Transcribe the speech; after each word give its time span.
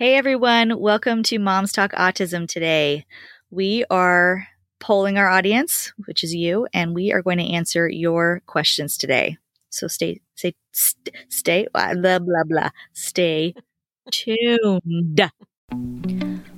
Hey 0.00 0.14
everyone, 0.14 0.78
welcome 0.78 1.24
to 1.24 1.40
Moms 1.40 1.72
Talk 1.72 1.90
Autism 1.90 2.46
today. 2.46 3.04
We 3.50 3.84
are 3.90 4.46
polling 4.78 5.18
our 5.18 5.28
audience, 5.28 5.92
which 6.06 6.22
is 6.22 6.32
you, 6.32 6.68
and 6.72 6.94
we 6.94 7.12
are 7.12 7.20
going 7.20 7.38
to 7.38 7.52
answer 7.52 7.88
your 7.88 8.40
questions 8.46 8.96
today. 8.96 9.38
So 9.70 9.88
stay, 9.88 10.20
stay, 10.36 10.54
st- 10.70 11.16
stay, 11.30 11.66
blah, 11.74 11.94
blah, 12.20 12.44
blah, 12.46 12.68
stay 12.92 13.56
tuned. 14.12 15.32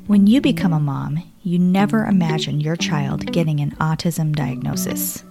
When 0.06 0.26
you 0.26 0.42
become 0.42 0.74
a 0.74 0.78
mom, 0.78 1.22
you 1.42 1.58
never 1.58 2.04
imagine 2.04 2.60
your 2.60 2.76
child 2.76 3.32
getting 3.32 3.60
an 3.60 3.70
autism 3.76 4.36
diagnosis. 4.36 5.24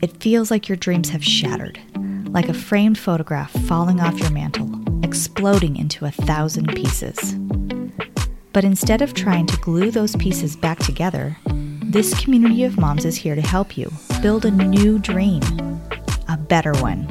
It 0.00 0.18
feels 0.22 0.50
like 0.50 0.66
your 0.66 0.76
dreams 0.76 1.10
have 1.10 1.22
shattered, 1.22 1.78
like 2.30 2.48
a 2.48 2.54
framed 2.54 2.96
photograph 2.96 3.52
falling 3.66 4.00
off 4.00 4.18
your 4.18 4.30
mantle 4.30 4.87
exploding 5.02 5.76
into 5.76 6.04
a 6.04 6.10
thousand 6.10 6.74
pieces. 6.74 7.34
But 8.52 8.64
instead 8.64 9.02
of 9.02 9.14
trying 9.14 9.46
to 9.46 9.56
glue 9.58 9.90
those 9.90 10.16
pieces 10.16 10.56
back 10.56 10.78
together, 10.78 11.36
this 11.82 12.18
community 12.22 12.64
of 12.64 12.78
moms 12.78 13.04
is 13.04 13.16
here 13.16 13.34
to 13.34 13.40
help 13.40 13.76
you 13.76 13.90
build 14.20 14.44
a 14.44 14.50
new 14.50 14.98
dream, 14.98 15.42
a 16.28 16.36
better 16.36 16.72
one. 16.74 17.06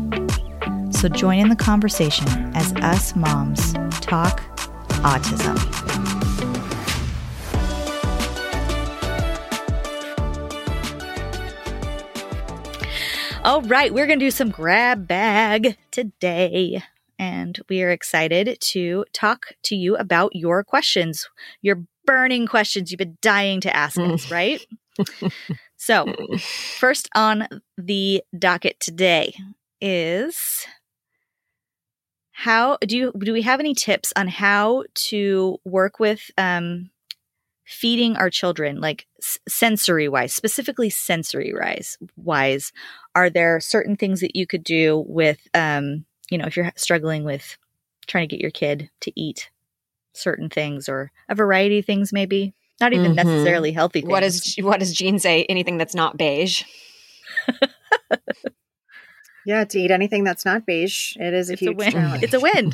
So 0.91 1.07
join 1.07 1.39
in 1.39 1.49
the 1.49 1.55
conversation 1.55 2.27
as 2.55 2.73
us 2.75 3.15
moms 3.15 3.73
talk 4.01 4.41
autism. 5.03 5.57
All 13.43 13.61
right, 13.61 13.93
we're 13.93 14.07
going 14.07 14.19
to 14.19 14.25
do 14.25 14.31
some 14.31 14.49
grab 14.49 15.07
bag 15.07 15.77
today 15.91 16.83
and 17.19 17.59
we 17.69 17.81
are 17.83 17.89
excited 17.89 18.57
to 18.59 19.05
talk 19.13 19.47
to 19.63 19.75
you 19.75 19.95
about 19.95 20.35
your 20.35 20.63
questions, 20.63 21.29
your 21.61 21.83
burning 22.05 22.47
questions 22.47 22.91
you've 22.91 22.97
been 22.97 23.17
dying 23.21 23.61
to 23.61 23.75
ask 23.75 23.99
us, 23.99 24.31
right? 24.31 24.65
so, 25.77 26.05
first 26.39 27.09
on 27.15 27.47
the 27.77 28.23
docket 28.37 28.79
today 28.79 29.33
is 29.81 30.65
how 32.31 32.77
do 32.85 32.95
you 32.95 33.11
do 33.17 33.33
we 33.33 33.41
have 33.41 33.59
any 33.59 33.73
tips 33.73 34.13
on 34.15 34.27
how 34.27 34.83
to 34.93 35.57
work 35.65 35.99
with 35.99 36.29
um, 36.37 36.89
feeding 37.65 38.15
our 38.15 38.29
children 38.29 38.79
like 38.79 39.07
s- 39.21 39.39
sensory 39.47 40.07
wise 40.07 40.33
specifically 40.33 40.89
sensory 40.89 41.51
wise 41.53 41.97
wise 42.15 42.71
are 43.15 43.29
there 43.29 43.59
certain 43.59 43.95
things 43.95 44.21
that 44.21 44.35
you 44.35 44.45
could 44.45 44.63
do 44.63 45.03
with 45.07 45.39
um, 45.55 46.05
you 46.29 46.37
know, 46.37 46.45
if 46.45 46.57
you're 46.57 46.71
struggling 46.75 47.23
with 47.23 47.57
trying 48.07 48.27
to 48.27 48.35
get 48.35 48.41
your 48.41 48.51
kid 48.51 48.89
to 49.01 49.19
eat 49.19 49.49
certain 50.13 50.49
things 50.49 50.89
or 50.89 51.11
a 51.29 51.35
variety 51.35 51.79
of 51.79 51.85
things, 51.85 52.11
maybe 52.11 52.53
not 52.79 52.93
even 52.93 53.13
mm-hmm. 53.13 53.27
necessarily 53.27 53.71
healthy 53.71 54.01
things. 54.01 54.11
What 54.11 54.21
does 54.21 54.55
what 54.59 54.79
does 54.79 54.93
Jean 54.93 55.19
say? 55.19 55.45
Anything 55.45 55.77
that's 55.77 55.95
not 55.95 56.17
beige. 56.17 56.63
yeah, 59.45 59.63
to 59.63 59.79
eat 59.79 59.91
anything 59.91 60.23
that's 60.23 60.45
not 60.45 60.65
beige, 60.65 61.15
it 61.17 61.33
is 61.33 61.49
a 61.49 61.53
it's 61.53 61.61
huge 61.61 61.73
a 61.73 61.77
win. 61.77 61.91
challenge. 61.91 62.23
It's 62.23 62.33
a 62.33 62.39
win. 62.39 62.71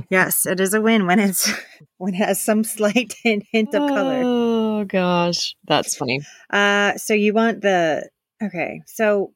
yes, 0.10 0.46
it 0.46 0.58
is 0.58 0.74
a 0.74 0.80
win 0.80 1.06
when 1.06 1.20
it's 1.20 1.52
when 1.98 2.14
it 2.14 2.18
has 2.18 2.42
some 2.42 2.64
slight 2.64 3.14
hint, 3.22 3.44
hint 3.52 3.74
of 3.74 3.88
color. 3.88 4.22
Oh 4.24 4.84
gosh, 4.84 5.54
that's 5.66 5.96
funny. 5.96 6.20
Uh, 6.50 6.96
so 6.96 7.14
you 7.14 7.32
want 7.32 7.60
the 7.60 8.08
okay? 8.42 8.82
So 8.86 9.32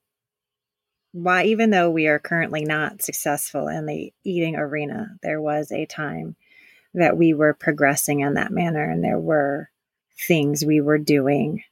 why 1.22 1.44
even 1.44 1.70
though 1.70 1.90
we 1.90 2.06
are 2.06 2.18
currently 2.18 2.64
not 2.64 3.02
successful 3.02 3.68
in 3.68 3.86
the 3.86 4.12
eating 4.24 4.56
arena 4.56 5.16
there 5.22 5.40
was 5.40 5.72
a 5.72 5.86
time 5.86 6.36
that 6.94 7.16
we 7.16 7.34
were 7.34 7.54
progressing 7.54 8.20
in 8.20 8.34
that 8.34 8.52
manner 8.52 8.88
and 8.88 9.02
there 9.04 9.18
were 9.18 9.70
things 10.26 10.64
we 10.64 10.80
were 10.80 10.98
doing 10.98 11.62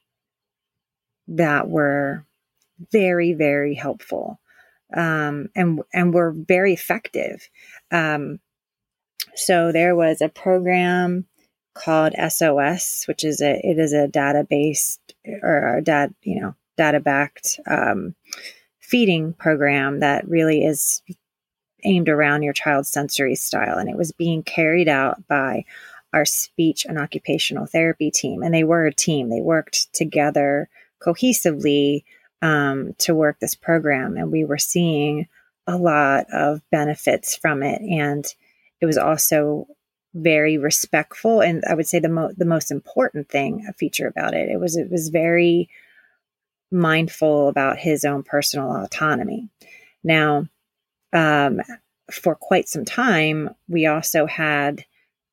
that 1.27 1.67
were 1.67 2.25
very 2.91 3.33
very 3.33 3.73
helpful 3.73 4.39
um, 4.95 5.49
and 5.55 5.81
and 5.93 6.13
were 6.13 6.31
very 6.31 6.73
effective. 6.73 7.49
Um, 7.91 8.39
so 9.35 9.71
there 9.71 9.95
was 9.95 10.21
a 10.21 10.29
program 10.29 11.25
called 11.73 12.13
sos 12.29 13.03
which 13.07 13.23
is 13.23 13.39
a 13.41 13.59
it 13.63 13.77
is 13.77 13.93
a 13.93 14.07
database 14.07 14.97
or 15.43 15.77
a 15.77 15.81
data 15.81 16.11
you 16.23 16.41
know 16.41 16.55
data 16.75 16.99
backed 16.99 17.59
um, 17.67 18.15
feeding 18.87 19.33
program 19.33 19.99
that 19.99 20.25
really 20.29 20.63
is 20.63 21.01
aimed 21.83 22.07
around 22.07 22.41
your 22.41 22.53
child's 22.53 22.89
sensory 22.89 23.35
style. 23.35 23.77
And 23.77 23.89
it 23.89 23.97
was 23.97 24.13
being 24.13 24.43
carried 24.43 24.87
out 24.87 25.27
by 25.27 25.65
our 26.13 26.23
speech 26.23 26.85
and 26.85 26.97
occupational 26.97 27.65
therapy 27.65 28.11
team. 28.11 28.43
And 28.43 28.53
they 28.53 28.63
were 28.63 28.85
a 28.85 28.93
team, 28.93 29.29
they 29.29 29.41
worked 29.41 29.91
together 29.93 30.69
cohesively 31.01 32.05
um, 32.41 32.93
to 32.99 33.13
work 33.13 33.39
this 33.39 33.55
program. 33.55 34.15
And 34.15 34.31
we 34.31 34.45
were 34.45 34.57
seeing 34.57 35.27
a 35.67 35.75
lot 35.75 36.27
of 36.31 36.61
benefits 36.71 37.35
from 37.35 37.63
it. 37.63 37.81
And 37.81 38.25
it 38.79 38.85
was 38.85 38.97
also 38.97 39.67
very 40.13 40.57
respectful. 40.57 41.41
And 41.41 41.61
I 41.69 41.73
would 41.73 41.87
say 41.87 41.99
the, 41.99 42.07
mo- 42.07 42.33
the 42.37 42.45
most 42.45 42.71
important 42.71 43.27
thing, 43.27 43.65
a 43.67 43.73
feature 43.73 44.07
about 44.07 44.33
it, 44.33 44.49
it 44.49 44.61
was, 44.61 44.77
it 44.77 44.89
was 44.89 45.09
very 45.09 45.67
mindful 46.71 47.49
about 47.49 47.77
his 47.77 48.03
own 48.03 48.23
personal 48.23 48.83
autonomy. 48.83 49.49
Now, 50.03 50.47
um, 51.13 51.61
for 52.11 52.35
quite 52.35 52.69
some 52.69 52.85
time, 52.85 53.49
we 53.67 53.85
also 53.85 54.25
had 54.25 54.85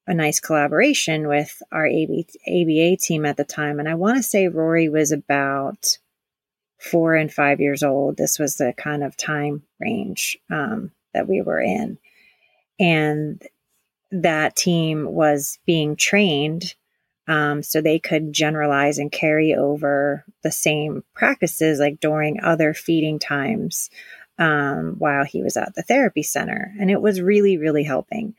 a 0.06 0.15
nice 0.15 0.41
collaboration 0.41 1.28
with 1.28 1.62
our 1.73 1.87
AB, 1.87 2.27
ABA 2.47 2.97
team 2.99 3.25
at 3.25 3.37
the 3.37 3.44
time. 3.44 3.78
And 3.78 3.89
I 3.89 3.94
want 3.94 4.17
to 4.17 4.23
say 4.23 4.49
Rory 4.49 4.89
was 4.89 5.12
about 5.12 5.99
four 6.78 7.15
and 7.15 7.33
five 7.33 7.61
years 7.61 7.83
old. 7.83 8.17
This 8.17 8.39
was 8.39 8.56
the 8.56 8.75
kind 8.77 9.03
of 9.03 9.17
time 9.17 9.62
range 9.81 10.37
um, 10.50 10.91
that 11.15 11.28
we 11.28 11.41
were 11.41 11.61
in. 11.61 11.99
And 12.78 13.43
that 14.11 14.56
team 14.56 15.06
was 15.06 15.59
being 15.65 15.97
trained 15.97 16.75
um, 17.27 17.62
so 17.62 17.81
they 17.81 17.99
could 17.99 18.33
generalize 18.33 18.99
and 18.99 19.11
carry 19.11 19.55
over 19.55 20.25
the 20.43 20.53
same 20.53 21.03
practices 21.15 21.79
like 21.81 22.01
during 22.01 22.41
other 22.41 22.75
feeding 22.75 23.19
times 23.19 23.91
um, 24.39 24.97
while 24.99 25.25
he 25.25 25.43
was 25.43 25.57
at 25.57 25.75
the 25.75 25.83
therapy 25.83 26.23
center. 26.23 26.73
And 26.79 26.91
it 26.91 27.01
was 27.01 27.21
really, 27.21 27.57
really 27.57 27.85
helping. 27.85 28.35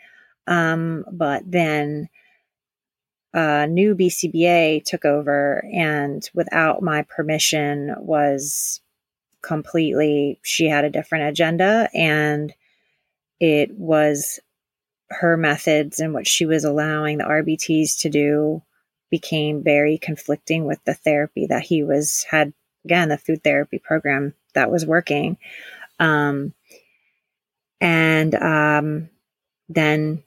Um, 0.47 1.05
but 1.11 1.43
then 1.45 2.09
a 3.33 3.67
new 3.67 3.95
BCBA 3.95 4.83
took 4.85 5.03
over 5.03 5.65
and 5.73 6.29
without 6.33 6.83
my 6.83 7.01
permission 7.03 7.95
was 7.97 8.81
completely, 9.41 10.39
she 10.43 10.67
had 10.67 10.85
a 10.85 10.89
different 10.89 11.29
agenda 11.29 11.89
and 11.93 12.53
it 13.39 13.71
was 13.71 14.39
her 15.09 15.37
methods 15.37 15.99
and 15.99 16.13
what 16.13 16.27
she 16.27 16.45
was 16.45 16.63
allowing 16.63 17.17
the 17.17 17.25
RBTs 17.25 18.01
to 18.01 18.09
do 18.09 18.61
became 19.09 19.63
very 19.63 19.97
conflicting 19.97 20.65
with 20.65 20.83
the 20.85 20.93
therapy 20.93 21.47
that 21.47 21.63
he 21.63 21.83
was 21.83 22.23
had 22.29 22.53
again 22.83 23.09
the 23.09 23.17
food 23.17 23.43
therapy 23.43 23.79
program 23.79 24.33
that 24.53 24.71
was 24.71 24.85
working. 24.85 25.37
Um, 25.99 26.53
and 27.81 28.35
um, 28.35 29.09
then 29.69 30.23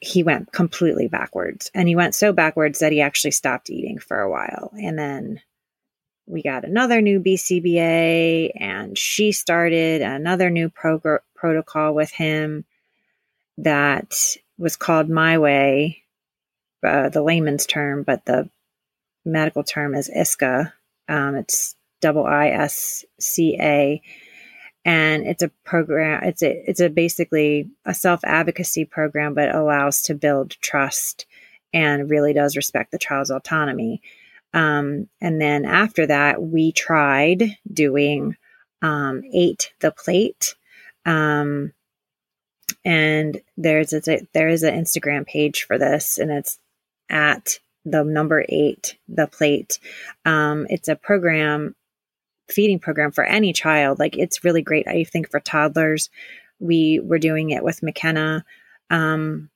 he 0.00 0.22
went 0.22 0.52
completely 0.52 1.08
backwards. 1.08 1.70
And 1.74 1.88
he 1.88 1.96
went 1.96 2.14
so 2.14 2.32
backwards 2.32 2.80
that 2.80 2.92
he 2.92 3.00
actually 3.00 3.30
stopped 3.30 3.70
eating 3.70 3.98
for 3.98 4.20
a 4.20 4.30
while. 4.30 4.72
And 4.80 4.98
then 4.98 5.40
we 6.26 6.42
got 6.42 6.64
another 6.64 7.00
new 7.00 7.20
bcba 7.20 8.52
and 8.54 8.98
she 8.98 9.32
started 9.32 10.02
another 10.02 10.50
new 10.50 10.68
prog- 10.68 11.22
protocol 11.34 11.94
with 11.94 12.10
him 12.10 12.66
that 13.56 14.14
was 14.58 14.76
called 14.76 15.08
my 15.08 15.38
way 15.38 16.02
uh, 16.84 17.08
the 17.08 17.22
layman's 17.22 17.66
term, 17.66 18.02
but 18.02 18.24
the 18.24 18.48
medical 19.24 19.62
term 19.62 19.94
is 19.94 20.10
ISCA. 20.10 20.72
Um, 21.08 21.36
it's 21.36 21.74
double 22.00 22.24
I 22.24 22.48
S 22.48 23.04
C 23.18 23.56
A, 23.60 24.02
and 24.84 25.26
it's 25.26 25.42
a 25.42 25.50
program. 25.64 26.24
It's 26.24 26.42
a 26.42 26.70
it's 26.70 26.80
a 26.80 26.88
basically 26.88 27.70
a 27.84 27.94
self 27.94 28.20
advocacy 28.24 28.84
program, 28.84 29.34
but 29.34 29.54
allows 29.54 30.02
to 30.02 30.14
build 30.14 30.50
trust 30.60 31.26
and 31.72 32.10
really 32.10 32.32
does 32.32 32.56
respect 32.56 32.92
the 32.92 32.98
child's 32.98 33.30
autonomy. 33.30 34.00
Um, 34.54 35.08
and 35.20 35.40
then 35.40 35.64
after 35.64 36.06
that, 36.06 36.42
we 36.42 36.72
tried 36.72 37.56
doing 37.70 38.36
um, 38.80 39.22
ate 39.32 39.72
the 39.80 39.90
plate. 39.90 40.54
Um, 41.04 41.72
and 42.84 43.40
there's 43.56 43.92
a, 43.92 44.26
there 44.32 44.48
is 44.48 44.62
an 44.62 44.74
Instagram 44.74 45.26
page 45.26 45.64
for 45.64 45.78
this, 45.78 46.18
and 46.18 46.30
it's 46.30 46.58
at 47.08 47.58
the 47.84 48.04
number 48.04 48.44
eight, 48.48 48.96
the 49.08 49.26
plate. 49.26 49.78
Um, 50.24 50.66
it's 50.68 50.88
a 50.88 50.96
program, 50.96 51.74
feeding 52.48 52.78
program 52.78 53.12
for 53.12 53.24
any 53.24 53.52
child. 53.52 53.98
Like 53.98 54.16
it's 54.16 54.44
really 54.44 54.62
great. 54.62 54.86
I 54.86 55.04
think 55.04 55.30
for 55.30 55.40
toddlers, 55.40 56.10
we 56.58 57.00
were 57.00 57.18
doing 57.18 57.50
it 57.50 57.62
with 57.62 57.82
McKenna. 57.82 58.44
Um, 58.90 59.50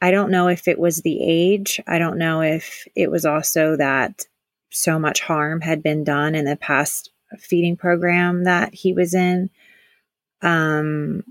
I 0.00 0.10
don't 0.10 0.30
know 0.30 0.48
if 0.48 0.68
it 0.68 0.78
was 0.78 1.02
the 1.02 1.18
age. 1.20 1.80
I 1.86 1.98
don't 1.98 2.18
know 2.18 2.40
if 2.40 2.86
it 2.94 3.10
was 3.10 3.24
also 3.24 3.76
that 3.76 4.26
so 4.70 4.98
much 4.98 5.20
harm 5.20 5.60
had 5.60 5.82
been 5.82 6.04
done 6.04 6.34
in 6.34 6.44
the 6.44 6.56
past 6.56 7.10
feeding 7.38 7.76
program 7.76 8.44
that 8.44 8.74
he 8.74 8.92
was 8.92 9.14
in 9.14 9.50
um, 10.42 11.24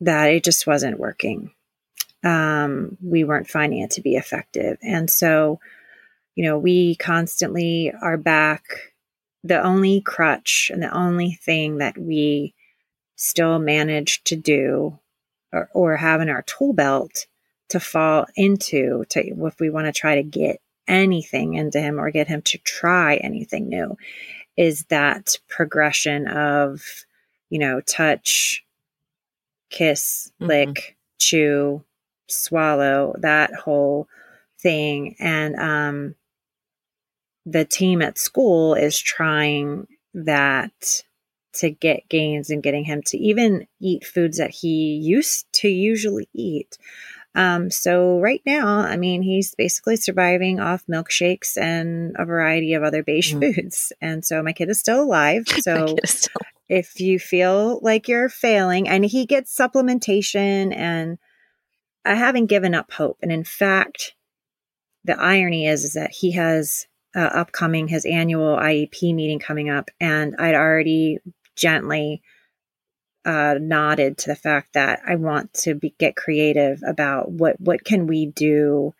that 0.00 0.30
it 0.30 0.44
just 0.44 0.66
wasn't 0.66 0.98
working. 0.98 1.52
Um, 2.22 2.98
we 3.02 3.24
weren't 3.24 3.48
finding 3.48 3.80
it 3.80 3.90
to 3.92 4.02
be 4.02 4.16
effective. 4.16 4.78
And 4.82 5.08
so, 5.10 5.60
you 6.34 6.44
know, 6.44 6.58
we 6.58 6.96
constantly 6.96 7.92
are 8.02 8.18
back. 8.18 8.92
The 9.42 9.62
only 9.62 10.02
crutch 10.02 10.70
and 10.72 10.82
the 10.82 10.94
only 10.94 11.32
thing 11.32 11.78
that 11.78 11.96
we 11.96 12.54
still 13.16 13.58
manage 13.58 14.22
to 14.24 14.36
do 14.36 14.98
or, 15.52 15.68
or 15.72 15.96
have 15.96 16.20
in 16.20 16.28
our 16.28 16.42
tool 16.42 16.72
belt 16.72 17.26
to 17.70 17.80
fall 17.80 18.26
into 18.36 19.04
to 19.08 19.46
if 19.46 19.60
we 19.60 19.70
want 19.70 19.86
to 19.86 19.92
try 19.92 20.16
to 20.16 20.22
get 20.22 20.60
anything 20.88 21.54
into 21.54 21.80
him 21.80 21.98
or 21.98 22.10
get 22.10 22.26
him 22.26 22.42
to 22.42 22.58
try 22.58 23.16
anything 23.16 23.68
new 23.68 23.96
is 24.56 24.84
that 24.86 25.36
progression 25.48 26.26
of 26.26 26.82
you 27.48 27.58
know 27.58 27.80
touch 27.82 28.64
kiss 29.70 30.32
mm-hmm. 30.40 30.48
lick 30.48 30.96
chew 31.18 31.82
swallow 32.30 33.14
that 33.18 33.54
whole 33.54 34.08
thing 34.60 35.16
and 35.18 35.56
um 35.56 36.14
the 37.46 37.64
team 37.64 38.02
at 38.02 38.18
school 38.18 38.74
is 38.74 38.98
trying 38.98 39.86
that 40.12 41.02
to 41.52 41.70
get 41.70 42.08
gains 42.08 42.50
and 42.50 42.62
getting 42.62 42.84
him 42.84 43.02
to 43.02 43.18
even 43.18 43.66
eat 43.80 44.04
foods 44.04 44.38
that 44.38 44.50
he 44.50 44.94
used 44.96 45.50
to 45.52 45.68
usually 45.68 46.28
eat 46.34 46.78
um, 47.34 47.70
so 47.70 48.18
right 48.18 48.42
now, 48.44 48.80
I 48.80 48.96
mean, 48.96 49.22
he's 49.22 49.54
basically 49.54 49.96
surviving 49.96 50.58
off 50.58 50.84
milkshakes 50.90 51.56
and 51.56 52.14
a 52.18 52.24
variety 52.24 52.74
of 52.74 52.82
other 52.82 53.02
beige 53.02 53.34
mm. 53.34 53.54
foods. 53.54 53.92
And 54.00 54.24
so 54.24 54.42
my 54.42 54.52
kid 54.52 54.68
is 54.68 54.80
still 54.80 55.02
alive. 55.02 55.44
So 55.60 55.96
still- 56.04 56.34
if 56.68 57.00
you 57.00 57.18
feel 57.18 57.80
like 57.82 58.08
you're 58.08 58.28
failing, 58.28 58.88
and 58.88 59.04
he 59.04 59.26
gets 59.26 59.54
supplementation, 59.54 60.74
and 60.74 61.18
I 62.04 62.14
haven't 62.14 62.46
given 62.46 62.74
up 62.74 62.92
hope. 62.92 63.18
And 63.22 63.30
in 63.30 63.44
fact, 63.44 64.14
the 65.04 65.18
irony 65.18 65.66
is, 65.66 65.84
is 65.84 65.92
that 65.94 66.12
he 66.12 66.32
has 66.32 66.86
uh, 67.14 67.20
upcoming 67.20 67.88
his 67.88 68.04
annual 68.04 68.56
IEP 68.56 69.14
meeting 69.14 69.38
coming 69.38 69.68
up, 69.68 69.90
and 70.00 70.36
I'd 70.38 70.54
already 70.54 71.18
gently 71.56 72.22
uh, 73.24 73.56
nodded 73.60 74.18
to 74.18 74.28
the 74.28 74.36
fact 74.36 74.74
that 74.74 75.02
I 75.06 75.16
want 75.16 75.52
to 75.54 75.74
be, 75.74 75.94
get 75.98 76.16
creative 76.16 76.82
about 76.86 77.30
what 77.30 77.60
what 77.60 77.84
can 77.84 78.06
we 78.06 78.26
do 78.26 78.94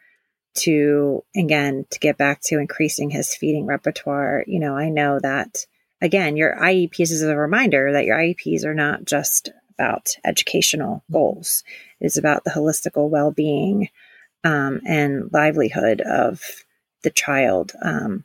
to 0.52 1.24
again 1.36 1.86
to 1.90 1.98
get 2.00 2.18
back 2.18 2.40
to 2.42 2.58
increasing 2.58 3.10
his 3.10 3.34
feeding 3.34 3.66
repertoire. 3.66 4.44
You 4.46 4.60
know, 4.60 4.76
I 4.76 4.90
know 4.90 5.18
that 5.20 5.66
again, 6.02 6.36
your 6.36 6.56
IEPs 6.60 7.12
is 7.12 7.22
a 7.22 7.36
reminder 7.36 7.92
that 7.92 8.04
your 8.04 8.18
IEPs 8.18 8.64
are 8.64 8.74
not 8.74 9.04
just 9.04 9.50
about 9.80 10.16
educational 10.24 11.02
goals; 11.10 11.64
it's 12.00 12.18
about 12.18 12.44
the 12.44 12.50
holistical 12.50 13.08
well 13.08 13.30
being 13.30 13.88
um, 14.44 14.80
and 14.86 15.30
livelihood 15.32 16.00
of 16.02 16.42
the 17.02 17.10
child. 17.10 17.72
Um, 17.82 18.24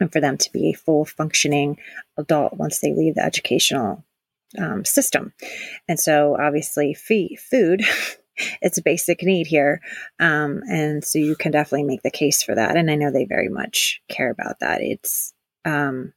and 0.00 0.12
for 0.12 0.20
them 0.20 0.36
to 0.36 0.52
be 0.52 0.70
a 0.70 0.76
full 0.76 1.06
functioning 1.06 1.78
adult 2.18 2.54
once 2.54 2.80
they 2.80 2.92
leave 2.92 3.14
the 3.14 3.24
educational 3.24 4.04
um, 4.58 4.84
system. 4.84 5.32
And 5.88 5.98
so, 5.98 6.36
obviously, 6.38 6.94
fee- 6.94 7.36
food. 7.36 7.82
it's 8.62 8.78
a 8.78 8.82
basic 8.82 9.22
need 9.22 9.46
here. 9.46 9.80
Um, 10.18 10.62
and 10.70 11.04
so 11.04 11.18
you 11.18 11.36
can 11.36 11.52
definitely 11.52 11.84
make 11.84 12.02
the 12.02 12.10
case 12.10 12.42
for 12.42 12.54
that. 12.54 12.76
And 12.76 12.90
I 12.90 12.94
know 12.94 13.10
they 13.10 13.24
very 13.24 13.48
much 13.48 14.02
care 14.08 14.30
about 14.30 14.60
that. 14.60 14.82
It's 14.82 15.32
um, 15.64 16.12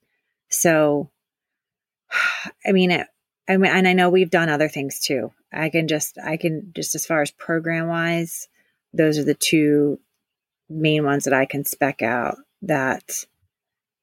so, 0.50 1.10
I 2.66 2.72
mean, 2.72 2.92
it, 2.92 3.08
I 3.50 3.58
mean, 3.58 3.72
and 3.72 3.88
I 3.88 3.94
know 3.94 4.10
we've 4.10 4.30
done 4.30 4.48
other 4.48 4.70
things 4.70 5.00
too. 5.00 5.34
I 5.52 5.70
can 5.70 5.88
just, 5.88 6.18
I 6.24 6.38
can 6.38 6.72
just 6.76 6.94
as 6.94 7.06
far 7.06 7.22
as 7.22 7.32
program 7.32 7.88
wise, 7.88 8.48
those 8.94 9.18
are 9.18 9.24
the 9.24 9.34
two 9.34 10.00
main 10.70 11.04
ones 11.04 11.24
that 11.24 11.34
I 11.34 11.46
can 11.46 11.66
spec 11.66 12.02
out 12.04 12.38
that 12.62 13.26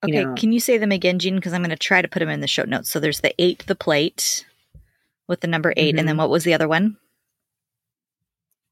Okay, 0.04 0.25
know. 0.25 0.34
can 0.34 0.52
you 0.52 0.60
say 0.60 0.78
them 0.78 0.93
again, 0.93 1.19
Jean? 1.19 1.37
Because 1.37 1.52
I'm 1.52 1.62
going 1.62 1.70
to 1.70 1.76
try 1.76 2.02
to 2.02 2.08
put 2.08 2.20
them 2.20 2.28
in 2.28 2.40
the 2.40 2.46
show 2.46 2.64
notes. 2.64 2.90
So 2.90 3.00
there's 3.00 3.20
the 3.20 3.34
eight, 3.38 3.64
the 3.66 3.75
plate 3.75 4.44
with 5.26 5.40
the 5.40 5.48
number 5.48 5.72
8 5.76 5.76
mm-hmm. 5.76 5.98
and 5.98 6.08
then 6.08 6.14
mm-hmm. 6.14 6.20
what 6.20 6.31
was 6.31 6.44
the 6.44 6.54
other 6.54 6.69
one? 6.69 6.96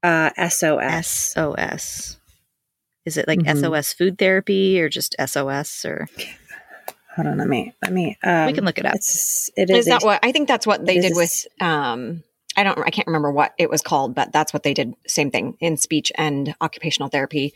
Uh, 0.03 0.29
SOS. 0.49 1.07
SOS. 1.07 2.17
Is 3.05 3.17
it 3.17 3.27
like 3.27 3.39
mm-hmm. 3.39 3.59
SOS 3.59 3.93
food 3.93 4.17
therapy 4.17 4.79
or 4.79 4.89
just 4.89 5.15
SOS 5.23 5.85
or? 5.85 6.07
Hold 7.15 7.27
on, 7.27 7.37
let 7.37 7.47
me 7.47 7.73
let 7.81 7.93
me. 7.93 8.17
Um, 8.23 8.47
we 8.47 8.53
can 8.53 8.65
look 8.65 8.77
it 8.77 8.85
up. 8.85 8.95
It's, 8.95 9.49
it 9.55 9.69
is, 9.69 9.79
is 9.79 9.85
that 9.85 10.03
a, 10.03 10.05
what 10.05 10.19
I 10.23 10.31
think? 10.31 10.47
That's 10.47 10.67
what 10.67 10.85
they 10.85 10.99
did 10.99 11.15
with. 11.15 11.47
Um, 11.61 12.23
I 12.57 12.63
don't. 12.63 12.77
I 12.79 12.89
can't 12.89 13.07
remember 13.07 13.31
what 13.31 13.53
it 13.57 13.69
was 13.69 13.81
called, 13.81 14.13
but 14.15 14.33
that's 14.33 14.53
what 14.53 14.63
they 14.63 14.73
did. 14.73 14.95
Same 15.07 15.31
thing 15.31 15.55
in 15.59 15.77
speech 15.77 16.11
and 16.15 16.53
occupational 16.59 17.09
therapy 17.09 17.53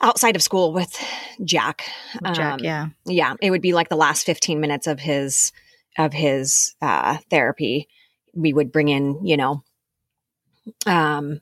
outside 0.00 0.34
of 0.34 0.42
school 0.42 0.72
with 0.72 0.96
Jack. 1.44 1.84
With 2.20 2.34
Jack, 2.34 2.54
um, 2.54 2.60
yeah, 2.60 2.88
yeah. 3.04 3.34
It 3.40 3.50
would 3.50 3.62
be 3.62 3.72
like 3.72 3.88
the 3.88 3.96
last 3.96 4.26
fifteen 4.26 4.60
minutes 4.60 4.88
of 4.88 4.98
his 4.98 5.52
of 5.96 6.12
his 6.12 6.74
uh, 6.82 7.18
therapy. 7.30 7.88
We 8.34 8.52
would 8.52 8.72
bring 8.72 8.88
in, 8.88 9.24
you 9.24 9.36
know, 9.36 9.62
um, 10.86 11.40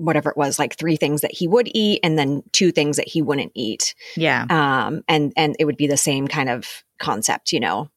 whatever 0.00 0.30
it 0.30 0.36
was, 0.36 0.58
like 0.58 0.76
three 0.76 0.96
things 0.96 1.20
that 1.20 1.34
he 1.34 1.46
would 1.46 1.68
eat, 1.74 2.00
and 2.02 2.18
then 2.18 2.42
two 2.52 2.72
things 2.72 2.96
that 2.96 3.08
he 3.08 3.22
wouldn't 3.22 3.52
eat. 3.54 3.94
Yeah. 4.16 4.46
Um, 4.48 5.02
and 5.08 5.32
and 5.36 5.56
it 5.58 5.64
would 5.64 5.76
be 5.76 5.86
the 5.86 5.96
same 5.96 6.28
kind 6.28 6.48
of 6.48 6.84
concept, 6.98 7.52
you 7.52 7.60
know, 7.60 7.90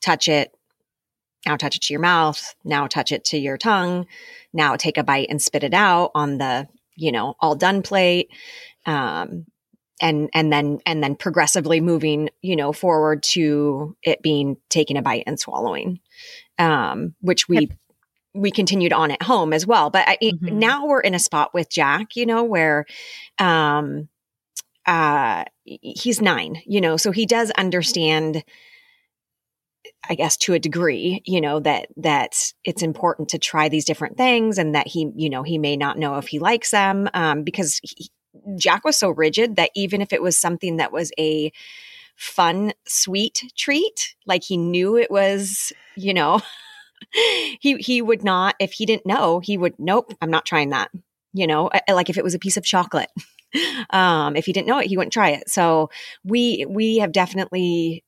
touch 0.00 0.28
it. 0.28 0.52
Now 1.46 1.56
touch 1.56 1.76
it 1.76 1.82
to 1.82 1.92
your 1.92 2.00
mouth. 2.00 2.54
Now 2.64 2.86
touch 2.86 3.12
it 3.12 3.24
to 3.26 3.38
your 3.38 3.56
tongue. 3.56 4.06
Now 4.52 4.76
take 4.76 4.98
a 4.98 5.04
bite 5.04 5.28
and 5.30 5.40
spit 5.40 5.62
it 5.62 5.74
out 5.74 6.10
on 6.14 6.38
the, 6.38 6.68
you 6.96 7.12
know, 7.12 7.34
all 7.40 7.54
done 7.54 7.82
plate 7.82 8.30
um, 8.88 9.46
and 10.00 10.30
and 10.32 10.52
then 10.52 10.78
and 10.86 11.02
then 11.02 11.14
progressively 11.14 11.80
moving 11.80 12.30
you 12.40 12.56
know 12.56 12.72
forward 12.72 13.22
to 13.22 13.96
it 14.02 14.22
being 14.22 14.56
taking 14.68 14.96
a 14.96 15.02
bite 15.02 15.24
and 15.26 15.38
swallowing 15.38 16.00
um, 16.58 17.14
which 17.20 17.48
we 17.48 17.60
yep. 17.60 17.70
We 18.34 18.50
continued 18.50 18.92
on 18.92 19.10
at 19.10 19.22
home 19.22 19.52
as 19.52 19.66
well 19.66 19.90
but 19.90 20.06
I, 20.06 20.18
mm-hmm. 20.22 20.58
now 20.58 20.86
we're 20.86 21.00
in 21.00 21.14
a 21.14 21.18
spot 21.18 21.54
with 21.54 21.70
jack 21.70 22.16
you 22.16 22.26
know 22.26 22.44
where 22.44 22.86
um 23.38 24.08
uh 24.86 25.44
he's 25.64 26.20
nine 26.20 26.62
you 26.66 26.80
know 26.80 26.96
so 26.96 27.10
he 27.10 27.26
does 27.26 27.50
understand 27.52 28.44
I 30.08 30.14
guess 30.14 30.36
to 30.38 30.54
a 30.54 30.58
degree, 30.58 31.22
you 31.26 31.40
know, 31.40 31.60
that 31.60 31.88
that 31.96 32.52
it's 32.64 32.82
important 32.82 33.28
to 33.30 33.38
try 33.38 33.68
these 33.68 33.84
different 33.84 34.16
things 34.16 34.58
and 34.58 34.74
that 34.74 34.86
he, 34.86 35.10
you 35.16 35.28
know, 35.28 35.42
he 35.42 35.58
may 35.58 35.76
not 35.76 35.98
know 35.98 36.16
if 36.16 36.28
he 36.28 36.38
likes 36.38 36.70
them 36.70 37.08
um, 37.14 37.42
because 37.42 37.80
he, 37.82 38.08
Jack 38.56 38.84
was 38.84 38.96
so 38.96 39.10
rigid 39.10 39.56
that 39.56 39.70
even 39.74 40.00
if 40.00 40.12
it 40.12 40.22
was 40.22 40.38
something 40.38 40.76
that 40.76 40.92
was 40.92 41.10
a 41.18 41.52
fun, 42.16 42.72
sweet 42.86 43.44
treat, 43.56 44.14
like 44.26 44.44
he 44.44 44.56
knew 44.56 44.96
it 44.96 45.10
was, 45.10 45.72
you 45.96 46.14
know, 46.14 46.40
he 47.60 47.76
he 47.78 48.02
would 48.02 48.24
not 48.24 48.54
if 48.58 48.72
he 48.72 48.86
didn't 48.86 49.06
know, 49.06 49.40
he 49.40 49.56
would 49.56 49.74
nope, 49.78 50.12
I'm 50.20 50.30
not 50.30 50.46
trying 50.46 50.70
that. 50.70 50.90
You 51.32 51.46
know, 51.46 51.70
like 51.88 52.10
if 52.10 52.16
it 52.16 52.24
was 52.24 52.34
a 52.34 52.38
piece 52.38 52.56
of 52.56 52.64
chocolate. 52.64 53.10
um 53.90 54.36
if 54.36 54.46
he 54.46 54.52
didn't 54.52 54.68
know 54.68 54.78
it, 54.78 54.86
he 54.86 54.96
wouldn't 54.96 55.12
try 55.12 55.30
it. 55.30 55.48
So 55.48 55.90
we 56.24 56.66
we 56.68 56.98
have 56.98 57.12
definitely 57.12 58.04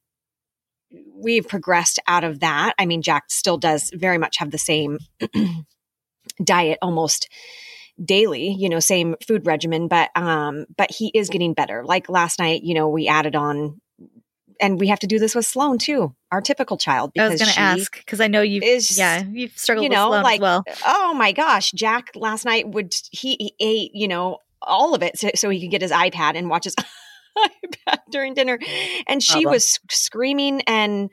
we've 1.14 1.46
progressed 1.46 1.98
out 2.06 2.24
of 2.24 2.40
that. 2.40 2.74
I 2.78 2.86
mean, 2.86 3.02
Jack 3.02 3.24
still 3.28 3.58
does 3.58 3.90
very 3.94 4.18
much 4.18 4.38
have 4.38 4.50
the 4.50 4.58
same 4.58 4.98
diet 6.44 6.78
almost 6.82 7.28
daily, 8.02 8.54
you 8.58 8.68
know, 8.68 8.80
same 8.80 9.16
food 9.26 9.46
regimen, 9.46 9.88
but 9.88 10.10
um, 10.16 10.66
but 10.76 10.90
he 10.90 11.10
is 11.14 11.28
getting 11.28 11.54
better. 11.54 11.84
Like 11.84 12.08
last 12.08 12.38
night, 12.38 12.62
you 12.62 12.74
know, 12.74 12.88
we 12.88 13.08
added 13.08 13.36
on 13.36 13.80
and 14.60 14.78
we 14.78 14.88
have 14.88 15.00
to 15.00 15.06
do 15.06 15.18
this 15.18 15.34
with 15.34 15.46
Sloan 15.46 15.78
too, 15.78 16.14
our 16.30 16.40
typical 16.40 16.76
child. 16.76 17.12
I 17.18 17.28
was 17.28 17.40
going 17.40 17.52
to 17.52 17.58
ask 17.58 17.96
because 17.96 18.20
I 18.20 18.28
know 18.28 18.42
you, 18.42 18.60
is, 18.62 18.96
yeah, 18.98 19.22
you've 19.30 19.56
struggled. 19.56 19.84
You 19.84 19.90
know, 19.90 20.10
like, 20.10 20.40
well. 20.40 20.64
oh 20.86 21.14
my 21.14 21.32
gosh, 21.32 21.72
Jack 21.72 22.10
last 22.14 22.44
night 22.44 22.68
would 22.68 22.94
he, 23.10 23.36
he 23.38 23.54
ate, 23.60 23.90
you 23.94 24.08
know, 24.08 24.38
all 24.62 24.94
of 24.94 25.02
it 25.02 25.18
so, 25.18 25.30
so, 25.34 25.48
he 25.48 25.60
could 25.60 25.70
get 25.70 25.82
his 25.82 25.90
iPad 25.90 26.36
and 26.36 26.50
watch 26.50 26.64
his 26.64 26.76
iPad 27.38 27.98
during 28.10 28.34
dinner, 28.34 28.58
and 29.08 29.22
she 29.22 29.46
was 29.46 29.78
screaming 29.90 30.62
and 30.62 31.10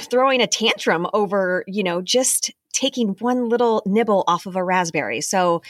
throwing 0.00 0.40
a 0.40 0.46
tantrum 0.46 1.06
over, 1.12 1.64
you 1.66 1.82
know, 1.82 2.02
just 2.02 2.50
taking 2.72 3.10
one 3.20 3.48
little 3.48 3.82
nibble 3.86 4.24
off 4.26 4.46
of 4.46 4.56
a 4.56 4.64
raspberry. 4.64 5.20
So, 5.20 5.62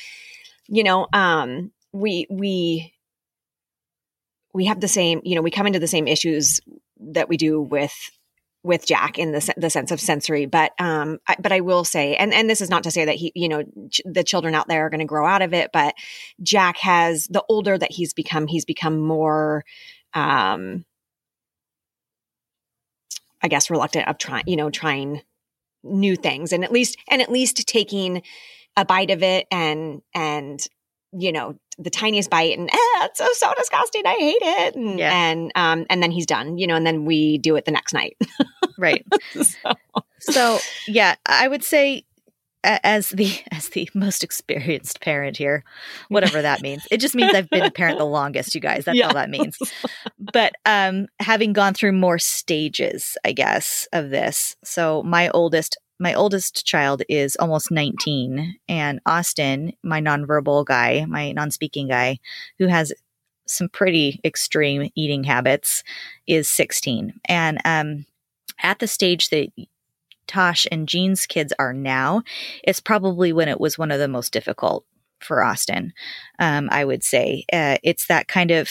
you 0.68 0.82
know, 0.82 1.06
um, 1.12 1.72
we 1.92 2.26
we 2.30 2.92
we 4.54 4.66
have 4.66 4.80
the 4.80 4.88
same, 4.88 5.20
you 5.24 5.34
know, 5.34 5.42
we 5.42 5.50
come 5.50 5.66
into 5.66 5.80
the 5.80 5.88
same 5.88 6.06
issues 6.06 6.60
that 7.12 7.28
we 7.28 7.36
do 7.36 7.60
with 7.60 7.94
with 8.64 8.86
Jack 8.86 9.18
in 9.18 9.32
the 9.32 9.54
the 9.58 9.70
sense 9.70 9.92
of 9.92 10.00
sensory, 10.00 10.46
but 10.46 10.72
um, 10.80 11.18
I, 11.28 11.36
but 11.38 11.52
I 11.52 11.60
will 11.60 11.84
say, 11.84 12.16
and 12.16 12.32
and 12.32 12.48
this 12.48 12.62
is 12.62 12.70
not 12.70 12.82
to 12.84 12.90
say 12.90 13.04
that 13.04 13.16
he, 13.16 13.30
you 13.34 13.48
know, 13.48 13.62
ch- 13.90 14.00
the 14.06 14.24
children 14.24 14.54
out 14.54 14.68
there 14.68 14.86
are 14.86 14.90
going 14.90 15.00
to 15.00 15.04
grow 15.04 15.26
out 15.26 15.42
of 15.42 15.52
it, 15.52 15.70
but 15.72 15.94
Jack 16.42 16.78
has 16.78 17.26
the 17.26 17.44
older 17.48 17.76
that 17.76 17.92
he's 17.92 18.14
become, 18.14 18.46
he's 18.46 18.64
become 18.64 18.98
more, 18.98 19.64
um, 20.14 20.86
I 23.42 23.48
guess, 23.48 23.68
reluctant 23.68 24.08
of 24.08 24.16
trying, 24.16 24.44
you 24.46 24.56
know, 24.56 24.70
trying 24.70 25.20
new 25.82 26.16
things, 26.16 26.50
and 26.52 26.64
at 26.64 26.72
least 26.72 26.96
and 27.08 27.20
at 27.20 27.30
least 27.30 27.68
taking 27.68 28.22
a 28.78 28.84
bite 28.86 29.10
of 29.10 29.22
it 29.22 29.46
and 29.50 30.00
and 30.14 30.66
you 31.16 31.32
know 31.32 31.54
the 31.78 31.90
tiniest 31.90 32.30
bite 32.30 32.56
and 32.58 32.68
eh, 32.72 32.76
it's 33.04 33.18
so 33.18 33.26
so 33.32 33.52
disgusting 33.56 34.02
i 34.06 34.14
hate 34.14 34.36
it 34.40 34.74
and 34.76 34.98
Yeah. 34.98 35.12
and 35.12 35.52
um 35.54 35.86
and 35.90 36.02
then 36.02 36.10
he's 36.10 36.26
done 36.26 36.58
you 36.58 36.66
know 36.66 36.76
and 36.76 36.86
then 36.86 37.04
we 37.04 37.38
do 37.38 37.56
it 37.56 37.64
the 37.64 37.70
next 37.72 37.92
night 37.92 38.16
Right. 38.78 39.04
so, 39.40 39.74
So 40.20 40.58
yeah, 40.86 41.14
I 41.26 41.46
would 41.46 41.62
say 41.62 42.04
as 42.64 43.10
the 43.10 43.30
as 43.52 43.68
the 43.68 43.88
most 43.94 44.24
experienced 44.24 45.00
parent 45.00 45.36
here, 45.36 45.62
whatever 46.08 46.42
that 46.42 46.60
means. 46.60 46.86
It 46.90 46.98
just 46.98 47.14
means 47.14 47.34
I've 47.34 47.50
been 47.50 47.64
a 47.66 47.70
parent 47.70 47.98
the 47.98 48.06
longest, 48.06 48.54
you 48.54 48.60
guys. 48.60 48.84
That's 48.84 48.98
Yeah. 48.98 49.08
all 49.08 49.14
that 49.14 49.30
means. 49.30 49.58
But 50.18 50.54
um 50.66 51.06
having 51.20 51.52
gone 51.52 51.74
through 51.74 51.92
more 51.92 52.18
stages, 52.18 53.16
I 53.24 53.32
guess, 53.32 53.86
of 53.92 54.10
this. 54.10 54.56
So 54.64 55.02
my 55.04 55.28
oldest 55.30 55.76
my 55.98 56.14
oldest 56.14 56.66
child 56.66 57.02
is 57.08 57.36
almost 57.36 57.70
19 57.70 58.56
and 58.68 59.00
Austin, 59.06 59.72
my 59.82 60.00
nonverbal 60.00 60.64
guy, 60.64 61.04
my 61.06 61.32
non-speaking 61.32 61.88
guy 61.88 62.18
who 62.58 62.66
has 62.66 62.92
some 63.46 63.68
pretty 63.68 64.20
extreme 64.24 64.90
eating 64.94 65.24
habits 65.24 65.82
is 66.26 66.48
16. 66.48 67.20
And 67.26 67.60
um 67.64 68.06
at 68.62 68.78
the 68.78 68.86
stage 68.86 69.30
that 69.30 69.48
Tosh 70.26 70.66
and 70.72 70.88
Jean's 70.88 71.26
kids 71.26 71.52
are 71.58 71.72
now, 71.72 72.22
it's 72.62 72.80
probably 72.80 73.32
when 73.32 73.48
it 73.48 73.60
was 73.60 73.78
one 73.78 73.90
of 73.90 73.98
the 73.98 74.08
most 74.08 74.32
difficult 74.32 74.84
for 75.20 75.42
Austin. 75.42 75.92
Um, 76.38 76.68
I 76.70 76.84
would 76.84 77.02
say 77.02 77.44
uh, 77.52 77.78
it's 77.82 78.06
that 78.06 78.28
kind 78.28 78.50
of 78.50 78.70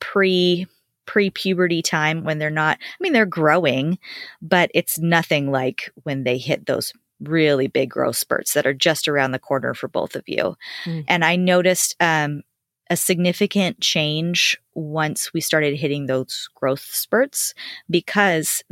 pre 0.00 0.66
pre 1.06 1.30
puberty 1.30 1.82
time 1.82 2.24
when 2.24 2.38
they're 2.38 2.50
not. 2.50 2.78
I 2.80 2.96
mean, 3.00 3.12
they're 3.12 3.26
growing, 3.26 3.98
but 4.42 4.70
it's 4.74 4.98
nothing 4.98 5.50
like 5.50 5.90
when 6.02 6.24
they 6.24 6.38
hit 6.38 6.66
those 6.66 6.92
really 7.20 7.66
big 7.66 7.90
growth 7.90 8.16
spurts 8.16 8.54
that 8.54 8.66
are 8.66 8.74
just 8.74 9.08
around 9.08 9.32
the 9.32 9.38
corner 9.38 9.74
for 9.74 9.88
both 9.88 10.16
of 10.16 10.24
you. 10.26 10.56
Mm. 10.84 11.04
And 11.08 11.24
I 11.24 11.36
noticed 11.36 11.96
um, 12.00 12.42
a 12.90 12.96
significant 12.96 13.80
change 13.80 14.58
once 14.74 15.32
we 15.32 15.40
started 15.40 15.76
hitting 15.76 16.06
those 16.06 16.48
growth 16.54 16.82
spurts 16.82 17.54
because 17.88 18.62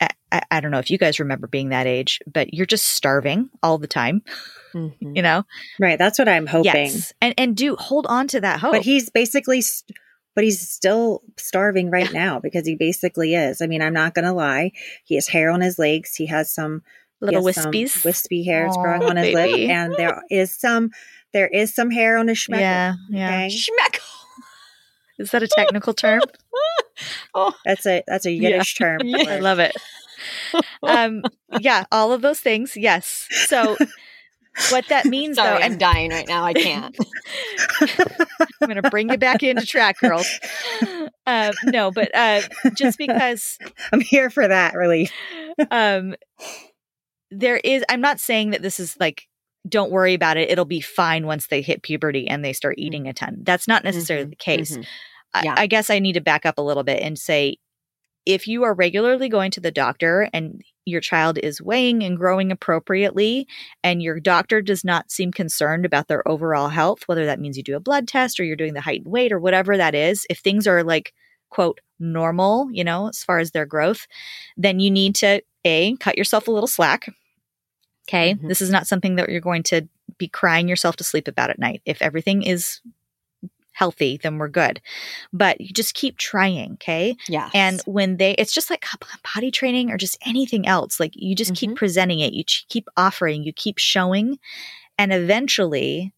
I, 0.00 0.08
I, 0.32 0.42
I 0.50 0.60
don't 0.60 0.70
know 0.70 0.78
if 0.78 0.90
you 0.90 0.98
guys 0.98 1.20
remember 1.20 1.46
being 1.46 1.70
that 1.70 1.86
age, 1.86 2.20
but 2.32 2.54
you're 2.54 2.66
just 2.66 2.88
starving 2.88 3.50
all 3.62 3.78
the 3.78 3.86
time, 3.86 4.22
mhm. 4.72 4.94
you 5.00 5.22
know? 5.22 5.44
Right. 5.78 5.98
That's 5.98 6.18
what 6.18 6.28
I'm 6.28 6.46
hoping. 6.46 6.86
Yes. 6.86 7.12
And 7.20 7.34
and 7.36 7.56
do 7.56 7.76
hold 7.76 8.06
on 8.06 8.28
to 8.28 8.40
that 8.40 8.60
hope. 8.60 8.72
But 8.72 8.82
he's 8.82 9.10
basically, 9.10 9.60
st- 9.60 9.96
but 10.40 10.44
he's 10.44 10.66
still 10.70 11.20
starving 11.36 11.90
right 11.90 12.10
now 12.14 12.40
because 12.40 12.66
he 12.66 12.74
basically 12.74 13.34
is. 13.34 13.60
I 13.60 13.66
mean, 13.66 13.82
I'm 13.82 13.92
not 13.92 14.14
going 14.14 14.24
to 14.24 14.32
lie. 14.32 14.72
He 15.04 15.16
has 15.16 15.28
hair 15.28 15.50
on 15.50 15.60
his 15.60 15.78
legs. 15.78 16.14
He 16.14 16.24
has 16.28 16.50
some 16.50 16.82
little 17.20 17.44
has 17.46 17.56
some 17.56 17.70
wispy 17.70 18.42
hairs 18.42 18.74
Aw, 18.74 18.82
growing 18.82 19.02
on 19.02 19.18
his 19.18 19.34
lip, 19.34 19.50
and 19.68 19.94
there 19.98 20.22
is 20.30 20.50
some, 20.58 20.92
there 21.34 21.46
is 21.46 21.74
some 21.74 21.90
hair 21.90 22.16
on 22.16 22.28
his 22.28 22.38
schmeckle. 22.38 22.60
yeah, 22.60 22.94
yeah. 23.10 23.28
Okay? 23.28 23.48
Schmeck. 23.54 23.98
Is 25.18 25.30
that 25.32 25.42
a 25.42 25.48
technical 25.48 25.92
term? 25.92 26.22
oh, 27.34 27.52
That's 27.66 27.84
a 27.84 28.02
that's 28.06 28.24
a 28.24 28.30
Yeah. 28.30 28.48
Yiddish 28.48 28.76
term. 28.76 29.00
Yeah. 29.04 29.24
I 29.28 29.40
love 29.40 29.58
it. 29.58 29.76
Um, 30.82 31.22
yeah, 31.60 31.84
all 31.92 32.12
of 32.12 32.22
those 32.22 32.40
things. 32.40 32.76
Yes. 32.76 33.26
So 33.46 33.76
what 34.70 34.86
that 34.88 35.06
means 35.06 35.36
sorry, 35.36 35.48
though, 35.58 35.64
I'm 35.64 35.72
and 35.72 35.80
dying 35.80 36.10
right 36.10 36.28
now. 36.28 36.44
I 36.44 36.52
can't. 36.54 36.96
I'm 37.80 38.68
going 38.68 38.82
to 38.82 38.90
bring 38.90 39.08
you 39.10 39.18
back 39.18 39.42
into 39.42 39.66
track, 39.66 39.98
girls. 39.98 40.28
Um, 41.26 41.52
no, 41.64 41.90
but 41.90 42.14
uh, 42.14 42.42
just 42.74 42.98
because 42.98 43.58
I'm 43.92 44.00
here 44.00 44.30
for 44.30 44.46
that 44.46 44.74
relief. 44.74 45.12
um, 45.70 46.14
there 47.30 47.56
is, 47.58 47.84
I'm 47.88 48.00
not 48.00 48.20
saying 48.20 48.50
that 48.50 48.62
this 48.62 48.80
is 48.80 48.96
like, 48.98 49.26
don't 49.68 49.90
worry 49.92 50.14
about 50.14 50.36
it. 50.36 50.50
It'll 50.50 50.64
be 50.64 50.80
fine 50.80 51.26
once 51.26 51.46
they 51.46 51.62
hit 51.62 51.82
puberty 51.82 52.26
and 52.28 52.44
they 52.44 52.52
start 52.52 52.76
eating 52.78 53.06
a 53.06 53.12
ton. 53.12 53.38
That's 53.42 53.68
not 53.68 53.84
necessarily 53.84 54.26
Mhm, 54.26 54.30
the 54.30 54.36
case. 54.36 54.76
mhm. 54.76 54.86
I- 55.34 55.54
I, 55.58 55.66
guess 55.68 55.90
I 55.90 56.00
need 56.00 56.14
to 56.14 56.20
back 56.20 56.44
up 56.44 56.58
a 56.58 56.62
little 56.62 56.82
bit 56.82 57.02
and 57.02 57.16
say 57.18 57.56
if 58.26 58.48
you 58.48 58.64
are 58.64 58.74
regularly 58.74 59.28
going 59.28 59.50
to 59.52 59.60
the 59.60 59.70
doctor 59.70 60.28
and 60.32 60.60
your 60.90 61.00
child 61.00 61.38
is 61.38 61.62
weighing 61.62 62.02
and 62.02 62.16
growing 62.18 62.52
appropriately 62.52 63.46
and 63.82 64.02
your 64.02 64.20
doctor 64.20 64.60
does 64.60 64.84
not 64.84 65.10
seem 65.10 65.32
concerned 65.32 65.86
about 65.86 66.08
their 66.08 66.26
overall 66.28 66.68
health 66.68 67.02
whether 67.06 67.24
that 67.26 67.40
means 67.40 67.56
you 67.56 67.62
do 67.62 67.76
a 67.76 67.80
blood 67.80 68.06
test 68.08 68.38
or 68.38 68.44
you're 68.44 68.56
doing 68.56 68.74
the 68.74 68.80
height 68.80 69.02
and 69.02 69.12
weight 69.12 69.32
or 69.32 69.40
whatever 69.40 69.76
that 69.76 69.94
is 69.94 70.26
if 70.28 70.38
things 70.40 70.66
are 70.66 70.82
like 70.84 71.12
quote 71.50 71.80
normal 71.98 72.68
you 72.72 72.84
know 72.84 73.08
as 73.08 73.22
far 73.24 73.38
as 73.38 73.50
their 73.52 73.66
growth 73.66 74.06
then 74.56 74.80
you 74.80 74.90
need 74.90 75.14
to 75.14 75.40
a 75.64 75.96
cut 75.96 76.18
yourself 76.18 76.48
a 76.48 76.50
little 76.50 76.66
slack 76.66 77.08
okay 78.08 78.34
Mhm. 78.34 78.48
this 78.48 78.60
is 78.60 78.70
not 78.70 78.86
something 78.86 79.16
that 79.16 79.28
you're 79.28 79.40
going 79.40 79.62
to 79.64 79.88
be 80.18 80.28
crying 80.28 80.68
yourself 80.68 80.96
to 80.96 81.04
sleep 81.04 81.28
about 81.28 81.50
at 81.50 81.58
night 81.58 81.82
if 81.86 82.02
everything 82.02 82.42
is 82.42 82.80
healthy 83.80 84.18
then 84.22 84.36
we're 84.36 84.46
good 84.62 84.78
but 85.32 85.58
you 85.58 85.72
just 85.72 85.94
keep 85.94 86.18
trying 86.18 86.72
okay 86.74 87.16
Yeah. 87.28 87.48
and 87.54 87.80
when 87.86 88.18
they 88.18 88.32
it's 88.32 88.52
just 88.52 88.68
like 88.68 88.84
potty 89.24 89.50
training 89.50 89.90
or 89.90 89.96
just 89.96 90.18
anything 90.26 90.66
else 90.66 91.00
like 91.00 91.12
you 91.14 91.34
just 91.34 91.54
keep 91.54 91.70
Mhm. 91.70 91.76
presenting 91.76 92.20
it 92.20 92.34
you 92.34 92.44
keep 92.68 92.86
offering 92.98 93.42
you 93.42 93.54
keep 93.54 93.78
showing 93.78 94.38
and 94.98 95.14
eventually 95.14 96.12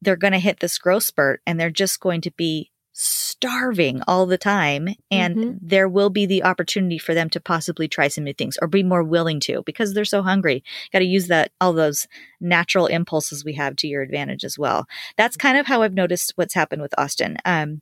they're 0.00 0.14
going 0.24 0.32
to 0.32 0.38
hit 0.38 0.60
this 0.60 0.78
growth 0.78 1.02
spurt 1.02 1.40
and 1.46 1.58
they're 1.58 1.68
just 1.84 1.98
going 1.98 2.20
to 2.20 2.30
be 2.30 2.69
starving 2.92 4.02
all 4.06 4.26
the 4.26 4.36
time 4.38 4.88
and 5.10 5.36
Mhm. 5.36 5.58
there 5.62 5.88
will 5.88 6.10
be 6.10 6.26
the 6.26 6.42
opportunity 6.42 6.98
for 6.98 7.14
them 7.14 7.30
to 7.30 7.40
possibly 7.40 7.88
try 7.88 8.08
some 8.08 8.24
new 8.24 8.34
things 8.34 8.58
or 8.60 8.68
be 8.68 8.82
more 8.82 9.02
willing 9.02 9.40
to 9.40 9.62
because 9.64 9.94
they're 9.94 10.04
so 10.04 10.22
hungry. 10.22 10.62
Got 10.92 10.98
to 11.00 11.04
use 11.04 11.28
that 11.28 11.52
all 11.60 11.72
those 11.72 12.06
natural 12.40 12.86
impulses 12.86 13.44
we 13.44 13.54
have 13.54 13.76
to 13.76 13.88
your 13.88 14.02
advantage 14.02 14.44
as 14.44 14.58
well. 14.58 14.86
That's 15.16 15.36
kind 15.36 15.56
of 15.56 15.66
how 15.66 15.82
i've 15.82 15.94
noticed 15.94 16.32
what's 16.34 16.54
happened 16.54 16.82
with 16.82 16.94
austin. 16.98 17.38
Um, 17.44 17.80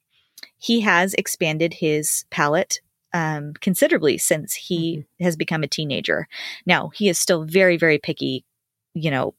he 0.58 0.80
has 0.80 1.14
expanded 1.14 1.74
his 1.74 2.24
palate 2.30 2.80
um, 3.14 3.54
considerably 3.60 4.18
since 4.18 4.54
he 4.54 5.04
has 5.20 5.34
become 5.36 5.62
a 5.62 5.68
teenager. 5.68 6.28
Now 6.66 6.90
he 6.94 7.08
is 7.08 7.18
still 7.18 7.44
very 7.44 7.76
very 7.78 7.98
picky 7.98 8.44
you 8.94 9.10
know 9.10 9.34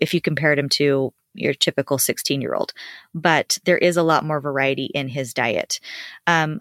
if 0.00 0.12
you 0.12 0.20
compared 0.20 0.58
him 0.58 0.68
to 0.68 1.12
your 1.34 1.54
typical 1.54 1.98
16 1.98 2.40
year 2.42 2.54
old 2.54 2.72
but 3.14 3.58
there 3.64 3.78
is 3.78 3.96
a 3.96 4.02
lot 4.02 4.24
more 4.24 4.40
variety 4.40 4.86
in 4.94 5.08
his 5.08 5.34
diet. 5.34 5.80
Um, 6.26 6.60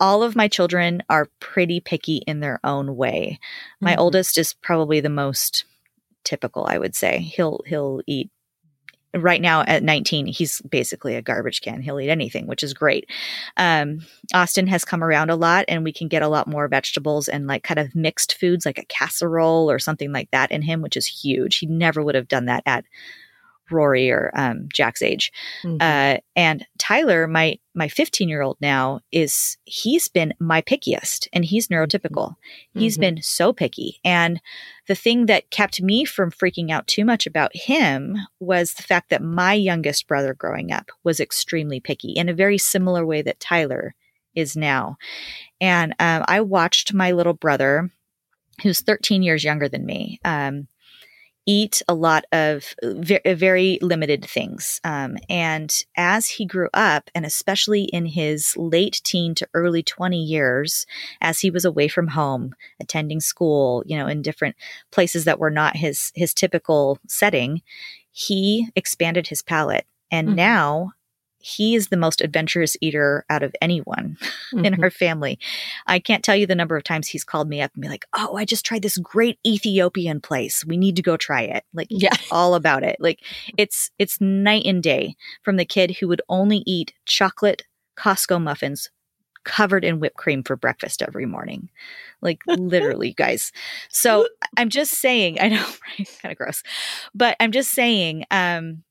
all 0.00 0.22
of 0.24 0.34
my 0.36 0.48
children 0.48 1.02
are 1.08 1.28
pretty 1.40 1.80
picky 1.80 2.16
in 2.26 2.40
their 2.40 2.58
own 2.64 2.96
way. 2.96 3.38
My 3.80 3.94
Mhm. 3.94 3.98
oldest 3.98 4.38
is 4.38 4.54
probably 4.54 5.00
the 5.00 5.08
most 5.08 5.64
typical 6.24 6.66
i 6.66 6.78
would 6.78 6.94
say. 6.94 7.18
He'll 7.20 7.60
he'll 7.66 8.00
eat 8.06 8.30
right 9.14 9.42
now 9.42 9.62
at 9.62 9.82
19 9.82 10.26
he's 10.26 10.60
basically 10.62 11.16
a 11.16 11.22
garbage 11.22 11.60
can. 11.60 11.82
He'll 11.82 12.00
eat 12.00 12.08
anything 12.10 12.46
which 12.46 12.62
is 12.62 12.74
great. 12.74 13.08
Um, 13.58 14.00
austin 14.34 14.66
has 14.68 14.84
come 14.84 15.04
around 15.04 15.30
a 15.30 15.36
lot 15.36 15.64
and 15.68 15.84
we 15.84 15.92
can 15.92 16.08
get 16.08 16.22
a 16.22 16.28
lot 16.28 16.48
more 16.48 16.68
vegetables 16.68 17.28
and 17.28 17.46
like 17.46 17.62
kind 17.64 17.78
of 17.80 17.94
mixed 17.94 18.36
foods 18.38 18.64
like 18.66 18.78
a 18.78 18.86
casserole 18.86 19.70
or 19.70 19.78
something 19.78 20.12
like 20.12 20.30
that 20.32 20.50
in 20.52 20.62
him 20.62 20.82
which 20.82 20.96
is 20.96 21.06
huge. 21.06 21.58
He 21.58 21.66
never 21.66 22.02
would 22.02 22.14
have 22.14 22.28
done 22.28 22.46
that 22.46 22.62
at 22.66 22.84
rory 23.72 24.10
or 24.10 24.30
um, 24.34 24.68
jack's 24.72 25.02
age 25.02 25.32
Mhm. 25.64 25.80
uh, 25.80 26.20
and 26.36 26.66
Tyler, 26.78 27.26
my 27.26 27.58
my 27.74 27.88
15 27.88 28.28
year 28.28 28.42
old 28.42 28.58
now, 28.60 29.00
is 29.10 29.56
he's 29.64 30.06
been 30.08 30.34
my 30.38 30.60
pickiest, 30.60 31.26
and 31.32 31.42
he's 31.44 31.68
neurotypical. 31.68 32.34
He's 32.74 32.96
Mhm. 32.98 33.00
been 33.00 33.22
so 33.22 33.52
picky, 33.52 33.98
and 34.04 34.40
the 34.88 34.94
thing 34.94 35.26
that 35.26 35.50
kept 35.50 35.80
me 35.80 36.04
from 36.04 36.30
freaking 36.30 36.70
out 36.70 36.86
too 36.86 37.04
much 37.04 37.26
about 37.26 37.50
him 37.56 38.18
was 38.40 38.74
the 38.74 38.82
fact 38.82 39.08
that 39.10 39.22
my 39.22 39.54
youngest 39.54 40.06
brother 40.06 40.34
growing 40.34 40.70
up 40.70 40.90
was 41.02 41.18
extremely 41.20 41.80
picky 41.80 42.12
in 42.12 42.28
a 42.28 42.34
very 42.34 42.58
similar 42.58 43.06
way 43.06 43.22
that 43.22 43.40
Tyler 43.40 43.94
is 44.34 44.56
now. 44.56 44.96
And 45.60 45.94
um, 45.98 46.24
I 46.28 46.40
watched 46.40 46.92
my 46.92 47.12
little 47.12 47.34
brother, 47.34 47.90
who's 48.62 48.80
13 48.80 49.22
years 49.22 49.44
younger 49.44 49.68
than 49.68 49.86
me, 49.86 50.20
um, 50.24 50.66
eat 51.46 51.82
a 51.88 51.94
lot 51.94 52.24
of 52.32 52.74
ve- 52.82 53.20
very 53.26 53.78
limited 53.82 54.24
things. 54.24 54.80
Um, 54.84 55.16
and 55.28 55.72
as 55.96 56.28
he 56.28 56.46
grew 56.46 56.68
up, 56.72 57.10
and 57.14 57.26
especially 57.26 57.84
in 57.84 58.06
his 58.06 58.56
late 58.56 59.00
teen 59.04 59.34
to 59.36 59.48
early 59.54 59.82
20 59.82 60.22
years, 60.22 60.86
as 61.20 61.40
he 61.40 61.50
was 61.50 61.64
away 61.64 61.88
from 61.88 62.08
home, 62.08 62.54
attending 62.80 63.20
school, 63.20 63.82
you 63.86 63.96
know, 63.96 64.06
in 64.06 64.22
different 64.22 64.56
places 64.92 65.24
that 65.24 65.38
were 65.40 65.50
not 65.50 65.76
his 65.76 66.12
his 66.14 66.32
typical 66.34 66.98
setting, 67.08 67.62
he 68.10 68.68
expanded 68.76 69.26
his 69.28 69.42
palate. 69.42 69.86
And 70.10 70.30
Mhm. 70.30 70.34
now 70.36 70.92
he 71.42 71.74
is 71.74 71.88
the 71.88 71.96
most 71.96 72.20
adventurous 72.20 72.76
eater 72.80 73.24
out 73.28 73.42
of 73.42 73.54
anyone 73.60 74.16
mm-hmm. 74.52 74.64
in 74.64 74.82
our 74.82 74.90
family. 74.90 75.38
I 75.86 75.98
can't 75.98 76.24
tell 76.24 76.36
you 76.36 76.46
the 76.46 76.54
number 76.54 76.76
of 76.76 76.84
times 76.84 77.08
he's 77.08 77.24
called 77.24 77.48
me 77.48 77.60
up 77.60 77.72
and 77.74 77.82
be 77.82 77.88
like, 77.88 78.06
"Oh, 78.14 78.36
I 78.36 78.44
just 78.44 78.64
tried 78.64 78.82
this 78.82 78.98
great 78.98 79.38
Ethiopian 79.46 80.20
place. 80.20 80.64
We 80.64 80.76
need 80.76 80.96
to 80.96 81.02
go 81.02 81.16
try 81.16 81.42
it." 81.42 81.64
Like, 81.74 81.88
yeah, 81.90 82.16
all 82.30 82.54
about 82.54 82.82
it. 82.82 82.96
Like, 83.00 83.20
it's 83.58 83.90
it's 83.98 84.20
night 84.20 84.64
and 84.66 84.82
day 84.82 85.16
from 85.42 85.56
the 85.56 85.64
kid 85.64 85.96
who 85.98 86.08
would 86.08 86.22
only 86.28 86.62
eat 86.66 86.94
chocolate 87.04 87.64
Costco 87.96 88.42
muffins 88.42 88.90
covered 89.44 89.84
in 89.84 90.00
whipped 90.00 90.16
cream 90.16 90.42
for 90.42 90.56
breakfast 90.56 91.02
every 91.02 91.26
morning. 91.26 91.68
Like 92.20 92.40
literally, 92.46 93.12
guys. 93.12 93.52
So 93.88 94.28
I'm 94.56 94.68
just 94.68 94.92
saying, 94.92 95.40
I 95.40 95.48
know, 95.48 95.66
right? 95.98 96.18
Kind 96.22 96.32
of 96.32 96.38
gross. 96.38 96.62
But 97.14 97.36
I'm 97.40 97.52
just 97.52 97.70
saying, 97.72 98.24
um, 98.30 98.82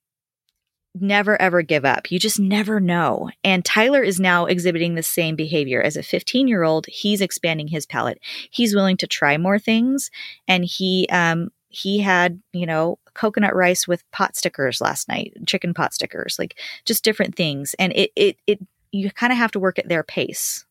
never 1.00 1.42
ever 1.42 1.62
give 1.62 1.86
up. 1.86 2.12
You 2.12 2.20
just 2.20 2.40
never 2.40 2.80
know. 2.80 3.30
And 3.44 3.64
Tyler 3.64 4.04
is 4.04 4.20
now 4.20 4.46
exhibiting 4.46 4.96
the 4.96 5.04
same 5.04 5.36
behavior. 5.36 5.82
As 5.82 5.96
a 5.96 6.04
15 6.04 6.48
year 6.48 6.64
old, 6.64 6.86
he's 6.88 7.22
expanding 7.22 7.68
his 7.68 7.86
palate. 7.86 8.20
He's 8.50 8.76
willing 8.76 8.98
to 8.98 9.08
try 9.08 9.38
more 9.38 9.60
things. 9.60 10.12
And 10.48 10.66
he, 10.66 11.08
um, 11.12 11.50
he 11.70 12.00
had, 12.00 12.42
you 12.52 12.66
know, 12.66 13.00
coconut 13.14 13.56
rice 13.56 13.88
with 13.88 14.10
pot 14.12 14.36
stickers 14.36 14.82
last 14.82 15.08
night, 15.08 15.34
chicken 15.48 15.74
pot 15.74 15.94
stickers, 15.94 16.38
like 16.38 16.60
just 16.86 17.04
different 17.04 17.36
things. 17.36 17.74
And 17.80 17.94
it, 17.94 18.12
it, 18.16 18.38
it, 18.46 18.60
you 18.92 19.10
kind 19.12 19.32
of 19.32 19.38
have 19.38 19.52
to 19.52 19.60
work 19.60 19.80
at 19.80 19.88
their 19.88 20.04
pace. 20.04 20.66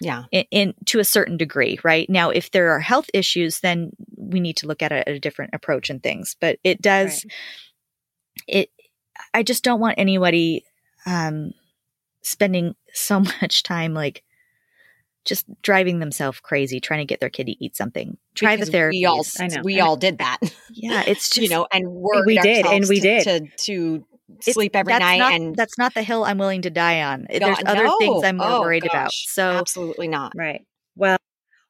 Yeah. 0.00 0.24
In, 0.32 0.44
in, 0.50 0.74
to 0.86 0.98
a 0.98 1.04
certain 1.04 1.36
degree, 1.36 1.78
right? 1.82 2.08
Now, 2.10 2.30
if 2.30 2.50
there 2.50 2.72
are 2.72 2.80
health 2.80 3.08
issues, 3.14 3.60
then 3.60 3.90
we 4.16 4.40
need 4.40 4.56
to 4.58 4.66
look 4.66 4.82
at 4.82 4.92
a, 4.92 5.08
a 5.08 5.18
different 5.18 5.54
approach 5.54 5.88
and 5.90 6.02
things. 6.02 6.36
But 6.40 6.58
it 6.62 6.82
does, 6.82 7.24
right. 7.24 7.32
it, 8.48 8.70
I 9.32 9.42
just 9.42 9.64
don't 9.64 9.80
want 9.80 9.98
anybody 9.98 10.64
um, 11.06 11.52
spending 12.22 12.74
so 12.92 13.20
much 13.42 13.62
time 13.62 13.94
like 13.94 14.22
just 15.24 15.46
driving 15.62 16.00
themselves 16.00 16.38
crazy 16.40 16.80
trying 16.80 17.00
to 17.00 17.06
get 17.06 17.20
their 17.20 17.30
kid 17.30 17.46
to 17.46 17.64
eat 17.64 17.76
something. 17.76 18.16
Try 18.34 18.56
because 18.56 18.68
the 18.68 18.72
therapy. 18.72 18.98
We 18.98 19.06
all, 19.06 19.24
I 19.38 19.46
know. 19.46 19.62
we 19.64 19.80
all 19.80 19.96
did 19.96 20.18
that. 20.18 20.38
Yeah, 20.76 21.04
it's 21.06 21.30
just 21.30 21.40
you 21.40 21.48
know, 21.48 21.68
and 21.72 21.88
we 22.26 22.36
did, 22.36 22.66
and 22.66 22.84
we 22.88 22.96
to, 22.96 23.00
did 23.00 23.24
to, 23.58 24.04
to 24.40 24.52
sleep 24.52 24.74
every 24.74 24.92
night. 24.92 25.18
Not, 25.18 25.32
and 25.32 25.54
that's 25.54 25.78
not 25.78 25.94
the 25.94 26.02
hill 26.02 26.24
I'm 26.24 26.36
willing 26.36 26.62
to 26.62 26.70
die 26.70 27.02
on. 27.02 27.26
God, 27.30 27.40
There's 27.40 27.58
other 27.64 27.84
no. 27.84 27.98
things 27.98 28.24
I'm 28.24 28.38
more 28.38 28.48
oh, 28.48 28.60
worried 28.60 28.82
gosh, 28.82 28.90
about. 28.90 29.12
So 29.12 29.50
absolutely 29.50 30.08
not. 30.08 30.32
Right. 30.36 30.66
Well, 30.96 31.18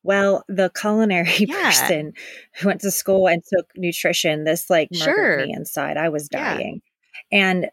well, 0.03 0.45
the 0.49 0.71
culinary 0.71 1.35
yeah. 1.39 1.65
person 1.65 2.15
who 2.55 2.69
went 2.69 2.81
to 2.81 2.91
school 2.91 3.29
and 3.29 3.43
took 3.45 3.67
nutrition, 3.77 4.45
this 4.45 4.71
like 4.71 4.89
sure. 4.93 5.45
me 5.45 5.53
inside. 5.53 5.99
I 5.99 6.09
was 6.09 6.29
dying. 6.29 6.81
Yeah. 6.83 6.91
And 7.35 7.69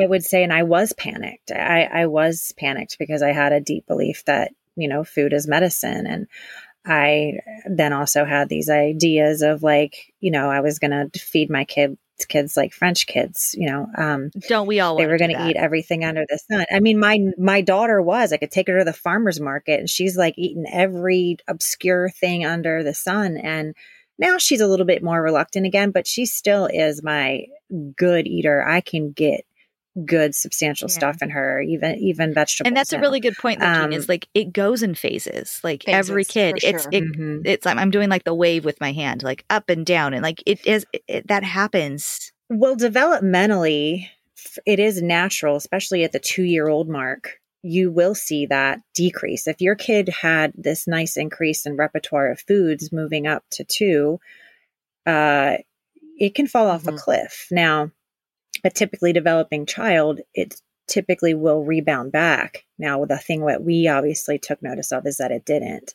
I 0.00 0.06
would 0.06 0.24
say, 0.24 0.42
and 0.42 0.52
I 0.52 0.62
was 0.62 0.94
panicked. 0.94 1.52
I, 1.52 1.82
I 1.84 2.06
was 2.06 2.54
panicked 2.56 2.98
because 2.98 3.22
I 3.22 3.32
had 3.32 3.52
a 3.52 3.60
deep 3.60 3.86
belief 3.86 4.24
that, 4.24 4.52
you 4.74 4.88
know, 4.88 5.04
food 5.04 5.34
is 5.34 5.46
medicine. 5.46 6.06
And 6.06 6.26
I 6.86 7.34
then 7.66 7.92
also 7.92 8.24
had 8.24 8.48
these 8.48 8.70
ideas 8.70 9.42
of 9.42 9.62
like, 9.62 10.12
you 10.20 10.30
know, 10.30 10.50
I 10.50 10.60
was 10.60 10.78
going 10.78 11.10
to 11.10 11.18
feed 11.18 11.50
my 11.50 11.64
kid 11.64 11.98
kids 12.28 12.56
like 12.56 12.72
French 12.72 13.06
kids, 13.06 13.54
you 13.58 13.68
know. 13.68 13.86
Um, 13.96 14.30
Don't 14.48 14.66
we 14.66 14.80
all? 14.80 14.96
They 14.96 15.06
were 15.06 15.18
going 15.18 15.36
to 15.36 15.48
eat 15.48 15.56
everything 15.56 16.04
under 16.04 16.24
the 16.28 16.38
sun. 16.50 16.64
I 16.72 16.80
mean, 16.80 16.98
my 16.98 17.18
my 17.38 17.60
daughter 17.60 18.00
was. 18.00 18.32
I 18.32 18.36
could 18.36 18.50
take 18.50 18.68
her 18.68 18.78
to 18.78 18.84
the 18.84 18.92
farmers 18.92 19.40
market, 19.40 19.80
and 19.80 19.90
she's 19.90 20.16
like 20.16 20.34
eating 20.38 20.64
every 20.70 21.36
obscure 21.48 22.08
thing 22.08 22.44
under 22.44 22.82
the 22.82 22.94
sun. 22.94 23.36
And 23.36 23.74
now 24.18 24.38
she's 24.38 24.60
a 24.60 24.66
little 24.66 24.86
bit 24.86 25.02
more 25.02 25.20
reluctant 25.22 25.66
again, 25.66 25.90
but 25.90 26.06
she 26.06 26.26
still 26.26 26.66
is 26.66 27.02
my 27.02 27.46
good 27.96 28.26
eater. 28.26 28.66
I 28.66 28.80
can 28.80 29.12
get 29.12 29.44
good 30.06 30.34
substantial 30.34 30.88
yeah. 30.88 30.94
stuff 30.94 31.20
in 31.20 31.28
her 31.28 31.60
even 31.60 31.96
even 31.98 32.32
vegetables 32.32 32.66
and 32.66 32.74
that's 32.74 32.92
now. 32.92 32.98
a 32.98 33.00
really 33.02 33.20
good 33.20 33.36
point 33.36 33.60
that 33.60 33.84
um, 33.84 33.92
is 33.92 34.08
like 34.08 34.26
it 34.32 34.50
goes 34.50 34.82
in 34.82 34.94
phases 34.94 35.60
like 35.62 35.84
phases, 35.84 36.08
every 36.08 36.24
kid 36.24 36.58
it's 36.62 36.86
it, 36.90 37.04
mm-hmm. 37.04 37.40
it's 37.44 37.66
I'm, 37.66 37.90
doing 37.90 38.08
like 38.08 38.24
the 38.24 38.34
wave 38.34 38.64
with 38.64 38.80
my 38.80 38.92
hand 38.92 39.22
like 39.22 39.44
up 39.50 39.68
and 39.68 39.84
down 39.84 40.14
and 40.14 40.22
like 40.22 40.42
it 40.46 40.66
is 40.66 40.86
it, 41.08 41.28
that 41.28 41.44
happens 41.44 42.32
well 42.48 42.74
developmentally 42.74 44.08
it 44.64 44.78
is 44.78 45.02
natural 45.02 45.56
especially 45.56 46.04
at 46.04 46.12
the 46.12 46.18
two 46.18 46.44
year 46.44 46.68
old 46.68 46.88
mark 46.88 47.41
you 47.62 47.90
will 47.90 48.14
see 48.14 48.46
that 48.46 48.80
decrease 48.94 49.46
if 49.46 49.60
your 49.60 49.74
kid 49.74 50.08
had 50.08 50.52
this 50.56 50.86
nice 50.86 51.16
increase 51.16 51.64
in 51.64 51.76
repertoire 51.76 52.30
of 52.30 52.40
foods 52.40 52.92
moving 52.92 53.26
up 53.26 53.44
to 53.50 53.64
two 53.64 54.18
uh 55.06 55.56
it 56.18 56.34
can 56.34 56.46
fall 56.46 56.68
off 56.68 56.82
mm-hmm. 56.82 56.96
a 56.96 56.98
cliff 56.98 57.46
now 57.50 57.90
a 58.64 58.70
typically 58.70 59.12
developing 59.12 59.66
child, 59.66 60.20
it 60.34 60.60
typically 60.92 61.32
will 61.32 61.64
rebound 61.64 62.12
back. 62.12 62.66
Now, 62.78 63.06
the 63.06 63.16
thing 63.16 63.46
that 63.46 63.64
we 63.64 63.88
obviously 63.88 64.38
took 64.38 64.62
notice 64.62 64.92
of 64.92 65.06
is 65.06 65.16
that 65.16 65.30
it 65.30 65.46
didn't. 65.46 65.94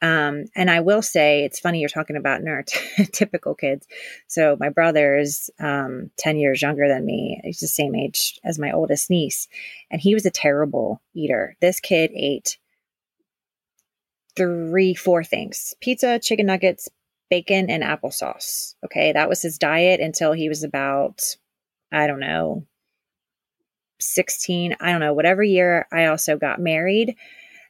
Um, 0.00 0.46
and 0.56 0.70
I 0.70 0.80
will 0.80 1.02
say, 1.02 1.44
it's 1.44 1.60
funny 1.60 1.80
you're 1.80 1.90
talking 1.90 2.16
about 2.16 2.40
neurotypical 2.40 3.58
kids. 3.60 3.86
So, 4.26 4.56
my 4.58 4.70
brother 4.70 5.18
is 5.18 5.50
um, 5.60 6.10
10 6.16 6.38
years 6.38 6.62
younger 6.62 6.88
than 6.88 7.04
me. 7.04 7.42
He's 7.44 7.60
the 7.60 7.66
same 7.66 7.94
age 7.94 8.40
as 8.42 8.58
my 8.58 8.72
oldest 8.72 9.10
niece. 9.10 9.48
And 9.90 10.00
he 10.00 10.14
was 10.14 10.24
a 10.24 10.30
terrible 10.30 11.02
eater. 11.14 11.54
This 11.60 11.78
kid 11.78 12.10
ate 12.14 12.56
three, 14.34 14.94
four 14.94 15.22
things 15.24 15.74
pizza, 15.82 16.18
chicken 16.18 16.46
nuggets, 16.46 16.88
bacon, 17.28 17.68
and 17.68 17.82
applesauce. 17.82 18.76
Okay. 18.82 19.12
That 19.12 19.28
was 19.28 19.42
his 19.42 19.58
diet 19.58 20.00
until 20.00 20.32
he 20.32 20.48
was 20.48 20.64
about 20.64 21.36
I 21.90 22.06
don't 22.06 22.20
know, 22.20 22.66
16, 24.00 24.76
I 24.80 24.90
don't 24.90 25.00
know, 25.00 25.14
whatever 25.14 25.42
year 25.42 25.86
I 25.92 26.06
also 26.06 26.36
got 26.36 26.60
married. 26.60 27.16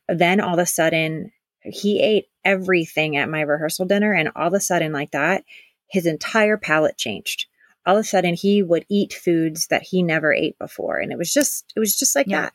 Then 0.08 0.40
all 0.40 0.54
of 0.54 0.60
a 0.60 0.66
sudden, 0.66 1.32
he 1.62 2.00
ate 2.00 2.26
everything 2.44 3.16
at 3.16 3.28
my 3.28 3.42
rehearsal 3.42 3.86
dinner. 3.86 4.12
And 4.12 4.30
all 4.34 4.48
of 4.48 4.54
a 4.54 4.60
sudden, 4.60 4.92
like 4.92 5.10
that, 5.12 5.44
his 5.88 6.06
entire 6.06 6.56
palate 6.56 6.96
changed. 6.96 7.46
All 7.86 7.96
of 7.96 8.00
a 8.00 8.04
sudden, 8.04 8.34
he 8.34 8.62
would 8.62 8.84
eat 8.88 9.12
foods 9.12 9.68
that 9.68 9.82
he 9.82 10.02
never 10.02 10.32
ate 10.32 10.58
before. 10.58 10.98
And 10.98 11.12
it 11.12 11.18
was 11.18 11.32
just, 11.32 11.72
it 11.74 11.80
was 11.80 11.98
just 11.98 12.14
like 12.14 12.26
yeah. 12.26 12.42
that. 12.42 12.52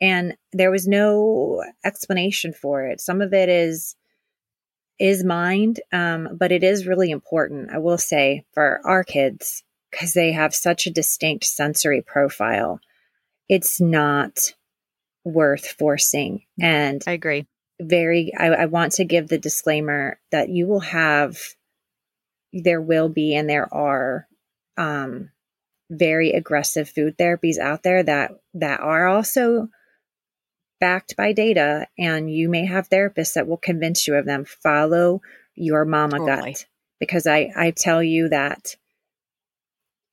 And 0.00 0.36
there 0.52 0.70
was 0.70 0.86
no 0.86 1.64
explanation 1.84 2.52
for 2.52 2.84
it. 2.86 3.00
Some 3.00 3.20
of 3.20 3.32
it 3.32 3.48
is, 3.48 3.96
is 4.98 5.24
mind, 5.24 5.80
um, 5.92 6.36
but 6.38 6.52
it 6.52 6.62
is 6.62 6.86
really 6.86 7.10
important, 7.10 7.70
I 7.70 7.78
will 7.78 7.98
say, 7.98 8.44
for 8.52 8.80
our 8.84 9.04
kids 9.04 9.62
because 9.90 10.12
they 10.12 10.32
have 10.32 10.54
such 10.54 10.86
a 10.86 10.90
distinct 10.90 11.44
sensory 11.44 12.02
profile. 12.02 12.80
It's 13.48 13.80
not 13.80 14.54
worth 15.24 15.66
forcing. 15.66 16.42
And 16.60 17.02
I 17.06 17.12
agree. 17.12 17.46
Very, 17.80 18.32
I, 18.36 18.46
I 18.46 18.66
want 18.66 18.92
to 18.92 19.04
give 19.04 19.28
the 19.28 19.38
disclaimer 19.38 20.18
that 20.32 20.48
you 20.48 20.66
will 20.66 20.80
have, 20.80 21.38
there 22.52 22.80
will 22.80 23.08
be, 23.08 23.34
and 23.34 23.48
there 23.48 23.72
are, 23.72 24.26
um, 24.76 25.30
very 25.90 26.32
aggressive 26.32 26.88
food 26.88 27.16
therapies 27.16 27.58
out 27.58 27.84
there 27.84 28.02
that 28.02 28.32
that 28.54 28.80
are 28.80 29.06
also 29.06 29.68
backed 30.80 31.16
by 31.16 31.32
data 31.32 31.86
and 31.96 32.28
you 32.28 32.48
may 32.48 32.66
have 32.66 32.88
therapists 32.88 33.34
that 33.34 33.46
will 33.46 33.56
convince 33.56 34.08
you 34.08 34.16
of 34.16 34.26
them 34.26 34.44
follow 34.44 35.22
your 35.54 35.84
mama 35.84 36.18
gut 36.18 36.66
because 36.98 37.24
i 37.24 37.52
i 37.56 37.70
tell 37.70 38.02
you 38.02 38.28
that 38.28 38.74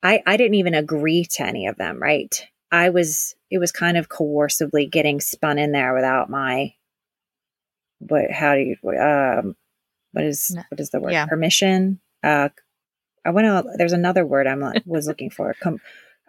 I, 0.04 0.22
I 0.26 0.36
didn't 0.36 0.56
even 0.56 0.74
agree 0.74 1.24
to 1.32 1.46
any 1.46 1.66
of 1.66 1.76
them, 1.76 2.00
right? 2.00 2.46
I 2.74 2.90
was, 2.90 3.36
it 3.50 3.58
was 3.58 3.70
kind 3.70 3.96
of 3.96 4.08
coercively 4.08 4.90
getting 4.90 5.20
spun 5.20 5.58
in 5.58 5.70
there 5.70 5.94
without 5.94 6.28
my, 6.28 6.74
what, 8.00 8.32
how 8.32 8.54
do 8.54 8.60
you, 8.60 8.76
um, 8.98 9.54
what 10.10 10.24
is, 10.24 10.56
what 10.68 10.80
is 10.80 10.90
the 10.90 10.98
word? 10.98 11.12
Yeah. 11.12 11.26
Permission? 11.26 12.00
Uh, 12.24 12.48
I 13.24 13.30
went 13.30 13.46
to, 13.46 13.76
there's 13.76 13.92
another 13.92 14.26
word 14.26 14.48
I'm 14.48 14.64
was 14.86 15.06
looking 15.06 15.30
for. 15.30 15.54
Come, 15.54 15.78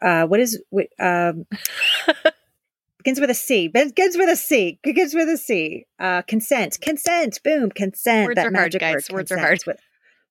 uh, 0.03 0.27
what 0.27 0.39
is, 0.39 0.61
what, 0.69 0.87
um, 0.99 1.47
begins 2.99 3.19
with 3.19 3.31
a 3.31 3.35
C. 3.35 3.67
Begins 3.67 4.15
with 4.15 4.29
a 4.29 4.35
C. 4.35 4.79
Begins 4.83 5.15
with 5.15 5.27
a 5.27 5.37
C. 5.37 5.87
Uh, 5.99 6.21
consent. 6.21 6.79
Consent. 6.79 7.41
Boom. 7.43 7.71
Consent. 7.71 8.27
Words 8.27 8.35
that 8.35 8.47
are 8.47 8.51
magic 8.51 8.83
hard, 8.83 8.93
guys. 8.95 9.09
Word, 9.09 9.17
Words 9.17 9.31
are 9.31 9.37
hard. 9.39 9.63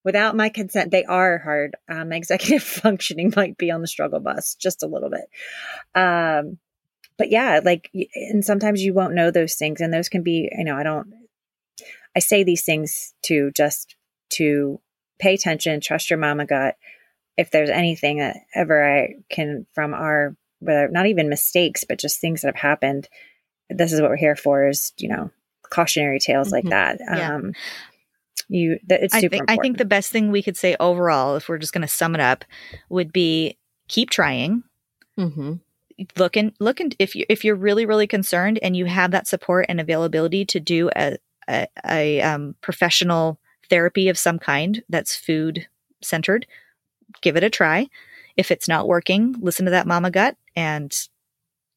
With, 0.04 0.14
without 0.14 0.36
my 0.36 0.48
consent, 0.48 0.90
they 0.90 1.04
are 1.04 1.38
hard. 1.38 1.76
Um, 1.88 2.12
executive 2.12 2.62
functioning 2.82 3.32
might 3.36 3.58
be 3.58 3.70
on 3.70 3.80
the 3.80 3.86
struggle 3.86 4.20
bus 4.20 4.54
just 4.54 4.82
a 4.82 4.86
little 4.86 5.10
bit. 5.10 5.28
Um, 5.94 6.58
but 7.16 7.30
yeah, 7.30 7.60
like, 7.64 7.90
and 8.14 8.44
sometimes 8.44 8.82
you 8.82 8.92
won't 8.92 9.14
know 9.14 9.30
those 9.30 9.54
things, 9.54 9.80
and 9.80 9.92
those 9.92 10.08
can 10.08 10.22
be, 10.22 10.50
you 10.56 10.64
know, 10.64 10.76
I 10.76 10.82
don't, 10.82 11.12
I 12.16 12.20
say 12.20 12.44
these 12.44 12.64
things 12.64 13.14
to 13.22 13.50
just 13.56 13.96
to 14.30 14.80
pay 15.18 15.34
attention, 15.34 15.80
trust 15.80 16.10
your 16.10 16.18
mama 16.18 16.46
gut. 16.46 16.76
If 17.36 17.50
there's 17.50 17.70
anything 17.70 18.18
that 18.18 18.36
ever 18.54 18.84
I 18.84 19.14
can 19.30 19.66
from 19.74 19.94
our, 19.94 20.36
whether 20.60 20.88
not 20.88 21.06
even 21.06 21.28
mistakes, 21.28 21.84
but 21.84 21.98
just 21.98 22.20
things 22.20 22.42
that 22.42 22.48
have 22.48 22.62
happened, 22.62 23.08
this 23.68 23.92
is 23.92 24.00
what 24.00 24.10
we're 24.10 24.16
here 24.16 24.36
for 24.36 24.68
is, 24.68 24.92
you 24.98 25.08
know, 25.08 25.30
cautionary 25.70 26.18
tales 26.18 26.52
mm-hmm. 26.52 26.68
like 26.68 26.70
that. 26.70 27.00
Yeah. 27.00 27.34
Um, 27.34 27.52
you 28.48 28.78
that 28.88 29.02
it's 29.02 29.14
super 29.14 29.16
I 29.16 29.20
think, 29.20 29.32
important. 29.40 29.60
I 29.60 29.62
think 29.62 29.78
the 29.78 29.84
best 29.84 30.10
thing 30.10 30.30
we 30.30 30.42
could 30.42 30.56
say 30.56 30.76
overall, 30.80 31.36
if 31.36 31.48
we're 31.48 31.58
just 31.58 31.72
going 31.72 31.82
to 31.82 31.88
sum 31.88 32.14
it 32.14 32.20
up, 32.20 32.44
would 32.88 33.12
be 33.12 33.56
keep 33.88 34.10
trying. 34.10 34.64
Mm-hmm. 35.18 35.54
look 36.18 36.36
in 36.36 36.52
look 36.58 36.80
in, 36.80 36.90
if 36.98 37.14
you 37.14 37.24
if 37.28 37.44
you're 37.44 37.54
really 37.54 37.86
really 37.86 38.08
concerned 38.08 38.58
and 38.62 38.76
you 38.76 38.86
have 38.86 39.12
that 39.12 39.28
support 39.28 39.66
and 39.68 39.80
availability 39.80 40.44
to 40.46 40.58
do 40.58 40.90
a 40.96 41.18
a, 41.48 41.68
a 41.88 42.20
um, 42.20 42.56
professional 42.60 43.38
therapy 43.70 44.08
of 44.08 44.18
some 44.18 44.38
kind 44.38 44.82
that's 44.88 45.14
food 45.14 45.66
centered, 46.02 46.46
give 47.20 47.36
it 47.36 47.44
a 47.44 47.50
try. 47.50 47.88
If 48.36 48.50
it's 48.50 48.68
not 48.68 48.88
working, 48.88 49.36
listen 49.40 49.66
to 49.66 49.70
that 49.70 49.86
mama 49.86 50.10
gut 50.10 50.36
and 50.56 50.92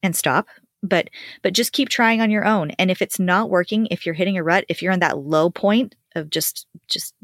and 0.02 0.16
stop. 0.16 0.48
But 0.82 1.10
but 1.42 1.52
just 1.52 1.72
keep 1.72 1.88
trying 1.88 2.20
on 2.20 2.30
your 2.30 2.44
own. 2.44 2.70
And 2.72 2.90
if 2.90 3.02
it's 3.02 3.18
not 3.18 3.50
working, 3.50 3.86
if 3.90 4.06
you're 4.06 4.14
hitting 4.14 4.38
a 4.38 4.42
rut, 4.42 4.64
if 4.68 4.82
you're 4.82 4.92
in 4.92 5.00
that 5.00 5.18
low 5.18 5.50
point 5.50 5.94
of 6.18 6.30
just 6.30 6.66
just 6.88 7.14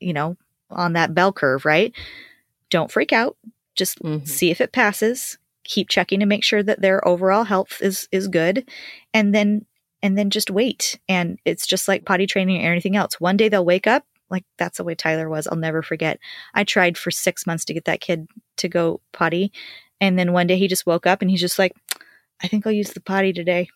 you 0.00 0.12
know 0.12 0.36
on 0.70 0.92
that 0.92 1.14
bell 1.14 1.32
curve, 1.32 1.64
right? 1.64 1.92
Don't 2.68 2.92
freak 2.92 3.12
out. 3.12 3.36
Just 3.74 4.02
mm-hmm. 4.02 4.26
see 4.26 4.50
if 4.50 4.60
it 4.60 4.72
passes. 4.72 5.38
Keep 5.64 5.88
checking 5.88 6.20
to 6.20 6.26
make 6.26 6.44
sure 6.44 6.62
that 6.62 6.80
their 6.80 7.06
overall 7.06 7.44
health 7.44 7.78
is 7.80 8.08
is 8.12 8.28
good, 8.28 8.68
and 9.14 9.34
then 9.34 9.64
and 10.02 10.18
then 10.18 10.30
just 10.30 10.50
wait. 10.50 10.98
And 11.08 11.38
it's 11.44 11.66
just 11.66 11.88
like 11.88 12.04
potty 12.04 12.26
training 12.26 12.64
or 12.64 12.70
anything 12.70 12.96
else. 12.96 13.20
One 13.20 13.36
day 13.36 13.48
they'll 13.48 13.64
wake 13.64 13.86
up 13.86 14.04
like 14.30 14.44
that's 14.56 14.78
the 14.78 14.84
way 14.84 14.94
Tyler 14.94 15.28
was. 15.28 15.46
I'll 15.46 15.56
never 15.56 15.82
forget. 15.82 16.18
I 16.54 16.64
tried 16.64 16.96
for 16.96 17.10
six 17.10 17.46
months 17.46 17.64
to 17.66 17.74
get 17.74 17.84
that 17.86 18.00
kid 18.00 18.28
to 18.58 18.68
go 18.68 19.00
potty. 19.12 19.52
And 20.00 20.18
then 20.18 20.32
one 20.32 20.46
day 20.46 20.56
he 20.56 20.68
just 20.68 20.86
woke 20.86 21.06
up 21.06 21.20
and 21.20 21.30
he's 21.30 21.40
just 21.40 21.58
like, 21.58 21.72
I 22.42 22.48
think 22.48 22.66
I'll 22.66 22.72
use 22.72 22.92
the 22.92 23.00
potty 23.00 23.32
today. 23.32 23.68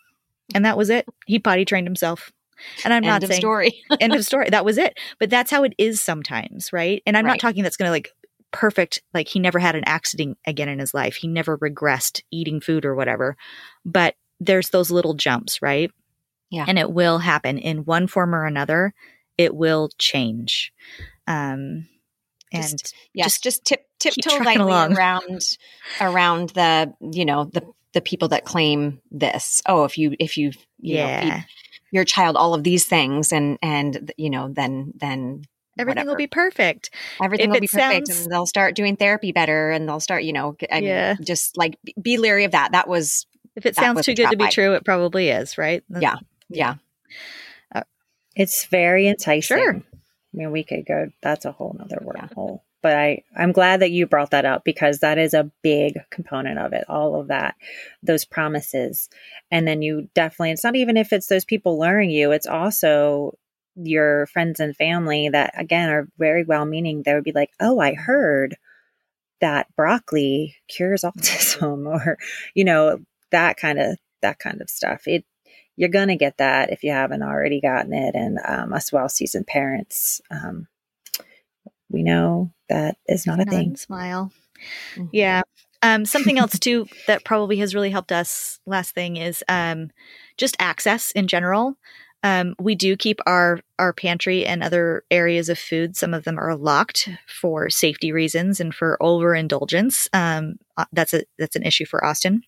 And 0.54 0.64
that 0.64 0.78
was 0.78 0.90
it. 0.90 1.06
He 1.26 1.38
potty 1.38 1.64
trained 1.64 1.86
himself. 1.86 2.32
And 2.84 2.92
I'm 2.92 2.98
end 3.04 3.06
not 3.06 3.22
of 3.22 3.28
saying 3.28 3.40
story. 3.40 3.82
end 4.00 4.14
of 4.14 4.24
story. 4.24 4.50
That 4.50 4.64
was 4.64 4.78
it. 4.78 4.98
But 5.18 5.30
that's 5.30 5.50
how 5.50 5.62
it 5.64 5.74
is 5.78 6.00
sometimes, 6.02 6.72
right? 6.72 7.02
And 7.06 7.16
I'm 7.16 7.24
Right. 7.24 7.32
not 7.32 7.40
talking 7.40 7.62
that's 7.62 7.76
going 7.76 7.88
to 7.88 7.92
like 7.92 8.10
perfect, 8.52 9.02
like 9.12 9.28
he 9.28 9.40
never 9.40 9.58
had 9.58 9.74
an 9.74 9.84
accident 9.86 10.38
again 10.46 10.68
in 10.68 10.78
his 10.78 10.94
life. 10.94 11.16
He 11.16 11.28
never 11.28 11.58
regressed 11.58 12.22
eating 12.30 12.60
food 12.60 12.84
or 12.84 12.94
whatever. 12.94 13.36
But 13.84 14.14
there's 14.40 14.70
those 14.70 14.90
little 14.90 15.14
jumps, 15.14 15.60
right? 15.62 15.90
Yeah. 16.50 16.64
And 16.68 16.78
it 16.78 16.92
will 16.92 17.18
happen 17.18 17.58
in 17.58 17.84
one 17.84 18.06
form 18.06 18.34
or 18.34 18.44
another. 18.46 18.94
It 19.38 19.54
will 19.54 19.90
change. 19.98 20.72
Um, 21.26 21.88
and 22.52 22.62
Just- 22.78 22.94
Yes, 23.14 23.40
just, 23.40 23.64
tip 23.64 23.80
tiptoe 23.98 24.36
lightly 24.44 24.62
along. 24.64 24.96
around 24.96 25.40
around 26.00 26.50
the 26.50 26.92
you 27.00 27.24
know 27.24 27.44
the 27.52 27.62
the 27.94 28.00
people 28.00 28.28
that 28.28 28.44
claim 28.44 29.00
this. 29.10 29.62
Oh, 29.66 29.84
if 29.84 29.96
you 29.98 30.14
if 30.20 30.36
you 30.36 30.52
you 30.78 30.96
know, 30.98 31.06
feed 31.20 31.26
yeah, 31.28 31.42
your 31.94 32.04
child 32.04 32.36
all 32.36 32.52
of 32.54 32.64
these 32.64 32.84
things 32.84 33.32
and 33.32 33.56
and 33.62 34.12
you 34.18 34.28
know 34.28 34.48
then 34.52 34.92
then 34.96 35.42
everything 35.78 36.06
will 36.06 36.16
be 36.16 36.26
perfect. 36.26 36.90
everything 37.22 37.46
if 37.50 37.52
will 37.52 37.60
be 37.60 37.68
perfect 37.68 38.08
sounds- 38.08 38.20
and 38.24 38.32
they'll 38.32 38.46
start 38.46 38.74
doing 38.74 38.96
therapy 38.96 39.30
better 39.32 39.70
and 39.70 39.88
they'll 39.88 40.00
start 40.00 40.24
you 40.24 40.32
know 40.32 40.56
I 40.70 40.80
mean, 40.80 40.88
Yeah. 40.88 41.14
just 41.22 41.56
like 41.56 41.78
be- 41.84 41.94
be 42.00 42.16
leery 42.18 42.44
of 42.44 42.50
that. 42.52 42.72
That 42.72 42.88
was 42.88 43.26
If 43.56 43.64
it 43.66 43.76
sounds 43.76 44.04
too 44.04 44.14
good 44.14 44.30
to 44.30 44.36
be 44.36 44.48
true, 44.48 44.74
it 44.74 44.84
probably 44.84 45.28
is, 45.30 45.56
right? 45.56 45.82
Yeah. 45.88 46.16
yeah 46.48 46.74
uh, 47.74 47.82
It's 48.34 48.64
very 48.66 49.06
enticing. 49.08 49.56
Sure. 49.56 49.76
I 49.76 50.36
mean, 50.36 50.50
we 50.50 50.64
could 50.64 50.84
go. 50.86 51.10
That's 51.22 51.44
a 51.44 51.52
whole 51.52 51.76
nother 51.78 51.98
Yeah. 52.02 52.26
But 52.84 52.98
I, 52.98 53.22
I'm 53.34 53.52
glad 53.52 53.80
that 53.80 53.92
you 53.92 54.06
brought 54.06 54.32
that 54.32 54.44
up 54.44 54.62
because 54.62 54.98
that 54.98 55.16
is 55.16 55.32
a 55.32 55.50
big 55.62 55.98
component 56.10 56.58
of 56.58 56.74
it. 56.74 56.84
All 56.86 57.18
of 57.18 57.28
that, 57.28 57.54
those 58.02 58.26
promises, 58.26 59.08
and 59.50 59.66
then 59.66 59.80
you 59.80 60.10
definitely. 60.14 60.50
It's 60.50 60.64
not 60.64 60.76
even 60.76 60.98
if 60.98 61.10
it's 61.10 61.28
those 61.28 61.46
people 61.46 61.80
luring 61.80 62.10
you. 62.10 62.30
It's 62.30 62.46
also 62.46 63.38
your 63.74 64.26
friends 64.26 64.60
and 64.60 64.76
family 64.76 65.30
that 65.30 65.54
again 65.56 65.88
are 65.88 66.08
very 66.18 66.44
well 66.44 66.66
meaning. 66.66 67.02
They 67.02 67.14
would 67.14 67.24
be 67.24 67.32
like, 67.32 67.52
"Oh, 67.58 67.80
I 67.80 67.94
heard 67.94 68.54
that 69.40 69.66
broccoli 69.76 70.56
cures 70.68 71.02
autism," 71.04 71.86
or 72.06 72.18
you 72.54 72.64
know 72.64 72.98
that 73.30 73.56
kind 73.56 73.78
of 73.78 73.96
that 74.20 74.38
kind 74.38 74.60
of 74.60 74.68
stuff. 74.68 75.04
It 75.06 75.24
you're 75.76 75.88
to 75.88 76.16
get 76.16 76.36
that 76.36 76.70
if 76.70 76.84
you 76.84 76.92
haven't 76.92 77.22
already 77.22 77.62
gotten 77.62 77.94
it. 77.94 78.14
And 78.14 78.38
um, 78.46 78.74
us 78.74 78.92
well 78.92 79.08
seasoned 79.08 79.46
parents, 79.46 80.20
um, 80.30 80.68
we 81.94 82.02
know 82.02 82.52
that 82.68 82.98
is 83.06 83.26
not 83.26 83.40
a 83.40 83.44
Nod 83.44 83.50
thing. 83.50 83.68
and 83.68 83.78
smile. 83.78 84.32
Mhm. 84.96 85.08
Yeah. 85.12 85.42
Um, 85.82 86.04
something 86.04 86.38
else 86.38 86.58
too 86.58 86.86
that 87.06 87.24
probably 87.24 87.58
has 87.58 87.74
really 87.74 87.90
helped 87.90 88.12
us. 88.12 88.58
Last 88.66 88.94
thing 88.94 89.16
is 89.16 89.44
um, 89.48 89.90
just 90.36 90.56
access 90.58 91.10
in 91.12 91.28
general. 91.28 91.76
Um, 92.22 92.54
we 92.58 92.74
do 92.74 92.96
keep 92.96 93.20
our 93.26 93.60
our 93.78 93.92
pantry 93.92 94.46
and 94.46 94.62
other 94.62 95.04
areas 95.10 95.50
of 95.50 95.58
food. 95.58 95.94
Some 95.94 96.14
of 96.14 96.24
them 96.24 96.38
are 96.38 96.56
locked 96.56 97.10
for 97.26 97.68
safety 97.68 98.12
reasons 98.12 98.60
and 98.60 98.74
for 98.74 98.96
overindulgence. 99.02 100.08
Um, 100.12 100.56
uh, 100.76 100.86
that's 100.92 101.12
a 101.12 101.24
that's 101.38 101.54
an 101.56 101.64
issue 101.64 101.84
for 101.84 102.02
Austin, 102.02 102.42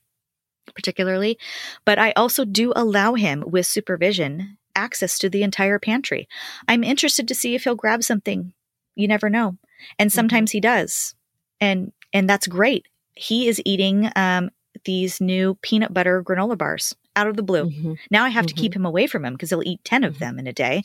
particularly. 0.75 1.39
But 1.85 1.99
I 1.99 2.13
also 2.13 2.47
do 2.47 2.73
allow 2.75 3.15
him 3.15 3.45
with 3.47 3.67
supervision 3.67 4.57
access 4.75 5.19
to 5.19 5.29
the 5.29 5.43
entire 5.43 5.79
pantry. 5.79 6.29
I'm 6.69 6.85
interested 6.85 7.29
to 7.29 7.35
see 7.35 7.55
if 7.55 7.65
he'll 7.65 7.75
grab 7.75 8.03
something. 8.03 8.53
You 8.97 9.07
never 9.09 9.31
know, 9.31 9.57
and 9.99 10.11
sometimes 10.13 10.51
he 10.51 10.61
does, 10.61 11.15
and 11.61 11.93
and 12.13 12.29
that's 12.29 12.47
great. 12.49 12.87
He 13.15 13.47
is 13.49 13.63
eating 13.65 14.11
um, 14.17 14.51
these 14.85 15.21
new 15.21 15.57
peanut 15.63 15.95
butter 15.95 16.23
granola 16.23 16.59
bars 16.59 16.95
out 17.15 17.27
of 17.29 17.37
the 17.37 17.43
blue. 17.43 17.65
Mhm. 17.71 17.97
Now 18.11 18.25
I 18.25 18.29
have 18.29 18.45
to 18.47 18.53
keep 18.55 18.75
him 18.77 18.85
away 18.85 19.07
from 19.07 19.25
him 19.25 19.33
because 19.33 19.49
he'll 19.49 19.63
eat 19.65 19.83
10 19.85 20.05
of 20.05 20.17
Mhm. 20.17 20.19
them 20.19 20.39
in 20.39 20.47
a 20.47 20.53
day. 20.53 20.83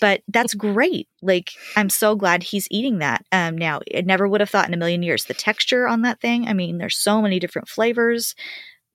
But 0.00 0.22
that's 0.26 0.54
great. 0.54 1.08
Like, 1.20 1.50
I'm 1.76 1.90
so 1.90 2.16
glad 2.16 2.42
he's 2.42 2.66
eating 2.70 2.98
that. 2.98 3.26
Um, 3.32 3.56
now, 3.58 3.80
I 3.94 4.00
never 4.00 4.26
would 4.26 4.40
have 4.40 4.48
thought 4.48 4.66
in 4.66 4.72
a 4.72 4.78
million 4.78 5.02
years 5.02 5.24
the 5.24 5.34
texture 5.34 5.86
on 5.86 6.00
that 6.02 6.20
thing. 6.22 6.48
I 6.48 6.54
mean, 6.54 6.78
there's 6.78 6.96
so 6.96 7.20
many 7.20 7.38
different 7.38 7.68
flavors. 7.68 8.34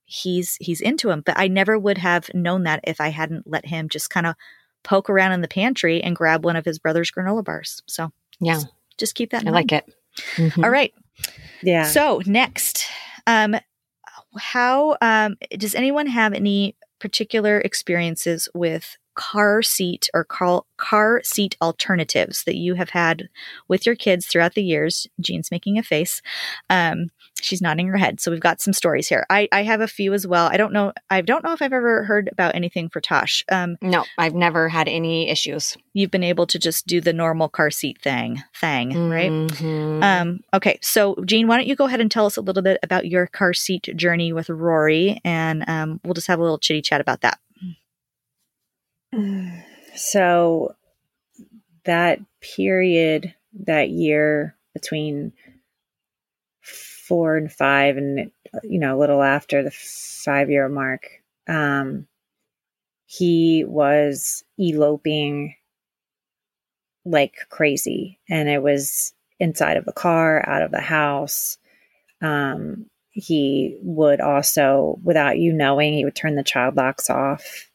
He's 0.06 0.58
he's 0.60 0.82
into 0.82 1.08
them, 1.10 1.22
but 1.26 1.38
I 1.38 1.48
never 1.48 1.78
would 1.78 2.00
have 2.00 2.30
known 2.34 2.64
that 2.64 2.80
if 2.86 3.00
I 3.00 3.10
hadn't 3.10 3.46
let 3.48 3.68
him 3.68 3.88
just 3.88 4.10
kind 4.10 4.26
of 4.26 4.36
poke 4.84 5.10
around 5.12 5.32
in 5.34 5.42
the 5.42 5.48
pantry 5.48 6.02
and 6.04 6.16
grab 6.16 6.44
one 6.44 6.56
of 6.56 6.66
his 6.66 6.80
brother's 6.80 7.12
granola 7.12 7.44
bars. 7.44 7.82
So 7.88 8.12
yeah 8.46 8.62
just 8.98 9.16
keep 9.16 9.32
that 9.32 9.42
in 9.42 9.48
I 9.48 9.52
mind. 9.52 9.72
like 9.72 9.84
it 9.84 9.94
Mhm. 10.38 10.64
All 10.64 10.70
right. 10.70 10.94
Yeah. 11.62 11.86
So 11.86 12.22
next, 12.26 12.86
um, 13.26 13.56
how 14.38 14.98
um, 15.02 15.38
does 15.58 15.76
anyone 15.76 16.08
have 16.08 16.34
any 16.34 16.76
particular 17.00 17.60
experiences 17.60 18.48
with 18.54 18.98
car 19.16 19.62
seat 19.62 20.10
or 20.14 20.24
car 20.24 20.64
car 20.78 21.22
seat 21.24 21.56
alternatives 21.62 22.44
that 22.44 22.56
you 22.58 22.76
have 22.76 22.90
had 22.92 23.30
with 23.68 23.86
your 23.86 23.96
kids 23.96 24.28
throughout 24.28 24.54
the 24.56 24.64
years? 24.64 25.08
Jean's 25.20 25.52
making 25.52 25.78
a 25.78 25.84
face. 25.84 26.22
Um, 26.70 27.10
she's 27.44 27.62
nodding 27.62 27.88
her 27.88 27.98
head. 27.98 28.20
So 28.20 28.32
we've 28.32 28.40
got 28.40 28.62
some 28.62 28.74
stories 28.74 29.08
here. 29.08 29.26
I, 29.30 29.48
I 29.52 29.64
have 29.64 29.82
a 29.82 29.88
few 29.88 30.14
as 30.14 30.26
well. 30.26 30.48
I 30.48 30.58
don't 30.58 30.74
know. 30.74 30.94
I 31.10 31.22
don't 31.22 31.44
know 31.44 31.54
if 31.54 31.62
I've 31.62 31.74
ever 31.74 32.04
heard 32.04 32.30
about 32.32 32.56
anything 32.56 32.90
for 32.90 33.02
Tosh. 33.02 33.44
Um, 33.52 33.78
no 33.82 34.06
I've 34.18 34.36
never 34.36 34.70
had 34.70 34.88
any 34.88 35.30
issues 35.30 35.78
you've 35.94 36.12
been 36.12 36.24
able 36.24 36.48
to 36.48 36.60
just 36.60 36.88
do 36.88 37.02
the 37.02 37.14
normal 37.14 37.50
car 37.50 37.70
seat 37.70 38.02
thing, 38.02 38.44
thing, 38.56 39.10
right? 39.10 39.32
Mhm. 39.32 40.04
Um, 40.04 40.40
okay, 40.54 40.80
so 40.82 41.16
Jean, 41.26 41.48
why 41.48 41.58
don't 41.58 41.68
you 41.68 41.76
go 41.76 41.86
ahead 41.86 42.02
and 42.02 42.10
tell 42.10 42.26
us 42.26 42.38
a 42.38 42.42
little 42.42 42.64
bit 42.64 42.80
about 42.84 43.08
your 43.08 43.28
car 43.28 43.54
seat 43.54 43.90
journey 43.96 44.34
with 44.34 44.50
Rory, 44.50 45.22
and 45.24 45.64
um, 45.68 46.00
we'll 46.04 46.14
just 46.16 46.28
have 46.28 46.40
a 46.40 46.42
little 46.42 46.58
chitty 46.58 46.82
chat 46.82 47.02
about 47.02 47.22
that. 47.22 47.40
So 49.96 50.74
that 51.86 52.20
period, 52.42 53.36
that 53.66 53.90
year 53.92 54.56
between 54.74 55.34
four 57.14 57.38
and 57.38 57.54
five, 57.54 57.96
and 57.96 58.32
you 58.64 58.80
know, 58.80 58.98
a 58.98 59.00
little 59.00 59.22
after 59.22 59.62
the 59.62 59.70
five 59.70 60.50
year 60.50 60.68
mark, 60.68 61.22
um, 61.48 62.08
he 63.06 63.64
was 63.68 64.44
eloping 64.58 65.54
like 67.06 67.36
crazy, 67.52 68.20
and 68.28 68.50
it 68.50 68.64
was 68.64 69.14
inside 69.40 69.78
of 69.78 69.86
the 69.86 69.94
car, 69.94 70.44
out 70.50 70.64
of 70.64 70.72
the 70.72 70.82
house. 70.82 71.60
Um, 72.20 72.88
he 73.12 73.78
would 73.84 74.20
also, 74.20 74.98
without 75.04 75.38
you 75.38 75.54
knowing, 75.54 75.94
he 75.94 76.06
would 76.06 76.16
turn 76.16 76.34
the 76.34 76.42
child 76.42 76.76
locks 76.76 77.12
off. 77.12 77.70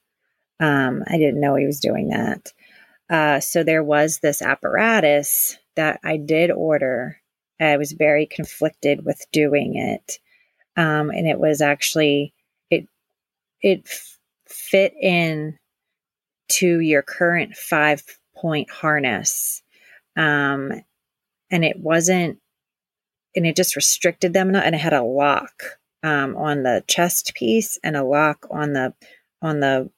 Um, 0.59 1.05
I 1.07 1.17
didn't 1.17 1.41
know 1.41 1.55
he 1.55 1.65
was 1.65 1.79
doing 1.79 2.09
that. 2.09 2.53
Uh, 3.09 3.39
so 3.39 3.63
there 3.63 3.85
was 3.85 4.19
this 4.19 4.43
apparatus 4.43 5.59
that 5.77 6.01
I 6.03 6.17
did 6.17 6.51
order. 6.51 7.19
I 7.61 7.77
was 7.77 7.93
very 7.93 8.27
conflicted 8.27 9.05
with 9.05 9.25
doing 9.33 9.77
it, 9.77 10.19
um, 10.77 11.11
and 11.11 11.27
it 11.27 11.39
was 11.39 11.61
actually 11.61 12.33
it 12.71 12.89
it 13.61 13.89
fit 14.47 14.95
in 15.01 15.59
to 16.49 16.81
your 16.81 17.03
current 17.03 17.57
five 17.57 18.03
point 18.37 18.71
harness, 18.71 19.63
um, 20.17 20.73
and 21.51 21.65
it 21.65 21.79
wasn't, 21.79 22.39
and 23.35 23.47
it 23.47 23.57
just 23.57 23.77
restricted 23.77 24.33
them, 24.33 24.55
and 24.55 24.75
it 24.75 24.79
had 24.79 24.93
a 24.93 25.03
lock 25.03 25.79
um, 26.03 26.37
on 26.37 26.63
the 26.63 26.85
chest 26.87 27.35
piece 27.35 27.79
and 27.83 27.97
a 27.97 28.05
lock 28.05 28.47
on 28.51 28.73
the 28.73 28.95
on 29.43 29.61
the 29.61 29.91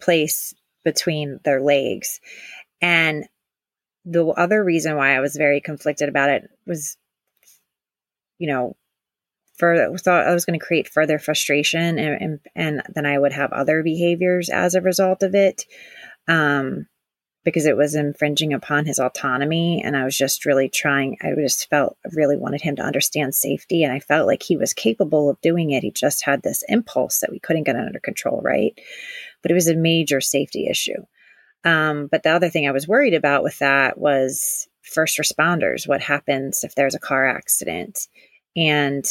place 0.00 0.54
between 0.84 1.40
their 1.44 1.60
legs. 1.60 2.20
And 2.80 3.26
the 4.04 4.26
other 4.26 4.62
reason 4.62 4.96
why 4.96 5.16
I 5.16 5.20
was 5.20 5.36
very 5.36 5.60
conflicted 5.60 6.08
about 6.08 6.30
it 6.30 6.48
was, 6.66 6.96
you 8.38 8.46
know, 8.46 8.76
further 9.58 9.96
thought 9.98 10.26
I 10.26 10.34
was 10.34 10.44
going 10.44 10.58
to 10.58 10.64
create 10.64 10.88
further 10.88 11.18
frustration 11.18 11.98
and, 11.98 12.22
and 12.22 12.40
and 12.54 12.82
then 12.94 13.06
I 13.06 13.18
would 13.18 13.32
have 13.32 13.52
other 13.52 13.82
behaviors 13.82 14.48
as 14.50 14.74
a 14.74 14.80
result 14.80 15.22
of 15.22 15.34
it. 15.34 15.64
Um 16.28 16.86
because 17.44 17.64
it 17.64 17.76
was 17.76 17.94
infringing 17.94 18.52
upon 18.52 18.86
his 18.86 18.98
autonomy 18.98 19.80
and 19.84 19.96
I 19.96 20.04
was 20.04 20.18
just 20.18 20.44
really 20.46 20.68
trying 20.68 21.16
I 21.22 21.32
just 21.40 21.70
felt 21.70 21.96
I 22.04 22.10
really 22.12 22.36
wanted 22.36 22.60
him 22.60 22.76
to 22.76 22.82
understand 22.82 23.34
safety 23.34 23.84
and 23.84 23.92
I 23.92 24.00
felt 24.00 24.26
like 24.26 24.42
he 24.42 24.56
was 24.56 24.72
capable 24.72 25.30
of 25.30 25.40
doing 25.40 25.70
it. 25.70 25.84
He 25.84 25.92
just 25.92 26.24
had 26.24 26.42
this 26.42 26.64
impulse 26.68 27.20
that 27.20 27.30
we 27.30 27.38
couldn't 27.38 27.64
get 27.64 27.76
under 27.76 28.00
control, 28.00 28.40
right? 28.42 28.78
But 29.42 29.52
it 29.52 29.54
was 29.54 29.68
a 29.68 29.76
major 29.76 30.20
safety 30.20 30.66
issue. 30.68 31.04
Um, 31.64 32.08
but 32.10 32.22
the 32.22 32.30
other 32.30 32.48
thing 32.48 32.68
I 32.68 32.72
was 32.72 32.88
worried 32.88 33.14
about 33.14 33.42
with 33.42 33.58
that 33.60 33.96
was 33.96 34.68
first 34.86 35.18
responders. 35.18 35.86
What 35.86 36.00
happens 36.00 36.64
if 36.64 36.74
there's 36.74 36.94
a 36.94 37.00
car 37.00 37.26
accident? 37.26 38.08
And 38.56 39.04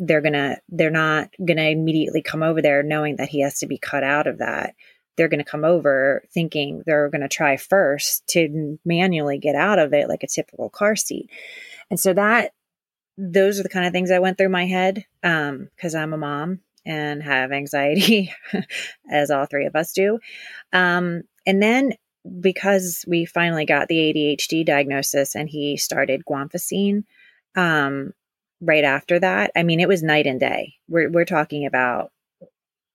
they're 0.00 0.22
gonna 0.22 0.56
they're 0.70 0.90
not 0.90 1.28
gonna 1.44 1.68
immediately 1.68 2.22
come 2.22 2.42
over 2.42 2.62
there 2.62 2.82
knowing 2.82 3.16
that 3.16 3.28
he 3.28 3.42
has 3.42 3.58
to 3.58 3.66
be 3.66 3.78
cut 3.78 4.02
out 4.02 4.26
of 4.26 4.38
that 4.38 4.74
they're 5.16 5.28
to 5.44 5.50
come 5.50 5.64
over 5.64 6.24
thinking 6.32 6.82
they're 6.86 7.10
to 7.20 7.28
try 7.28 7.56
first 7.58 8.26
to 8.26 8.78
manually 8.84 9.38
get 9.38 9.54
out 9.54 9.78
of 9.78 9.92
it 9.92 10.08
like 10.08 10.22
a 10.22 10.28
typical 10.28 10.70
car 10.70 10.96
seat 10.96 11.28
and 11.90 12.00
so 12.00 12.14
that 12.14 12.52
those 13.18 13.60
are 13.60 13.62
the 13.62 13.68
kind 13.68 13.86
of 13.86 13.92
things 13.92 14.08
that 14.08 14.22
went 14.22 14.38
through 14.38 14.48
my 14.48 14.64
head 14.64 15.04
because 15.22 15.94
um, 15.94 16.00
i'm 16.00 16.14
a 16.14 16.18
mom 16.18 16.60
and 16.86 17.22
have 17.22 17.52
anxiety 17.52 18.32
as 19.10 19.30
all 19.30 19.44
three 19.44 19.66
of 19.66 19.76
us 19.76 19.92
do 19.92 20.18
um, 20.72 21.22
and 21.46 21.62
then 21.62 21.92
because 22.40 23.04
we 23.08 23.24
finally 23.24 23.64
got 23.64 23.88
the 23.88 23.96
adhd 23.96 24.66
diagnosis 24.66 25.34
and 25.34 25.48
he 25.48 25.76
started 25.76 26.24
guanfacine 26.24 27.04
um, 27.56 28.12
right 28.60 28.84
after 28.84 29.18
that, 29.18 29.50
I 29.56 29.62
mean, 29.62 29.80
it 29.80 29.88
was 29.88 30.02
night 30.02 30.26
and 30.26 30.38
day. 30.38 30.74
We're, 30.88 31.10
we're 31.10 31.24
talking 31.24 31.66
about 31.66 32.12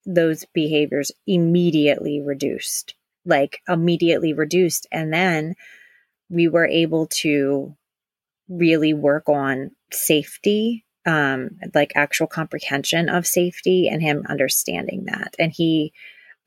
those 0.06 0.46
behaviors 0.54 1.12
immediately 1.26 2.22
reduced, 2.22 2.96
like 3.26 3.62
immediately 3.68 4.34
reduced. 4.34 4.88
And 4.92 5.12
then 5.12 5.56
we 6.30 6.48
were 6.48 6.68
able 6.68 7.08
to 7.08 7.76
really 8.48 8.94
work 8.94 9.28
on 9.28 9.72
safety, 9.92 10.86
um, 11.08 11.58
like 11.74 11.94
actual 11.96 12.28
comprehension 12.28 13.10
of 13.10 13.26
safety 13.26 13.88
and 13.88 14.02
him 14.02 14.24
understanding 14.30 15.06
that. 15.06 15.36
And 15.40 15.52
he 15.52 15.94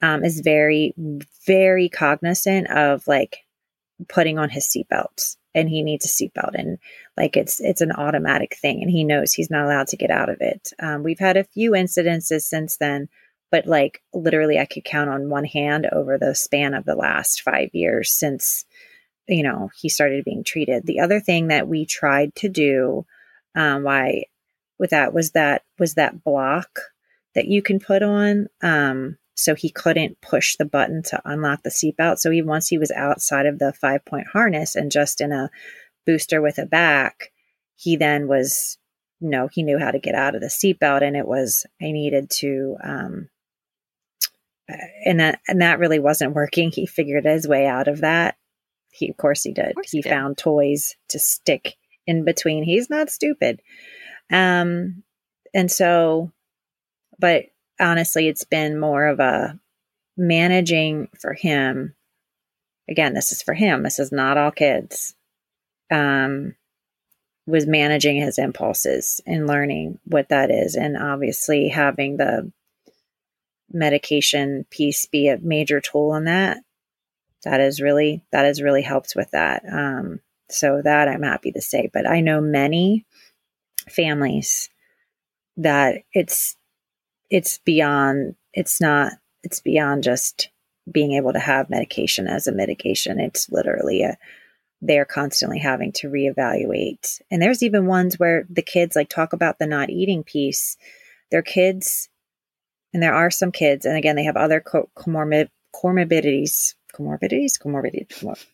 um, 0.03 0.25
is 0.25 0.41
very, 0.41 0.95
very 1.47 1.89
cognizant 1.89 2.71
of 2.71 3.07
like 3.07 3.39
putting 4.09 4.39
on 4.39 4.49
his 4.49 4.67
seatbelt 4.67 5.37
and 5.55 5.69
he 5.69 5.83
needs 5.83 6.05
a 6.05 6.09
seatbelt 6.09 6.55
and 6.55 6.79
like 7.17 7.37
it's 7.37 7.59
it's 7.59 7.81
an 7.81 7.91
automatic 7.91 8.57
thing 8.61 8.81
and 8.81 8.91
he 8.91 9.03
knows 9.03 9.33
he's 9.33 9.51
not 9.51 9.65
allowed 9.65 9.89
to 9.89 9.97
get 9.97 10.11
out 10.11 10.29
of 10.29 10.37
it. 10.41 10.73
Um, 10.81 11.03
we've 11.03 11.19
had 11.19 11.37
a 11.37 11.45
few 11.45 11.73
incidences 11.73 12.43
since 12.43 12.77
then 12.77 13.09
but 13.51 13.67
like 13.67 14.03
literally 14.13 14.59
i 14.59 14.67
could 14.67 14.85
count 14.85 15.09
on 15.09 15.31
one 15.31 15.47
hand 15.47 15.89
over 15.91 16.19
the 16.19 16.35
span 16.35 16.75
of 16.75 16.85
the 16.85 16.95
last 16.95 17.41
five 17.41 17.71
years 17.73 18.13
since 18.13 18.67
you 19.29 19.43
know 19.43 19.71
he 19.77 19.89
started 19.89 20.25
being 20.25 20.43
treated. 20.43 20.87
The 20.87 21.01
other 21.01 21.21
thing 21.21 21.49
that 21.49 21.69
we 21.69 21.85
tried 21.85 22.35
to 22.37 22.49
do 22.49 23.07
um, 23.55 23.85
why 23.85 24.25
with 24.79 24.91
that 24.91 25.13
was 25.13 25.33
that 25.33 25.63
was 25.79 25.95
that 25.95 26.25
block 26.25 26.81
that 27.35 27.47
you 27.47 27.63
can 27.63 27.79
put 27.79 28.03
on 28.03 28.49
um, 28.63 29.19
so 29.38 29.55
he 29.55 29.70
couldn't 29.70 30.20
push 30.20 30.57
the 30.57 30.64
button 30.64 31.01
to 31.05 31.22
unlock 31.24 31.62
the 31.62 31.70
seatbelt. 31.70 32.18
So 32.18 32.31
he 32.31 32.42
once 32.42 32.66
he 32.66 32.77
was 32.77 32.90
outside 32.90 33.46
of 33.46 33.61
the 33.61 33.72
five 33.72 34.05
point 34.05 34.27
harness 34.33 34.74
and 34.74 34.90
just 34.90 35.20
in 35.20 35.31
a 35.31 35.48
booster 36.05 36.42
with 36.42 36.59
a 36.59 36.66
back, 36.66 37.31
he 37.77 37.96
then 37.96 38.27
was 38.27 38.79
you 39.20 39.31
know 39.31 39.48
he 39.51 39.62
knew 39.62 39.79
how 39.79 39.92
to 39.92 40.01
get 40.01 40.16
out 40.16 40.35
of 40.35 40.40
the 40.40 40.48
seatbelt, 40.48 41.03
and 41.03 41.16
it 41.16 41.27
was 41.27 41.66
I 41.81 41.92
needed 41.92 42.31
to. 42.31 42.77
Um, 42.83 43.29
and 45.05 45.20
that 45.20 45.40
and 45.46 45.62
that 45.62 45.79
really 45.79 46.01
wasn't 46.01 46.35
working. 46.35 46.72
He 46.72 46.85
figured 46.85 47.24
his 47.24 47.46
way 47.46 47.66
out 47.66 47.87
of 47.87 48.01
that. 48.01 48.37
He, 48.90 49.09
of 49.09 49.16
course, 49.16 49.44
he 49.44 49.53
did. 49.53 49.74
Course 49.74 49.90
he, 49.92 49.98
he 49.98 50.03
did. 50.03 50.11
found 50.11 50.37
toys 50.37 50.96
to 51.11 51.18
stick 51.20 51.77
in 52.07 52.24
between. 52.24 52.64
He's 52.64 52.90
not 52.90 53.09
stupid. 53.09 53.62
Um, 54.31 55.05
and 55.55 55.70
so, 55.70 56.33
but 57.18 57.44
honestly, 57.81 58.29
it's 58.29 58.45
been 58.45 58.79
more 58.79 59.07
of 59.07 59.21
a 59.21 59.59
managing 60.17 61.09
for 61.21 61.33
him. 61.33 61.95
Again, 62.88 63.14
this 63.14 63.33
is 63.33 63.43
for 63.43 63.55
him. 63.55 63.83
This 63.83 63.99
is 63.99 64.12
not 64.12 64.37
all 64.37 64.51
kids. 64.51 65.14
Um, 65.91 66.55
was 67.47 67.67
managing 67.67 68.17
his 68.17 68.38
impulses 68.38 69.23
and 69.27 69.47
learning 69.47 69.99
what 70.05 70.29
that 70.29 70.51
is, 70.51 70.75
and 70.75 70.97
obviously 70.97 71.69
having 71.69 72.19
the 72.19 72.53
medication 73.73 74.67
piece 74.71 75.07
be 75.07 75.29
a 75.29 75.38
major 75.38 75.81
tool 75.81 76.14
in 76.14 76.25
that. 76.25 76.59
That 77.45 77.61
is 77.61 77.81
really 77.81 78.23
that 78.33 78.45
has 78.45 78.61
really 78.61 78.83
helped 78.83 79.14
with 79.17 79.31
that. 79.31 79.62
Um, 79.71 80.21
so 80.51 80.83
that 80.83 81.09
I'm 81.09 81.23
happy 81.23 81.53
to 81.53 81.61
say. 81.61 81.91
But 81.93 82.09
I 82.09 82.21
know 82.21 82.41
many 82.41 83.07
families 83.88 84.69
that 85.57 86.03
it's 86.12 86.57
it's 87.31 87.59
beyond 87.59 88.35
it's 88.53 88.81
not 88.81 89.12
it's 89.43 89.61
beyond 89.61 90.03
just 90.03 90.51
being 90.91 91.12
able 91.12 91.33
to 91.33 91.38
have 91.38 91.71
medication 91.71 92.27
as 92.27 92.47
a 92.47 92.53
mitigation 92.53 93.21
it's 93.21 93.51
literally 93.51 94.03
a 94.03 94.17
they're 94.81 95.05
constantly 95.05 95.59
having 95.59 95.93
to 95.93 96.09
reevaluate. 96.09 97.21
And 97.31 97.43
there's 97.43 97.62
even 97.62 97.87
ones 97.87 98.19
where 98.19 98.47
the 98.49 98.62
kids 98.62 98.95
like 98.95 99.09
talk 99.09 99.33
about 99.33 99.59
the 99.59 99.67
not 99.67 99.91
eating 99.91 100.23
piece. 100.23 100.77
Their 101.31 101.43
kids 101.43 102.09
and 102.95 103.03
there 103.03 103.14
are 103.14 103.31
some 103.31 103.53
kids 103.53 103.85
and 103.85 103.97
again 103.97 104.17
they 104.17 104.25
have 104.25 104.37
other 104.37 104.61
co- 104.61 104.88
comorbid 104.97 105.49
comorbidities 105.75 106.75
comorbidities 106.95 107.59
comorbidities 107.59 108.09
comor- 108.09 108.47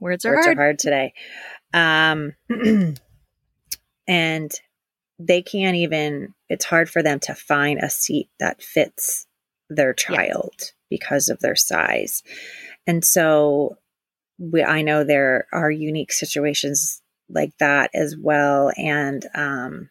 words 0.00 0.24
are 0.24 0.34
words 0.34 0.46
hard. 0.46 0.58
are 0.58 0.62
hard 0.62 0.78
today. 0.78 1.12
Um 1.74 2.34
and 4.06 4.52
they 5.26 5.42
can't 5.42 5.76
even 5.76 6.34
it's 6.48 6.64
hard 6.64 6.90
for 6.90 7.02
them 7.02 7.18
to 7.20 7.34
find 7.34 7.78
a 7.78 7.90
seat 7.90 8.28
that 8.38 8.62
fits 8.62 9.26
their 9.70 9.92
child 9.92 10.54
yeah. 10.58 10.66
because 10.90 11.28
of 11.28 11.40
their 11.40 11.56
size. 11.56 12.22
And 12.86 13.04
so 13.04 13.78
we 14.38 14.64
i 14.64 14.82
know 14.82 15.04
there 15.04 15.46
are 15.52 15.70
unique 15.70 16.12
situations 16.12 17.00
like 17.28 17.56
that 17.58 17.90
as 17.94 18.16
well. 18.16 18.70
And 18.76 19.26
um 19.34 19.90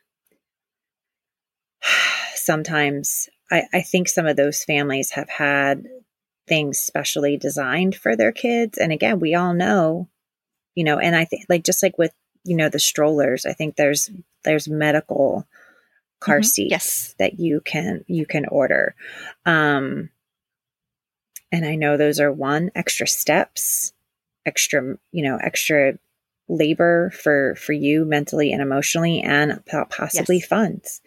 sometimes 2.35 3.29
I, 3.51 3.63
I 3.73 3.81
think 3.81 4.07
some 4.07 4.25
of 4.25 4.35
those 4.35 4.63
families 4.63 5.11
have 5.11 5.29
had 5.29 5.85
things 6.47 6.79
specially 6.79 7.37
designed 7.37 7.95
for 7.95 8.15
their 8.15 8.31
kids. 8.31 8.77
And 8.77 8.91
again 8.91 9.19
we 9.19 9.35
all 9.35 9.53
know 9.53 10.09
you 10.75 10.83
know 10.83 10.99
and 10.99 11.15
i 11.15 11.25
think 11.25 11.45
like 11.49 11.63
just 11.63 11.83
like 11.83 11.97
with 11.97 12.11
you 12.43 12.55
know 12.55 12.69
the 12.69 12.79
strollers 12.79 13.45
i 13.45 13.53
think 13.53 13.75
there's 13.75 14.09
there's 14.43 14.67
medical 14.67 15.47
car 16.19 16.37
mm-hmm. 16.37 16.43
seats 16.43 16.71
yes. 16.71 17.15
that 17.19 17.39
you 17.39 17.61
can 17.61 18.03
you 18.07 18.25
can 18.25 18.45
order 18.47 18.95
um 19.45 20.09
and 21.51 21.65
i 21.65 21.75
know 21.75 21.97
those 21.97 22.19
are 22.19 22.31
one 22.31 22.71
extra 22.75 23.07
steps 23.07 23.93
extra 24.45 24.97
you 25.11 25.23
know 25.23 25.37
extra 25.37 25.97
labor 26.49 27.09
for 27.11 27.55
for 27.55 27.73
you 27.73 28.05
mentally 28.05 28.51
and 28.51 28.61
emotionally 28.61 29.21
and 29.21 29.61
possibly 29.89 30.37
yes. 30.37 30.47
funds 30.47 31.01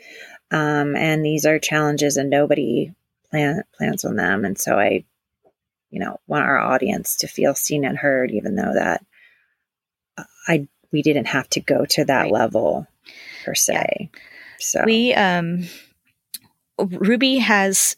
um 0.50 0.96
and 0.96 1.24
these 1.24 1.44
are 1.44 1.58
challenges 1.58 2.16
and 2.16 2.30
nobody 2.30 2.92
plan 3.30 3.62
plans 3.76 4.04
on 4.04 4.16
them 4.16 4.44
and 4.44 4.58
so 4.58 4.78
i 4.78 5.04
you 5.90 6.00
know 6.00 6.18
want 6.26 6.44
our 6.44 6.58
audience 6.58 7.16
to 7.16 7.26
feel 7.26 7.54
seen 7.54 7.84
and 7.84 7.98
heard 7.98 8.30
even 8.30 8.54
though 8.54 8.72
that 8.74 9.04
i 10.48 10.66
we 10.92 11.02
didn't 11.02 11.26
have 11.26 11.48
to 11.50 11.60
go 11.60 11.84
to 11.84 12.04
that 12.04 12.22
right. 12.22 12.32
level 12.32 12.86
per 13.46 13.54
se. 13.54 14.10
Yeah. 14.12 14.20
So 14.58 14.82
we 14.84 15.14
um 15.14 15.64
Ruby 16.78 17.38
has 17.38 17.96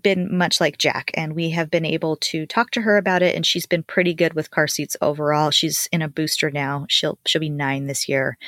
been 0.00 0.36
much 0.36 0.60
like 0.60 0.78
Jack, 0.78 1.10
and 1.14 1.34
we 1.34 1.50
have 1.50 1.70
been 1.70 1.84
able 1.84 2.16
to 2.16 2.46
talk 2.46 2.70
to 2.70 2.80
her 2.82 2.96
about 2.96 3.22
it, 3.22 3.34
and 3.34 3.44
she's 3.44 3.66
been 3.66 3.82
pretty 3.82 4.14
good 4.14 4.32
with 4.32 4.50
car 4.50 4.66
seats 4.66 4.96
overall. 5.02 5.50
She's 5.50 5.88
in 5.92 6.00
a 6.00 6.08
booster 6.08 6.50
now; 6.50 6.86
she'll 6.88 7.18
she'll 7.26 7.40
be 7.40 7.50
nine 7.50 7.86
this 7.86 8.08
year, 8.08 8.38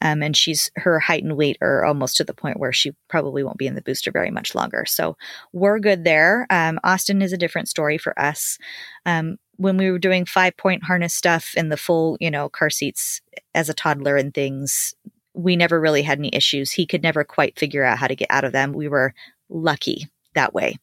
um, 0.00 0.22
and 0.22 0.36
she's 0.36 0.70
her 0.76 0.98
height 1.00 1.24
and 1.24 1.36
weight 1.36 1.58
are 1.60 1.84
almost 1.84 2.16
to 2.18 2.24
the 2.24 2.34
point 2.34 2.60
where 2.60 2.72
she 2.72 2.92
probably 3.08 3.42
won't 3.42 3.58
be 3.58 3.66
in 3.66 3.74
the 3.74 3.82
booster 3.82 4.10
very 4.10 4.30
much 4.30 4.54
longer. 4.54 4.84
So 4.86 5.16
we're 5.52 5.78
good 5.78 6.04
there. 6.04 6.46
Um, 6.50 6.78
Austin 6.84 7.22
is 7.22 7.32
a 7.32 7.38
different 7.38 7.68
story 7.68 7.98
for 7.98 8.18
us. 8.18 8.58
Um, 9.04 9.38
when 9.56 9.76
we 9.76 9.90
were 9.90 9.98
doing 9.98 10.24
five 10.24 10.56
point 10.56 10.84
harness 10.84 11.14
stuff 11.14 11.52
and 11.56 11.70
the 11.70 11.76
full, 11.76 12.16
you 12.20 12.30
know, 12.30 12.48
car 12.48 12.70
seats 12.70 13.20
as 13.54 13.68
a 13.68 13.74
toddler 13.74 14.16
and 14.16 14.32
things, 14.32 14.94
we 15.38 15.54
never 15.54 15.80
really 15.80 16.02
had 16.02 16.18
any 16.18 16.30
issues. 16.34 16.72
He 16.72 16.84
could 16.84 17.02
never 17.02 17.22
quite 17.22 17.58
figure 17.58 17.84
out 17.84 17.98
how 17.98 18.08
to 18.08 18.16
get 18.16 18.30
out 18.30 18.42
of 18.44 18.52
them. 18.52 18.72
We 18.72 18.88
were 18.88 19.14
lucky 19.48 20.08
that 20.34 20.52
way. 20.52 20.76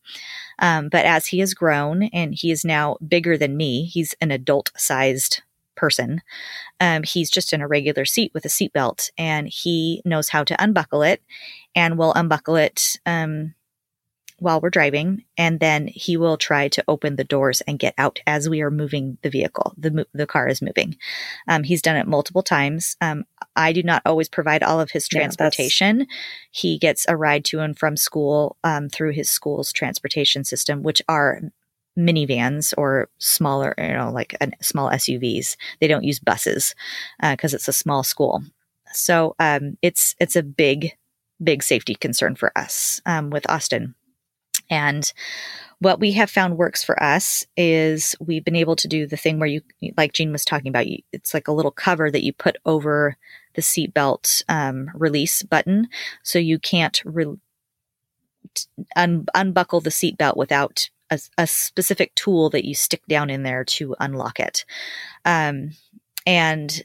Um, 0.59 0.87
but 0.89 1.05
as 1.05 1.27
he 1.27 1.39
has 1.39 1.53
grown 1.53 2.03
and 2.03 2.33
he 2.33 2.51
is 2.51 2.63
now 2.63 2.95
bigger 3.05 3.37
than 3.37 3.57
me, 3.57 3.83
he's 3.83 4.15
an 4.21 4.31
adult 4.31 4.71
sized 4.77 5.41
person. 5.75 6.21
um, 6.79 7.03
he's 7.03 7.29
just 7.29 7.51
in 7.51 7.59
a 7.59 7.67
regular 7.67 8.05
seat 8.05 8.31
with 8.33 8.45
a 8.45 8.49
seatbelt 8.49 9.09
and 9.17 9.49
he 9.49 10.01
knows 10.05 10.29
how 10.29 10.41
to 10.41 10.63
unbuckle 10.63 11.01
it 11.01 11.21
and 11.75 11.97
will 11.97 12.13
unbuckle 12.13 12.55
it 12.55 12.97
um, 13.05 13.53
while 14.39 14.59
we're 14.59 14.69
driving 14.69 15.23
and 15.37 15.59
then 15.59 15.87
he 15.87 16.17
will 16.17 16.37
try 16.37 16.67
to 16.67 16.83
open 16.87 17.15
the 17.15 17.23
doors 17.23 17.61
and 17.61 17.79
get 17.79 17.93
out 17.97 18.19
as 18.27 18.49
we 18.49 18.61
are 18.61 18.71
moving 18.71 19.17
the 19.21 19.29
vehicle 19.29 19.73
the, 19.77 20.05
the 20.13 20.27
car 20.27 20.47
is 20.47 20.61
moving. 20.61 20.97
Um, 21.47 21.63
he's 21.63 21.81
done 21.81 21.95
it 21.95 22.07
multiple 22.07 22.43
times. 22.43 22.97
Um, 23.01 23.25
i 23.55 23.71
do 23.71 23.83
not 23.83 24.01
always 24.05 24.27
provide 24.27 24.63
all 24.63 24.81
of 24.81 24.91
his 24.91 25.07
transportation. 25.07 25.99
Yeah, 25.99 26.05
he 26.51 26.77
gets 26.77 27.05
a 27.07 27.15
ride 27.15 27.45
to 27.45 27.61
and 27.61 27.77
from 27.77 27.95
school 27.95 28.57
um, 28.63 28.89
through 28.89 29.11
his 29.11 29.29
school's 29.29 29.71
transportation 29.71 30.43
system 30.43 30.83
which 30.83 31.01
are 31.07 31.41
minivans 31.97 32.73
or 32.77 33.09
smaller 33.19 33.73
you 33.77 33.93
know 33.93 34.11
like 34.11 34.35
a, 34.41 34.51
small 34.61 34.89
suvs 34.89 35.55
they 35.79 35.87
don't 35.87 36.03
use 36.03 36.19
buses 36.19 36.75
because 37.21 37.53
uh, 37.53 37.55
it's 37.55 37.67
a 37.67 37.73
small 37.73 38.03
school. 38.03 38.43
So 38.91 39.35
um, 39.39 39.77
it's 39.81 40.15
it's 40.19 40.35
a 40.35 40.43
big 40.43 40.91
big 41.41 41.63
safety 41.63 41.95
concern 41.95 42.35
for 42.35 42.57
us 42.57 43.01
um, 43.05 43.29
with 43.29 43.49
austin 43.49 43.95
and 44.69 45.11
what 45.79 45.99
we 45.99 46.13
have 46.13 46.29
found 46.29 46.57
works 46.57 46.83
for 46.83 47.01
us 47.01 47.45
is 47.57 48.15
we've 48.19 48.45
been 48.45 48.55
able 48.55 48.75
to 48.77 48.87
do 48.87 49.05
the 49.05 49.17
thing 49.17 49.39
where 49.39 49.47
you, 49.47 49.61
like 49.97 50.13
Jean 50.13 50.31
was 50.31 50.45
talking 50.45 50.69
about, 50.69 50.87
it's 51.11 51.33
like 51.33 51.47
a 51.47 51.51
little 51.51 51.71
cover 51.71 52.09
that 52.09 52.23
you 52.23 52.33
put 52.33 52.57
over 52.65 53.17
the 53.55 53.61
seatbelt 53.61 54.43
um, 54.49 54.89
release 54.93 55.43
button, 55.43 55.87
so 56.23 56.39
you 56.39 56.59
can't 56.59 57.01
re- 57.05 57.37
un- 58.95 59.25
unbuckle 59.33 59.81
the 59.81 59.89
seatbelt 59.89 60.37
without 60.37 60.89
a, 61.09 61.19
a, 61.37 61.45
specific 61.45 62.15
tool 62.15 62.49
that 62.49 62.65
you 62.65 62.73
stick 62.73 63.01
down 63.07 63.29
in 63.29 63.43
there 63.43 63.63
to 63.63 63.95
unlock 63.99 64.39
it. 64.39 64.65
Um, 65.23 65.71
and 66.25 66.83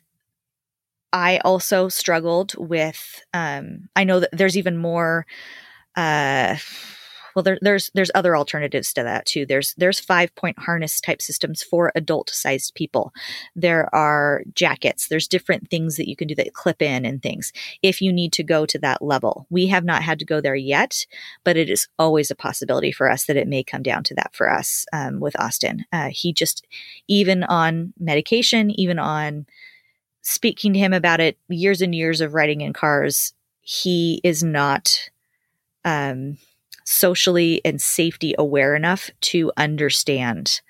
I 1.12 1.38
also 1.38 1.88
struggled 1.88 2.54
with. 2.56 3.22
Um, 3.32 3.88
I 3.96 4.04
know 4.04 4.20
that 4.20 4.30
there's 4.32 4.58
even 4.58 4.76
more. 4.76 5.26
Uh, 5.96 6.56
well 7.34 7.42
there, 7.42 7.58
there's 7.60 7.90
there's 7.94 8.10
other 8.14 8.36
alternatives 8.36 8.92
to 8.94 9.02
that 9.02 9.26
too. 9.26 9.46
There's 9.46 9.74
there's 9.74 10.00
five 10.00 10.34
point 10.34 10.58
harness 10.58 11.00
type 11.00 11.22
systems 11.22 11.62
for 11.62 11.92
adult 11.94 12.30
sized 12.30 12.74
people. 12.74 13.12
There 13.54 13.92
are 13.94 14.42
jackets. 14.54 15.08
There's 15.08 15.28
different 15.28 15.70
things 15.70 15.96
that 15.96 16.08
you 16.08 16.16
can 16.16 16.28
do 16.28 16.34
that 16.36 16.54
clip 16.54 16.82
in 16.82 17.04
and 17.04 17.22
things 17.22 17.52
if 17.82 18.00
you 18.00 18.12
need 18.12 18.32
to 18.34 18.42
go 18.42 18.66
to 18.66 18.78
that 18.78 19.02
level. 19.02 19.46
We 19.50 19.66
have 19.68 19.84
not 19.84 20.02
had 20.02 20.18
to 20.20 20.24
go 20.24 20.40
there 20.40 20.54
yet 20.54 21.06
but 21.44 21.56
it 21.56 21.70
is 21.70 21.88
always 21.98 22.30
a 22.30 22.36
possibility 22.36 22.92
for 22.92 23.10
us 23.10 23.24
that 23.24 23.36
it 23.36 23.48
may 23.48 23.62
come 23.62 23.82
down 23.82 24.04
to 24.04 24.14
that 24.14 24.34
for 24.34 24.50
us 24.50 24.86
um, 24.92 25.20
with 25.20 25.38
austin. 25.38 25.84
Uh, 25.92 26.08
he 26.10 26.32
just 26.32 26.66
even 27.08 27.44
on 27.44 27.92
medication 27.98 28.70
even 28.78 28.98
on 28.98 29.46
speaking 30.22 30.72
to 30.72 30.78
him 30.78 30.92
about 30.92 31.20
it 31.20 31.38
years 31.48 31.80
and 31.80 31.94
years 31.94 32.20
of 32.20 32.34
riding 32.34 32.60
in 32.60 32.72
cars 32.72 33.32
he 33.60 34.20
is 34.24 34.42
not 34.42 35.10
um 35.84 36.36
socially 36.90 37.60
and 37.64 37.80
safety 37.80 38.34
aware 38.36 38.74
enough 38.74 39.10
to 39.20 39.52
understand 39.56 40.60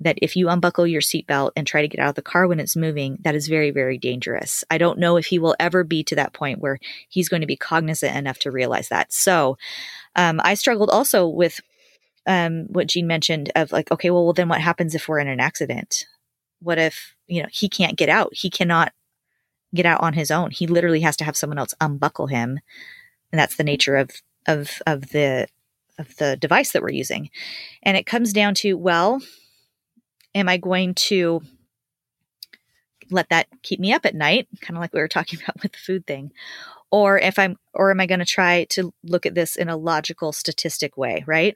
that 0.00 0.18
if 0.20 0.34
you 0.36 0.48
unbuckle 0.48 0.86
your 0.86 1.00
seatbelt 1.00 1.52
and 1.56 1.66
try 1.66 1.82
to 1.82 1.88
get 1.88 2.00
out 2.00 2.10
of 2.10 2.14
the 2.14 2.22
car 2.22 2.46
when 2.48 2.60
it's 2.60 2.76
moving, 2.76 3.18
that 3.22 3.34
is 3.34 3.48
very, 3.48 3.70
very 3.70 3.96
dangerous. 3.96 4.64
I 4.70 4.78
don't 4.78 4.98
know 4.98 5.16
if 5.16 5.26
he 5.26 5.38
will 5.38 5.56
ever 5.58 5.84
be 5.84 6.02
to 6.04 6.16
that 6.16 6.32
point 6.32 6.60
where 6.60 6.78
he's 7.08 7.28
going 7.28 7.42
to 7.42 7.46
be 7.46 7.56
cognizant 7.56 8.16
enough 8.16 8.38
to 8.40 8.50
realize 8.50 8.88
that. 8.88 9.12
So 9.12 9.56
um, 10.16 10.40
I 10.42 10.54
struggled 10.54 10.90
also 10.90 11.26
with 11.28 11.60
um, 12.26 12.66
what 12.70 12.88
Jean 12.88 13.06
mentioned 13.06 13.50
of 13.54 13.72
like, 13.72 13.90
okay, 13.90 14.10
well, 14.10 14.24
well, 14.24 14.32
then 14.32 14.48
what 14.48 14.60
happens 14.60 14.94
if 14.94 15.08
we're 15.08 15.20
in 15.20 15.28
an 15.28 15.40
accident? 15.40 16.06
What 16.60 16.78
if, 16.78 17.14
you 17.26 17.42
know, 17.42 17.48
he 17.52 17.68
can't 17.68 17.96
get 17.96 18.08
out? 18.08 18.30
He 18.32 18.50
cannot 18.50 18.92
get 19.74 19.86
out 19.86 20.00
on 20.00 20.12
his 20.12 20.30
own. 20.30 20.50
He 20.50 20.66
literally 20.66 21.00
has 21.00 21.16
to 21.18 21.24
have 21.24 21.36
someone 21.36 21.58
else 21.58 21.74
unbuckle 21.80 22.26
him. 22.26 22.58
And 23.32 23.38
that's 23.38 23.56
the 23.56 23.64
nature 23.64 23.96
of 23.96 24.10
of 24.46 24.80
of 24.86 25.10
the 25.10 25.46
of 25.98 26.16
the 26.16 26.36
device 26.36 26.72
that 26.72 26.82
we're 26.82 26.90
using. 26.90 27.30
And 27.82 27.96
it 27.96 28.06
comes 28.06 28.32
down 28.32 28.54
to, 28.56 28.74
well, 28.74 29.20
am 30.34 30.48
I 30.48 30.56
going 30.56 30.94
to 30.94 31.42
let 33.10 33.28
that 33.30 33.48
keep 33.62 33.80
me 33.80 33.92
up 33.92 34.06
at 34.06 34.14
night, 34.14 34.48
kind 34.60 34.76
of 34.76 34.80
like 34.80 34.92
we 34.92 35.00
were 35.00 35.08
talking 35.08 35.40
about 35.42 35.62
with 35.62 35.72
the 35.72 35.78
food 35.78 36.06
thing? 36.06 36.32
Or 36.90 37.18
if 37.18 37.38
I'm 37.38 37.56
or 37.74 37.90
am 37.90 38.00
I 38.00 38.06
going 38.06 38.20
to 38.20 38.24
try 38.24 38.64
to 38.70 38.94
look 39.04 39.26
at 39.26 39.34
this 39.34 39.56
in 39.56 39.68
a 39.68 39.76
logical 39.76 40.32
statistic 40.32 40.96
way, 40.96 41.22
right? 41.26 41.54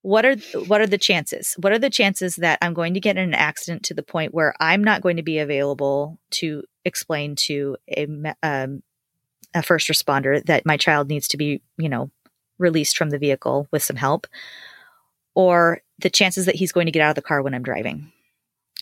What 0.00 0.24
are 0.24 0.36
what 0.66 0.80
are 0.80 0.86
the 0.86 0.98
chances? 0.98 1.54
What 1.60 1.72
are 1.72 1.78
the 1.78 1.90
chances 1.90 2.36
that 2.36 2.58
I'm 2.62 2.72
going 2.72 2.94
to 2.94 3.00
get 3.00 3.18
in 3.18 3.22
an 3.22 3.34
accident 3.34 3.82
to 3.84 3.94
the 3.94 4.02
point 4.02 4.32
where 4.32 4.54
I'm 4.60 4.82
not 4.82 5.02
going 5.02 5.16
to 5.18 5.22
be 5.22 5.38
available 5.38 6.18
to 6.32 6.62
explain 6.86 7.36
to 7.36 7.76
a 7.94 8.06
um, 8.42 8.82
a 9.54 9.62
first 9.62 9.88
responder 9.88 10.44
that 10.46 10.66
my 10.66 10.76
child 10.76 11.08
needs 11.08 11.28
to 11.28 11.36
be, 11.36 11.62
you 11.76 11.88
know, 11.88 12.10
released 12.58 12.96
from 12.96 13.10
the 13.10 13.18
vehicle 13.18 13.68
with 13.70 13.82
some 13.82 13.96
help, 13.96 14.26
or 15.34 15.82
the 15.98 16.10
chances 16.10 16.46
that 16.46 16.56
he's 16.56 16.72
going 16.72 16.86
to 16.86 16.92
get 16.92 17.02
out 17.02 17.10
of 17.10 17.16
the 17.16 17.22
car 17.22 17.42
when 17.42 17.54
I'm 17.54 17.62
driving. 17.62 18.12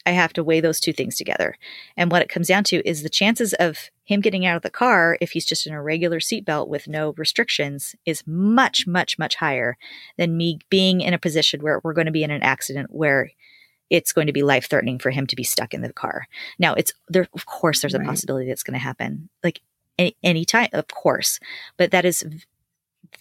I 0.04 0.10
have 0.10 0.32
to 0.32 0.44
weigh 0.44 0.60
those 0.60 0.80
two 0.80 0.92
things 0.92 1.16
together. 1.16 1.56
And 1.96 2.10
what 2.10 2.22
it 2.22 2.28
comes 2.28 2.48
down 2.48 2.64
to 2.64 2.86
is 2.88 3.02
the 3.02 3.08
chances 3.08 3.54
of 3.54 3.90
him 4.04 4.20
getting 4.20 4.44
out 4.44 4.56
of 4.56 4.62
the 4.62 4.70
car, 4.70 5.16
if 5.20 5.30
he's 5.30 5.44
just 5.44 5.66
in 5.66 5.72
a 5.72 5.82
regular 5.82 6.18
seatbelt 6.18 6.66
with 6.68 6.88
no 6.88 7.14
restrictions, 7.16 7.94
is 8.04 8.24
much, 8.26 8.86
much, 8.86 9.18
much 9.18 9.36
higher 9.36 9.76
than 10.16 10.36
me 10.36 10.58
being 10.70 11.00
in 11.00 11.14
a 11.14 11.18
position 11.18 11.62
where 11.62 11.80
we're 11.84 11.92
going 11.92 12.06
to 12.06 12.12
be 12.12 12.24
in 12.24 12.32
an 12.32 12.42
accident 12.42 12.88
where 12.90 13.30
it's 13.90 14.12
going 14.12 14.26
to 14.26 14.32
be 14.32 14.42
life 14.42 14.68
threatening 14.68 14.98
for 14.98 15.10
him 15.10 15.26
to 15.26 15.36
be 15.36 15.44
stuck 15.44 15.72
in 15.72 15.82
the 15.82 15.92
car. 15.92 16.26
Now, 16.58 16.74
it's 16.74 16.92
there, 17.08 17.28
of 17.34 17.46
course, 17.46 17.80
there's 17.80 17.94
a 17.94 17.98
right. 17.98 18.08
possibility 18.08 18.48
that's 18.48 18.62
going 18.62 18.74
to 18.74 18.80
happen. 18.80 19.28
Like 19.44 19.60
any, 19.98 20.16
any 20.22 20.44
time, 20.44 20.70
of 20.72 20.88
course, 20.88 21.38
but 21.76 21.90
that 21.92 22.04
is 22.04 22.24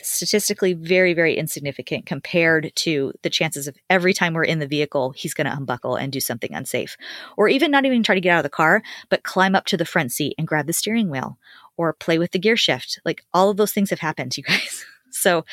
statistically 0.02 0.74
very, 0.74 1.14
very 1.14 1.36
insignificant 1.38 2.06
compared 2.06 2.72
to 2.76 3.14
the 3.22 3.30
chances 3.30 3.68
of 3.68 3.78
every 3.90 4.14
time 4.14 4.34
we're 4.34 4.44
in 4.44 4.60
the 4.60 4.68
vehicle, 4.68 5.12
he's 5.12 5.34
going 5.34 5.48
to 5.48 5.56
unbuckle 5.56 5.96
and 5.96 6.12
do 6.12 6.20
something 6.20 6.54
unsafe. 6.54 6.98
Or 7.38 7.48
even 7.48 7.72
not 7.72 7.86
even 7.86 8.04
try 8.04 8.16
to 8.16 8.22
get 8.22 8.32
out 8.32 8.40
of 8.40 8.44
the 8.44 8.50
car, 8.50 8.82
but 9.10 9.24
climb 9.24 9.56
up 9.56 9.66
to 9.66 9.78
the 9.78 9.86
front 9.86 10.12
seat 10.12 10.36
and 10.38 10.48
grab 10.48 10.68
the 10.68 10.74
steering 10.74 11.10
wheel 11.10 11.38
or 11.78 11.94
play 11.94 12.20
with 12.20 12.32
the 12.32 12.40
gear 12.40 12.58
shift. 12.58 13.00
Like 13.06 13.24
all 13.34 13.50
of 13.50 13.58
those 13.58 13.74
things 13.74 13.90
have 13.90 14.00
happened, 14.00 14.38
you 14.38 14.44
guys. 14.44 14.86
so 15.12 15.46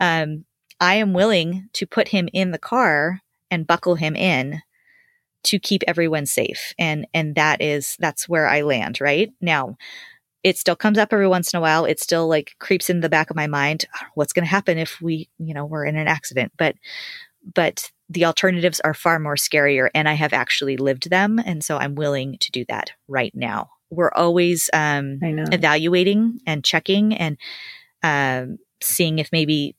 um, 0.00 0.44
I 0.80 0.96
am 0.96 1.12
willing 1.12 1.68
to 1.74 1.86
put 1.86 2.08
him 2.08 2.28
in 2.32 2.50
the 2.50 2.58
car 2.58 3.20
and 3.50 3.66
buckle 3.66 3.94
him 3.94 4.14
in 4.14 4.62
to 5.44 5.58
keep 5.58 5.82
everyone 5.86 6.26
safe 6.26 6.74
and 6.78 7.06
and 7.14 7.36
that 7.36 7.62
is 7.62 7.96
that's 8.00 8.28
where 8.28 8.46
i 8.48 8.62
land 8.62 9.00
right 9.00 9.30
now 9.40 9.76
it 10.42 10.56
still 10.56 10.76
comes 10.76 10.98
up 10.98 11.12
every 11.12 11.28
once 11.28 11.52
in 11.52 11.58
a 11.58 11.60
while. 11.60 11.84
It 11.84 12.00
still 12.00 12.28
like 12.28 12.54
creeps 12.58 12.88
in 12.88 13.00
the 13.00 13.08
back 13.08 13.30
of 13.30 13.36
my 13.36 13.46
mind. 13.46 13.86
What's 14.14 14.32
going 14.32 14.44
to 14.44 14.50
happen 14.50 14.78
if 14.78 15.00
we, 15.00 15.28
you 15.38 15.54
know, 15.54 15.64
we're 15.64 15.84
in 15.84 15.96
an 15.96 16.08
accident? 16.08 16.52
But, 16.56 16.76
but 17.54 17.90
the 18.08 18.24
alternatives 18.24 18.80
are 18.80 18.94
far 18.94 19.18
more 19.18 19.36
scarier 19.36 19.88
and 19.94 20.08
I 20.08 20.14
have 20.14 20.32
actually 20.32 20.76
lived 20.76 21.10
them. 21.10 21.38
And 21.44 21.62
so 21.62 21.76
I'm 21.76 21.94
willing 21.94 22.38
to 22.38 22.50
do 22.50 22.64
that 22.68 22.92
right 23.06 23.34
now. 23.34 23.70
We're 23.90 24.12
always 24.14 24.70
um, 24.72 25.18
evaluating 25.22 26.40
and 26.46 26.64
checking 26.64 27.14
and 27.14 27.36
um, 28.02 28.58
seeing 28.80 29.18
if 29.18 29.30
maybe 29.32 29.74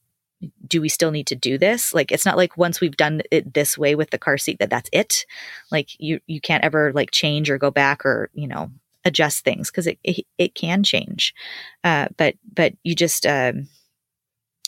do 0.67 0.81
we 0.81 0.89
still 0.89 1.11
need 1.11 1.27
to 1.27 1.35
do 1.35 1.57
this 1.57 1.93
like 1.93 2.13
it's 2.13 2.25
not 2.25 2.37
like 2.37 2.55
once 2.55 2.79
we've 2.79 2.95
done 2.95 3.21
it 3.29 3.53
this 3.53 3.77
way 3.77 3.93
with 3.93 4.09
the 4.09 4.17
car 4.17 4.37
seat 4.37 4.57
that 4.59 4.69
that's 4.69 4.89
it 4.93 5.25
like 5.69 5.89
you 5.99 6.21
you 6.27 6.39
can't 6.39 6.63
ever 6.63 6.93
like 6.93 7.11
change 7.11 7.49
or 7.49 7.57
go 7.57 7.69
back 7.69 8.05
or 8.05 8.29
you 8.33 8.47
know 8.47 8.71
adjust 9.05 9.43
things 9.43 9.71
because 9.71 9.87
it, 9.87 9.99
it, 10.03 10.25
it 10.37 10.55
can 10.55 10.83
change. 10.83 11.33
Uh, 11.83 12.07
but 12.17 12.35
but 12.53 12.73
you 12.83 12.95
just 12.95 13.25
um, 13.25 13.67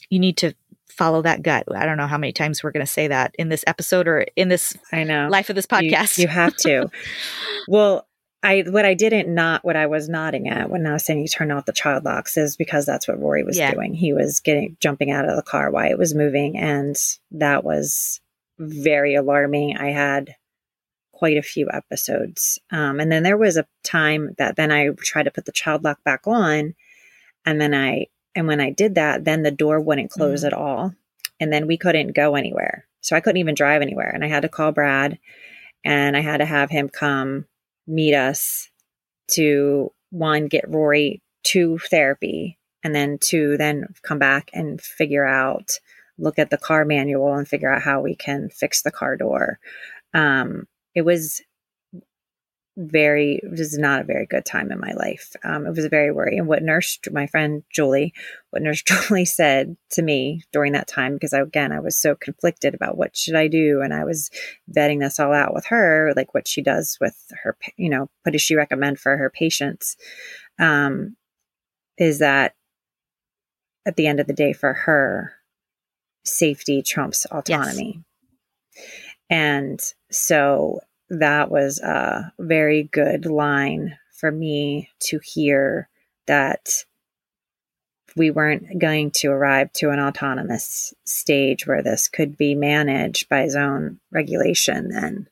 you 0.09 0.19
need 0.19 0.37
to 0.37 0.53
follow 0.87 1.21
that 1.21 1.41
gut. 1.41 1.63
I 1.73 1.85
don't 1.85 1.97
know 1.97 2.07
how 2.07 2.17
many 2.17 2.33
times 2.33 2.63
we're 2.63 2.71
going 2.71 2.85
to 2.85 2.91
say 2.91 3.07
that 3.07 3.35
in 3.39 3.49
this 3.49 3.63
episode 3.67 4.07
or 4.07 4.25
in 4.35 4.49
this 4.49 4.77
I 4.91 5.03
know 5.03 5.27
life 5.29 5.49
of 5.49 5.55
this 5.55 5.65
podcast. 5.65 6.17
You, 6.17 6.23
you 6.23 6.27
have 6.27 6.55
to. 6.57 6.89
well, 7.67 8.07
I 8.43 8.63
what 8.67 8.85
I 8.85 8.93
didn't 8.93 9.33
not 9.33 9.63
what 9.63 9.75
I 9.75 9.85
was 9.85 10.09
nodding 10.09 10.47
at 10.47 10.69
when 10.69 10.85
I 10.85 10.93
was 10.93 11.05
saying 11.05 11.19
you 11.19 11.27
turn 11.27 11.51
off 11.51 11.65
the 11.65 11.73
child 11.73 12.05
locks 12.05 12.37
is 12.37 12.57
because 12.57 12.85
that's 12.85 13.07
what 13.07 13.19
Rory 13.19 13.43
was 13.43 13.57
yeah. 13.57 13.71
doing. 13.71 13.93
He 13.93 14.13
was 14.13 14.39
getting 14.39 14.77
jumping 14.79 15.11
out 15.11 15.29
of 15.29 15.35
the 15.35 15.43
car 15.43 15.69
while 15.69 15.89
it 15.89 15.97
was 15.97 16.15
moving, 16.15 16.57
and 16.57 16.95
that 17.31 17.63
was 17.63 18.19
very 18.57 19.15
alarming. 19.15 19.77
I 19.77 19.91
had 19.91 20.35
quite 21.21 21.37
a 21.37 21.43
few 21.43 21.69
episodes. 21.71 22.57
Um, 22.71 22.99
and 22.99 23.11
then 23.11 23.21
there 23.21 23.37
was 23.37 23.55
a 23.55 23.67
time 23.83 24.33
that 24.39 24.55
then 24.55 24.71
I 24.71 24.89
tried 24.97 25.25
to 25.25 25.31
put 25.31 25.45
the 25.45 25.51
child 25.51 25.83
lock 25.83 26.03
back 26.03 26.25
on. 26.25 26.73
And 27.45 27.61
then 27.61 27.75
I, 27.75 28.07
and 28.33 28.47
when 28.47 28.59
I 28.59 28.71
did 28.71 28.95
that, 28.95 29.23
then 29.23 29.43
the 29.43 29.51
door 29.51 29.79
wouldn't 29.79 30.09
close 30.09 30.39
mm-hmm. 30.39 30.47
at 30.47 30.53
all. 30.53 30.95
And 31.39 31.53
then 31.53 31.67
we 31.67 31.77
couldn't 31.77 32.15
go 32.15 32.33
anywhere. 32.33 32.87
So 33.01 33.15
I 33.15 33.19
couldn't 33.19 33.37
even 33.37 33.53
drive 33.53 33.83
anywhere. 33.83 34.09
And 34.09 34.25
I 34.25 34.29
had 34.29 34.41
to 34.41 34.49
call 34.49 34.71
Brad 34.71 35.19
and 35.85 36.17
I 36.17 36.21
had 36.21 36.37
to 36.37 36.45
have 36.45 36.71
him 36.71 36.89
come 36.89 37.45
meet 37.85 38.15
us 38.15 38.71
to 39.33 39.91
one, 40.09 40.47
get 40.47 40.67
Rory 40.67 41.21
to 41.43 41.77
therapy 41.77 42.57
and 42.83 42.95
then 42.95 43.19
to 43.25 43.57
then 43.57 43.93
come 44.01 44.17
back 44.17 44.49
and 44.53 44.81
figure 44.81 45.25
out 45.25 45.79
look 46.17 46.39
at 46.39 46.49
the 46.49 46.57
car 46.57 46.83
manual 46.83 47.35
and 47.35 47.47
figure 47.47 47.71
out 47.71 47.83
how 47.83 48.01
we 48.01 48.15
can 48.15 48.49
fix 48.49 48.81
the 48.81 48.91
car 48.91 49.15
door 49.15 49.59
um, 50.15 50.67
it 50.95 51.03
was 51.03 51.41
very 52.77 53.41
it 53.43 53.51
was 53.51 53.77
not 53.77 54.01
a 54.01 54.05
very 54.05 54.25
good 54.25 54.45
time 54.45 54.71
in 54.71 54.79
my 54.79 54.93
life. 54.93 55.35
Um, 55.43 55.65
it 55.65 55.75
was 55.75 55.85
very 55.87 56.11
worry. 56.11 56.37
And 56.37 56.47
what 56.47 56.63
nurse, 56.63 56.97
my 57.11 57.27
friend 57.27 57.63
Julie, 57.69 58.13
what 58.51 58.61
nurse 58.61 58.81
Julie 58.85 59.25
said 59.25 59.75
to 59.91 60.01
me 60.01 60.43
during 60.53 60.71
that 60.73 60.87
time, 60.87 61.13
because 61.13 61.33
I, 61.33 61.41
again 61.41 61.71
I 61.71 61.79
was 61.79 61.97
so 61.97 62.15
conflicted 62.15 62.73
about 62.73 62.97
what 62.97 63.15
should 63.15 63.35
I 63.35 63.47
do, 63.47 63.81
and 63.81 63.93
I 63.93 64.05
was 64.05 64.29
vetting 64.73 64.99
this 64.99 65.19
all 65.19 65.33
out 65.33 65.53
with 65.53 65.65
her, 65.65 66.13
like 66.15 66.33
what 66.33 66.47
she 66.47 66.61
does 66.61 66.97
with 67.01 67.31
her, 67.43 67.57
you 67.77 67.89
know, 67.89 68.09
what 68.23 68.31
does 68.31 68.41
she 68.41 68.55
recommend 68.55 68.99
for 68.99 69.17
her 69.17 69.29
patients, 69.29 69.97
um, 70.57 71.17
is 71.97 72.19
that 72.19 72.55
at 73.85 73.95
the 73.95 74.07
end 74.07 74.19
of 74.19 74.27
the 74.27 74.33
day 74.33 74.53
for 74.53 74.73
her, 74.73 75.33
safety 76.23 76.81
trumps 76.81 77.25
autonomy. 77.25 78.03
Yes. 78.75 78.85
And 79.31 79.81
so 80.11 80.81
that 81.09 81.49
was 81.49 81.79
a 81.79 82.31
very 82.37 82.83
good 82.83 83.25
line 83.25 83.97
for 84.11 84.29
me 84.29 84.89
to 84.99 85.19
hear 85.23 85.89
that 86.27 86.85
we 88.17 88.29
weren't 88.29 88.77
going 88.77 89.09
to 89.11 89.29
arrive 89.29 89.71
to 89.71 89.89
an 89.89 89.99
autonomous 89.99 90.93
stage 91.05 91.65
where 91.65 91.81
this 91.81 92.09
could 92.09 92.35
be 92.37 92.55
managed 92.55 93.29
by 93.29 93.47
zone 93.47 93.99
regulation. 94.11 94.89
Then 94.89 95.27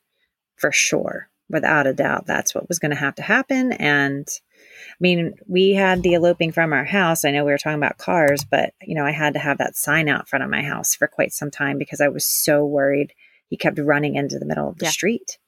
for 0.56 0.72
sure 0.72 1.28
without 1.50 1.86
a 1.86 1.92
doubt 1.92 2.26
that's 2.26 2.54
what 2.54 2.68
was 2.68 2.78
going 2.78 2.92
to 2.92 2.96
have 2.96 3.14
to 3.16 3.22
happen. 3.22 3.72
And 3.72 4.26
i 4.58 4.96
mean 5.00 5.34
we 5.46 5.72
had 5.72 6.02
the 6.02 6.14
eloping 6.14 6.52
from 6.52 6.72
our 6.72 6.84
house. 6.84 7.24
I 7.24 7.32
know 7.32 7.44
we 7.44 7.50
were 7.50 7.58
talking 7.58 7.76
about 7.76 7.98
cars 7.98 8.44
but 8.44 8.72
you 8.82 8.94
know 8.94 9.04
i 9.04 9.10
had 9.10 9.34
to 9.34 9.40
have 9.40 9.58
that 9.58 9.76
sign 9.76 10.08
out 10.08 10.28
front 10.28 10.42
of 10.42 10.50
my 10.50 10.62
house 10.62 10.94
for 10.94 11.06
quite 11.06 11.32
some 11.32 11.50
time 11.50 11.76
because 11.76 12.00
i 12.00 12.08
was 12.08 12.24
so 12.24 12.64
worried 12.64 13.12
he 13.50 13.56
kept 13.56 13.78
running 13.78 14.14
into 14.14 14.38
the 14.38 14.46
middle 14.46 14.68
of 14.68 14.78
the 14.78 14.86
yeah. 14.86 14.90
street. 14.90 15.38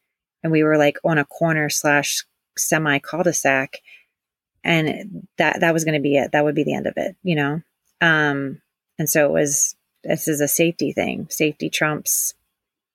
And 0.43 0.53
we 0.53 0.65
were 0.65 0.77
like 0.77 0.99
on 1.05 1.19
a 1.19 1.25
corner 1.25 1.71
slash 1.71 2.27
semi 2.59 2.99
cul-de-sac. 2.99 3.79
And 4.65 5.27
that 5.39 5.61
that 5.61 5.73
was 5.73 5.85
going 5.85 5.95
to 5.95 6.01
be 6.01 6.17
it. 6.17 6.33
That 6.33 6.45
would 6.45 6.55
be 6.55 6.65
the 6.65 6.75
end 6.75 6.87
of 6.87 6.95
it 6.97 7.17
you 7.23 7.37
know? 7.37 7.63
Um 8.01 8.61
and 8.99 9.09
so 9.09 9.27
it 9.27 9.33
was 9.33 9.75
this 10.05 10.29
is 10.29 10.41
a 10.41 10.49
safety 10.49 10.93
thing. 10.93 11.29
Safety 11.31 11.71
trumps 11.71 12.35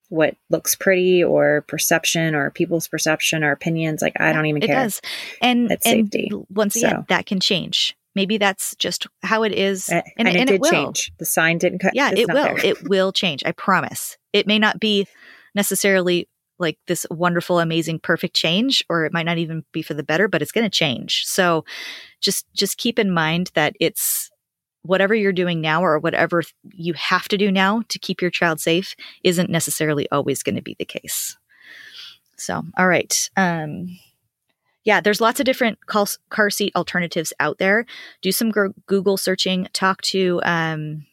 what 0.09 0.35
looks 0.49 0.75
pretty 0.75 1.23
or 1.23 1.65
perception 1.67 2.35
or 2.35 2.49
people's 2.51 2.87
perception 2.87 3.43
or 3.43 3.51
opinions. 3.51 4.01
Like 4.01 4.19
i 4.19 4.33
don't 4.33 4.45
even 4.45 4.61
care. 4.61 4.71
it 4.71 4.83
does. 4.83 5.01
And 5.41 5.71
it's 5.71 5.85
and 5.85 6.11
safety. 6.11 6.31
once 6.49 6.75
again 6.75 6.91
so. 6.91 7.05
that 7.07 7.25
can 7.25 7.39
change. 7.39 7.95
Maybe 8.13 8.37
that's 8.37 8.75
just 8.77 9.05
how 9.21 9.43
it 9.43 9.53
is 9.53 9.89
and, 9.89 10.03
and, 10.17 10.27
and 10.27 10.49
it, 10.49 10.55
it 10.55 10.61
will. 10.61 10.71
change. 10.71 11.11
The 11.19 11.25
sign 11.25 11.59
didn't 11.59 11.79
cut. 11.79 11.93
Yeah 11.93 12.11
it 12.15 12.27
will. 12.27 12.43
there. 12.43 12.65
it 12.65 12.89
will 12.89 13.11
change 13.11 13.43
i 13.45 13.51
promise 13.51 14.17
it 14.37 14.47
may 14.47 14.59
not 14.59 14.79
be 14.79 15.07
necessarily 15.55 16.29
like 16.59 16.77
this 16.87 17.05
wonderful, 17.11 17.59
amazing, 17.59 17.99
perfect 17.99 18.35
change, 18.35 18.83
or 18.89 19.05
it 19.05 19.13
might 19.13 19.25
not 19.25 19.37
even 19.37 19.63
be 19.71 19.81
for 19.81 19.93
the 19.93 20.03
better, 20.03 20.27
but 20.27 20.41
it's 20.41 20.51
going 20.51 20.63
to 20.63 20.69
change. 20.69 21.23
So 21.25 21.65
just, 22.21 22.45
just 22.53 22.77
keep 22.77 22.97
in 22.97 23.11
mind 23.11 23.51
that 23.53 23.75
it's 23.79 24.31
whatever 24.81 25.13
you're 25.13 25.33
doing 25.33 25.61
now 25.61 25.83
or 25.83 25.99
whatever 25.99 26.41
you 26.71 26.93
have 26.93 27.27
to 27.27 27.37
do 27.37 27.51
now 27.51 27.83
to 27.89 27.99
keep 27.99 28.21
your 28.21 28.31
child 28.31 28.59
safe 28.59 28.95
isn't 29.23 29.49
necessarily 29.49 30.09
always 30.11 30.41
going 30.41 30.55
to 30.55 30.61
be 30.61 30.75
the 30.79 30.85
case. 30.85 31.37
So, 32.37 32.63
all 32.77 32.87
right. 32.87 33.29
Um, 33.35 33.99
yeah, 34.83 35.01
there's 35.01 35.19
lots 35.19 35.39
of 35.39 35.45
different 35.45 35.79
car 35.85 36.49
seat 36.49 36.73
alternatives 36.75 37.33
out 37.39 37.57
there. 37.57 37.85
Do 38.21 38.31
some 38.31 38.51
Google 38.51 39.17
searching, 39.17 39.67
talk 39.73 40.01
to, 40.03 40.39
um, 40.43 41.05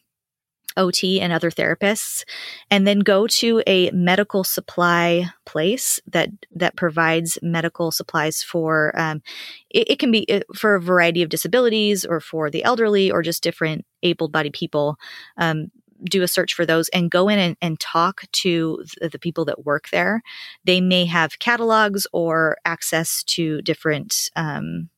OT 0.77 1.21
and 1.21 1.31
other 1.31 1.51
therapists, 1.51 2.23
and 2.69 2.87
then 2.87 2.99
go 2.99 3.27
to 3.27 3.61
a 3.67 3.91
medical 3.91 4.43
supply 4.43 5.29
place 5.45 5.99
that 6.07 6.29
that 6.53 6.75
provides 6.75 7.37
medical 7.41 7.91
supplies 7.91 8.43
for. 8.43 8.93
Um, 8.99 9.21
it, 9.69 9.91
it, 9.91 9.99
can 9.99 10.11
be 10.11 10.25
uh, 10.29 10.41
for 10.55 10.75
a 10.75 10.81
variety 10.81 11.21
of 11.21 11.29
disabilities, 11.29 12.05
or 12.05 12.19
for 12.19 12.49
the 12.49 12.63
elderly, 12.63 13.11
or 13.11 13.21
just 13.21 13.43
different 13.43 13.85
able-bodied 14.03 14.53
people. 14.53 14.97
Um, 15.37 15.71
do 16.03 16.21
a 16.23 16.27
search 16.27 16.53
for 16.53 16.65
those 16.65 16.89
and 16.89 17.09
go 17.09 17.29
in 17.29 17.39
and, 17.39 17.57
and 17.61 17.79
talk 17.79 18.23
to 18.31 18.83
th- 18.99 19.11
the 19.11 19.17
people 19.17 19.45
that 19.45 19.65
work 19.65 19.89
there. 19.91 20.21
They 20.65 20.81
may 20.81 21.05
have 21.05 21.39
catalogs 21.39 22.05
or 22.11 22.57
access 22.65 23.23
to 23.23 23.61
different 23.61 24.29
um, 24.35 24.89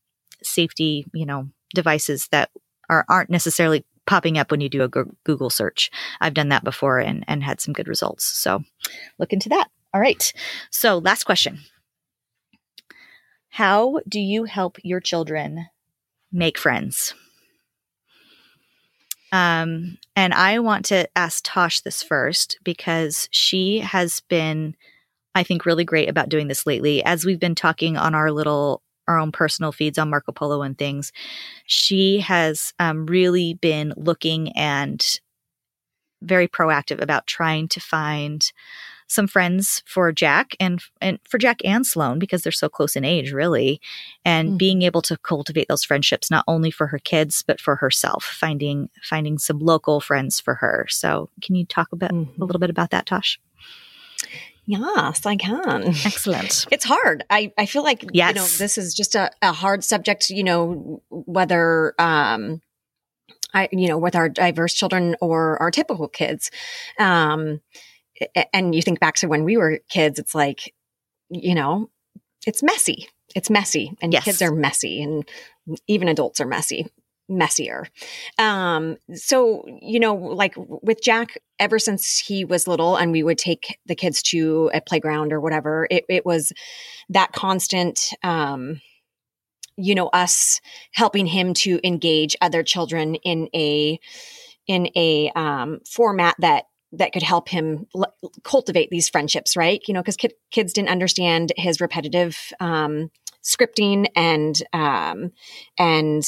safety, 0.42 1.06
you 1.14 1.26
know, 1.26 1.50
devices 1.74 2.28
that 2.30 2.50
are 2.90 3.06
aren't 3.10 3.30
necessarily 3.30 3.86
popping 4.08 4.38
up 4.38 4.50
when 4.50 4.62
you 4.62 4.70
do 4.70 4.82
a 4.82 4.88
Google 4.88 5.50
search. 5.52 5.92
I've 6.20 6.34
done 6.34 6.50
that 6.50 6.64
before 6.64 6.98
and, 7.00 7.24
and 7.28 7.44
had 7.44 7.62
some 7.62 7.74
good 7.74 7.88
results. 7.88 8.26
So 8.26 8.64
look 9.20 9.34
into 9.34 9.50
that. 9.50 9.68
All 9.94 10.02
right. 10.02 10.34
So, 10.72 10.98
last 10.98 11.24
question 11.24 11.60
How 13.50 14.00
do 14.08 14.20
you 14.20 14.46
help 14.46 14.78
your 14.84 15.00
children 15.00 15.68
make 16.32 16.58
friends? 16.58 17.14
Um, 19.32 19.98
and 20.16 20.34
I 20.34 20.60
want 20.60 20.86
to 20.86 21.08
ask 21.18 21.44
Tosh 21.44 21.82
this 21.82 22.02
first 22.02 22.60
because 22.64 23.28
she 23.32 23.80
has 23.80 24.22
been, 24.22 24.76
I 25.36 25.44
think, 25.44 25.66
really 25.66 25.84
great 25.84 26.10
about 26.10 26.30
doing 26.30 26.48
this 26.48 26.66
lately. 26.66 27.04
As 27.04 27.26
we've 27.26 27.40
been 27.40 27.56
talking 27.56 27.98
on 27.98 28.16
our 28.16 28.32
little 28.32 28.82
our 29.08 29.20
own 29.20 29.32
personal 29.32 29.72
feeds 29.72 29.98
on 29.98 30.10
Marco 30.10 30.32
Polo 30.32 30.62
and 30.62 30.78
things, 30.78 31.12
she 31.66 32.20
has 32.20 32.74
um, 32.80 33.06
really 33.06 33.56
been 33.56 33.94
looking 33.98 34.52
and 34.58 35.20
very 36.22 36.48
proactive 36.48 37.02
about 37.02 37.28
trying 37.28 37.68
to 37.70 37.80
find 37.80 38.52
some 39.08 39.28
friends 39.28 39.82
for 39.86 40.12
Jack 40.12 40.56
and 40.60 40.84
and 41.00 41.18
for 41.28 41.38
Jack 41.38 41.62
and 41.64 41.88
Sloan 41.88 42.20
because 42.20 42.44
they're 42.44 42.52
so 42.52 42.70
close 42.70 42.96
in 42.96 43.06
age, 43.06 43.32
really, 43.32 43.80
and 44.26 44.50
mm-hmm. 44.50 44.58
being 44.58 44.82
able 44.82 45.02
to 45.04 45.18
cultivate 45.18 45.68
those 45.70 45.84
friendships 45.84 46.30
not 46.30 46.44
only 46.48 46.72
for 46.72 46.88
her 46.88 47.00
kids 47.00 47.44
but 47.46 47.62
for 47.62 47.78
herself, 47.78 48.24
finding 48.24 48.90
finding 49.04 49.38
some 49.38 49.60
local 49.60 50.02
friends 50.02 50.40
for 50.40 50.56
her. 50.56 50.86
So, 50.90 51.30
can 51.42 51.56
you 51.56 51.66
talk 51.66 51.92
about 51.92 52.12
mm-hmm. 52.12 52.42
a 52.42 52.46
little 52.46 52.60
bit 52.60 52.70
about 52.70 52.92
that, 52.92 53.06
Tosh? 53.06 53.40
Yes, 54.68 55.26
I 55.26 55.38
can. 55.38 55.88
Excellent. 56.06 56.66
It's 56.70 56.84
hard. 56.84 57.24
I, 57.30 57.54
I 57.58 57.66
feel 57.66 57.84
like 57.84 58.04
yes. 58.12 58.30
you 58.30 58.36
know 58.36 58.46
this 58.46 58.78
is 58.78 58.94
just 58.94 59.16
a, 59.16 59.32
a 59.42 59.54
hard 59.54 59.82
subject, 59.84 60.30
you 60.30 60.44
know, 60.44 61.02
whether 61.10 61.96
um 61.98 62.62
I 63.54 63.70
you 63.72 63.88
know, 63.88 63.98
with 63.98 64.16
our 64.16 64.28
diverse 64.28 64.74
children 64.74 65.16
or 65.22 65.60
our 65.62 65.72
typical 65.72 66.10
kids. 66.10 66.52
Um 67.00 67.62
and 68.52 68.76
you 68.76 68.82
think 68.82 69.00
back 69.00 69.16
to 69.16 69.28
when 69.28 69.46
we 69.46 69.56
were 69.56 69.80
kids, 69.90 70.20
it's 70.20 70.36
like, 70.36 70.74
you 71.30 71.56
know, 71.56 71.90
it's 72.46 72.62
messy. 72.62 73.08
It's 73.36 73.50
messy. 73.50 73.94
And 74.02 74.12
yes. 74.12 74.26
kids 74.26 74.42
are 74.42 74.52
messy 74.52 75.02
and 75.02 75.28
even 75.88 76.10
adults 76.10 76.42
are 76.42 76.46
messy 76.46 76.88
messier. 77.30 77.88
Um, 78.38 78.98
so, 79.14 79.66
you 79.82 80.00
know, 80.00 80.16
like 80.16 80.54
with 80.58 81.02
Jack, 81.02 81.38
ever 81.60 81.80
since 81.80 82.20
he 82.20 82.46
was 82.46 82.68
little 82.68 82.96
and 82.96 83.12
we 83.12 83.24
would 83.24 83.38
take 83.38 83.78
the 83.86 83.96
kids 83.96 84.22
to 84.24 84.70
a 84.74 84.82
playground 84.82 85.34
or 85.34 85.40
whatever, 85.40 85.88
it, 85.90 86.06
it 86.10 86.26
was 86.26 86.54
that 87.10 87.34
constant, 87.34 88.14
um, 88.24 88.82
you 89.76 89.94
know, 89.94 90.08
us 90.08 90.60
helping 90.94 91.26
him 91.28 91.54
to 91.54 91.80
engage 91.84 92.36
other 92.42 92.64
children 92.64 93.16
in 93.16 93.50
a, 93.54 94.00
in 94.68 94.90
a, 94.96 95.32
um, 95.36 95.80
format 95.86 96.36
that 96.40 96.66
that 96.94 97.12
could 97.12 97.24
help 97.24 97.50
him 97.50 97.86
l- 97.96 98.14
cultivate 98.44 98.90
these 98.90 99.10
friendships, 99.10 99.58
right? 99.58 99.82
You 99.88 99.94
know, 99.94 100.02
because 100.02 100.16
kid- 100.16 100.34
kids 100.52 100.74
didn't 100.74 100.90
understand 100.90 101.52
his 101.58 101.82
repetitive 101.82 102.38
um, 102.60 103.12
scripting 103.44 104.08
and 104.16 104.62
um, 104.74 105.32
and 105.78 106.24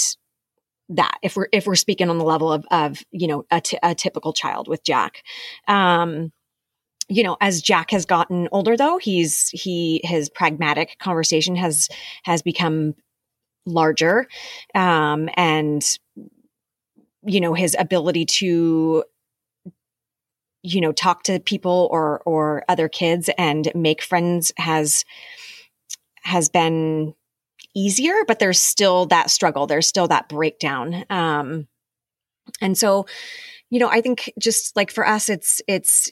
that 0.90 1.18
if 1.22 1.36
we're 1.36 1.48
if 1.52 1.68
we're 1.68 1.76
speaking 1.76 2.10
on 2.10 2.18
the 2.18 2.26
level 2.26 2.52
of 2.52 2.66
of 2.72 3.04
you 3.12 3.28
know 3.28 3.46
a, 3.52 3.62
t- 3.62 3.80
a 3.84 3.96
typical 3.96 4.34
child 4.34 4.68
with 4.68 4.84
Jack. 4.84 5.24
Um, 5.68 6.32
you 7.12 7.24
know, 7.24 7.38
as 7.42 7.62
Jack 7.62 7.90
has 7.90 8.06
gotten 8.06 8.48
older, 8.52 8.78
though, 8.78 9.00
he's 9.00 9.50
he 9.50 10.02
his 10.04 10.30
pragmatic 10.30 10.98
conversation 11.00 11.56
has 11.56 11.90
has 12.24 12.42
become 12.42 12.94
larger, 13.66 14.28
um, 14.76 15.30
and 15.36 15.84
you 17.26 17.42
know 17.42 17.54
his 17.54 17.76
ability 17.80 18.26
to 18.26 19.04
you 20.62 20.82
know 20.82 20.92
talk 20.92 21.24
to 21.24 21.40
people 21.40 21.88
or 21.92 22.22
or 22.26 22.64
other 22.70 22.88
kids 22.88 23.30
and 23.38 23.72
make 23.74 24.02
friends 24.04 24.52
has 24.58 25.04
has 26.22 26.50
been 26.50 27.16
easier, 27.76 28.24
but 28.28 28.40
there's 28.40 28.60
still 28.60 29.06
that 29.08 29.30
struggle. 29.30 29.68
There's 29.68 29.88
still 29.88 30.08
that 30.08 30.30
breakdown. 30.30 31.06
Um, 31.10 31.68
and 32.62 32.78
so, 32.78 33.06
you 33.70 33.80
know, 33.80 33.90
I 33.90 34.02
think 34.02 34.32
just 34.40 34.76
like 34.76 34.92
for 34.92 35.08
us, 35.08 35.30
it's, 35.30 35.62
it's, 35.68 36.12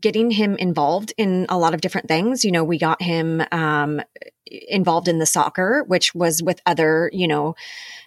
getting 0.00 0.30
him 0.30 0.56
involved 0.56 1.12
in 1.18 1.46
a 1.48 1.58
lot 1.58 1.74
of 1.74 1.80
different 1.80 2.08
things. 2.08 2.44
You 2.44 2.52
know, 2.52 2.64
we 2.64 2.78
got 2.78 3.02
him 3.02 3.42
um, 3.52 4.00
involved 4.46 5.08
in 5.08 5.18
the 5.18 5.26
soccer, 5.26 5.84
which 5.86 6.14
was 6.14 6.42
with 6.42 6.60
other, 6.64 7.10
you 7.12 7.28
know, 7.28 7.54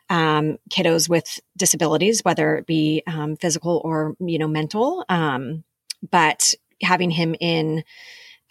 um, 0.10 0.58
kiddos 0.72 1.10
with 1.10 1.40
disabilities, 1.58 2.22
whether 2.24 2.58
it 2.58 2.66
be 2.66 3.04
um, 3.08 3.36
physical 3.36 3.82
or, 3.84 4.16
you 4.20 4.40
know, 4.40 4.48
mental. 4.48 5.06
Um, 5.10 5.64
but 6.10 6.54
having 6.82 7.12
him 7.12 7.36
in 7.40 7.84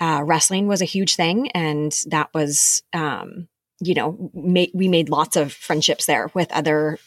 uh, 0.00 0.22
wrestling 0.24 0.66
was 0.66 0.82
a 0.82 0.86
huge 0.86 1.16
thing. 1.16 1.50
And 1.52 1.92
that 2.06 2.30
was, 2.34 2.82
um, 2.92 3.48
you 3.84 3.94
know, 3.94 4.30
we 4.32 4.88
made 4.88 5.08
lots 5.08 5.36
of 5.36 5.52
friendships 5.52 6.06
there 6.06 6.30
with 6.34 6.50
other, 6.52 6.98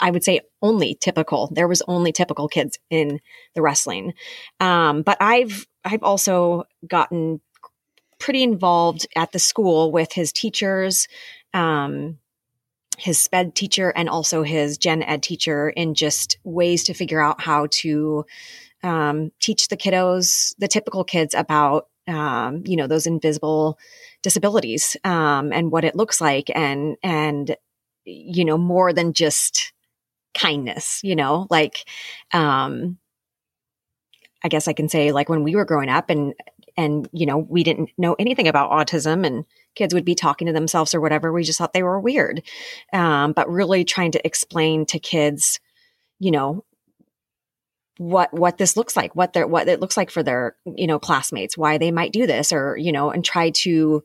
I 0.00 0.10
would 0.10 0.24
say 0.24 0.40
only 0.62 0.94
typical. 0.94 1.50
There 1.52 1.68
was 1.68 1.82
only 1.86 2.12
typical 2.12 2.48
kids 2.48 2.78
in 2.90 3.20
the 3.54 3.62
wrestling. 3.62 4.14
Um, 4.58 5.02
but 5.02 5.18
I've, 5.20 5.66
I've 5.84 6.02
also 6.02 6.64
gotten 6.86 7.40
pretty 8.18 8.42
involved 8.42 9.06
at 9.16 9.32
the 9.32 9.38
school 9.38 9.92
with 9.92 10.12
his 10.12 10.32
teachers, 10.32 11.08
um, 11.54 12.18
his 12.98 13.18
sped 13.18 13.54
teacher 13.54 13.90
and 13.96 14.08
also 14.08 14.42
his 14.42 14.76
gen 14.76 15.02
ed 15.02 15.22
teacher 15.22 15.70
in 15.70 15.94
just 15.94 16.38
ways 16.44 16.84
to 16.84 16.94
figure 16.94 17.20
out 17.20 17.40
how 17.40 17.66
to 17.70 18.24
um, 18.82 19.32
teach 19.40 19.68
the 19.68 19.76
kiddos, 19.76 20.54
the 20.58 20.68
typical 20.68 21.04
kids 21.04 21.34
about, 21.34 21.88
um, 22.10 22.62
you 22.66 22.76
know, 22.76 22.86
those 22.86 23.06
invisible 23.06 23.78
disabilities 24.22 24.96
um, 25.04 25.52
and 25.52 25.70
what 25.70 25.84
it 25.84 25.96
looks 25.96 26.20
like 26.20 26.50
and, 26.54 26.96
and, 27.02 27.56
you 28.04 28.44
know, 28.44 28.58
more 28.58 28.92
than 28.92 29.12
just 29.12 29.72
kindness, 30.34 31.00
you 31.02 31.16
know, 31.16 31.46
like, 31.50 31.84
um, 32.32 32.98
I 34.42 34.48
guess 34.48 34.68
I 34.68 34.72
can 34.72 34.88
say 34.88 35.12
like 35.12 35.28
when 35.28 35.44
we 35.44 35.54
were 35.54 35.64
growing 35.64 35.88
up 35.88 36.10
and, 36.10 36.34
and, 36.76 37.08
you 37.12 37.26
know, 37.26 37.38
we 37.38 37.62
didn't 37.62 37.90
know 37.98 38.16
anything 38.18 38.48
about 38.48 38.70
autism 38.70 39.26
and 39.26 39.44
kids 39.74 39.92
would 39.92 40.04
be 40.04 40.14
talking 40.14 40.46
to 40.46 40.52
themselves 40.52 40.94
or 40.94 41.00
whatever. 41.00 41.32
We 41.32 41.44
just 41.44 41.58
thought 41.58 41.72
they 41.72 41.82
were 41.82 42.00
weird. 42.00 42.42
Um, 42.92 43.32
but 43.32 43.50
really 43.50 43.84
trying 43.84 44.12
to 44.12 44.26
explain 44.26 44.86
to 44.86 44.98
kids, 44.98 45.60
you 46.18 46.30
know, 46.30 46.64
what 48.00 48.32
what 48.32 48.56
this 48.56 48.78
looks 48.78 48.96
like, 48.96 49.14
what 49.14 49.34
their 49.34 49.46
what 49.46 49.68
it 49.68 49.78
looks 49.78 49.94
like 49.94 50.10
for 50.10 50.22
their 50.22 50.56
you 50.64 50.86
know 50.86 50.98
classmates, 50.98 51.58
why 51.58 51.76
they 51.76 51.90
might 51.90 52.14
do 52.14 52.26
this, 52.26 52.50
or 52.50 52.74
you 52.78 52.92
know, 52.92 53.10
and 53.10 53.22
try 53.22 53.50
to 53.50 54.02